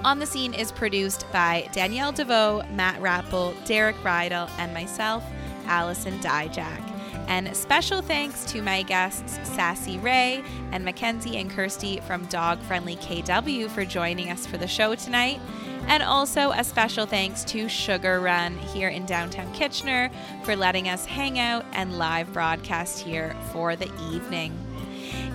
On 0.06 0.20
the 0.20 0.26
Scene 0.28 0.54
is 0.54 0.72
produced 0.72 1.26
by 1.32 1.68
Danielle 1.74 2.12
DeVoe, 2.12 2.62
Matt 2.70 3.02
Rappel, 3.02 3.56
Derek 3.66 3.96
Rydell, 4.04 4.48
and 4.60 4.72
myself, 4.72 5.24
Allison 5.66 6.20
Dijak. 6.20 6.92
And 7.28 7.58
special 7.58 8.04
thanks 8.04 8.46
to 8.52 8.62
my 8.62 8.84
guests, 8.84 9.40
Sassy 9.56 9.98
Ray 9.98 10.44
and 10.72 10.86
Mackenzie 10.86 11.38
and 11.38 11.50
Kersty 11.50 12.04
from 12.04 12.28
Dog 12.28 12.62
Friendly 12.62 12.98
KW 12.98 13.68
for 13.68 13.84
joining 13.84 14.30
us 14.30 14.46
for 14.46 14.58
the 14.60 14.68
show 14.68 14.94
tonight. 14.94 15.42
And 15.88 16.04
also 16.04 16.52
a 16.52 16.64
special 16.64 17.08
thanks 17.08 17.44
to 17.46 17.68
Sugar 17.68 18.20
Run 18.20 18.60
here 18.60 18.90
in 18.90 19.08
downtown 19.08 19.52
Kitchener 19.54 20.12
for 20.44 20.56
letting 20.56 20.88
us 20.88 21.06
hang 21.06 21.40
out 21.40 21.66
and 21.74 21.98
live 21.98 22.32
broadcast 22.32 23.00
here 23.00 23.36
for 23.52 23.76
the 23.76 23.92
evening. 24.14 24.65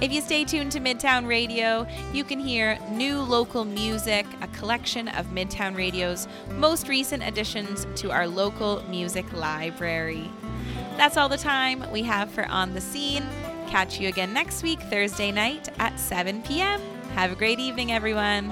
If 0.00 0.12
you 0.12 0.20
stay 0.20 0.44
tuned 0.44 0.72
to 0.72 0.80
Midtown 0.80 1.26
Radio, 1.26 1.86
you 2.12 2.24
can 2.24 2.38
hear 2.38 2.78
new 2.90 3.20
local 3.20 3.64
music, 3.64 4.26
a 4.40 4.48
collection 4.48 5.08
of 5.08 5.26
Midtown 5.26 5.76
Radio's 5.76 6.26
most 6.52 6.88
recent 6.88 7.22
additions 7.22 7.86
to 7.96 8.10
our 8.10 8.26
local 8.26 8.82
music 8.88 9.30
library. 9.32 10.30
That's 10.96 11.16
all 11.16 11.28
the 11.28 11.38
time 11.38 11.84
we 11.92 12.02
have 12.02 12.30
for 12.30 12.46
On 12.46 12.74
the 12.74 12.80
Scene. 12.80 13.26
Catch 13.68 14.00
you 14.00 14.08
again 14.08 14.32
next 14.32 14.62
week, 14.62 14.80
Thursday 14.82 15.30
night 15.30 15.68
at 15.78 15.98
7 15.98 16.42
p.m. 16.42 16.80
Have 17.14 17.32
a 17.32 17.36
great 17.36 17.60
evening, 17.60 17.92
everyone. 17.92 18.50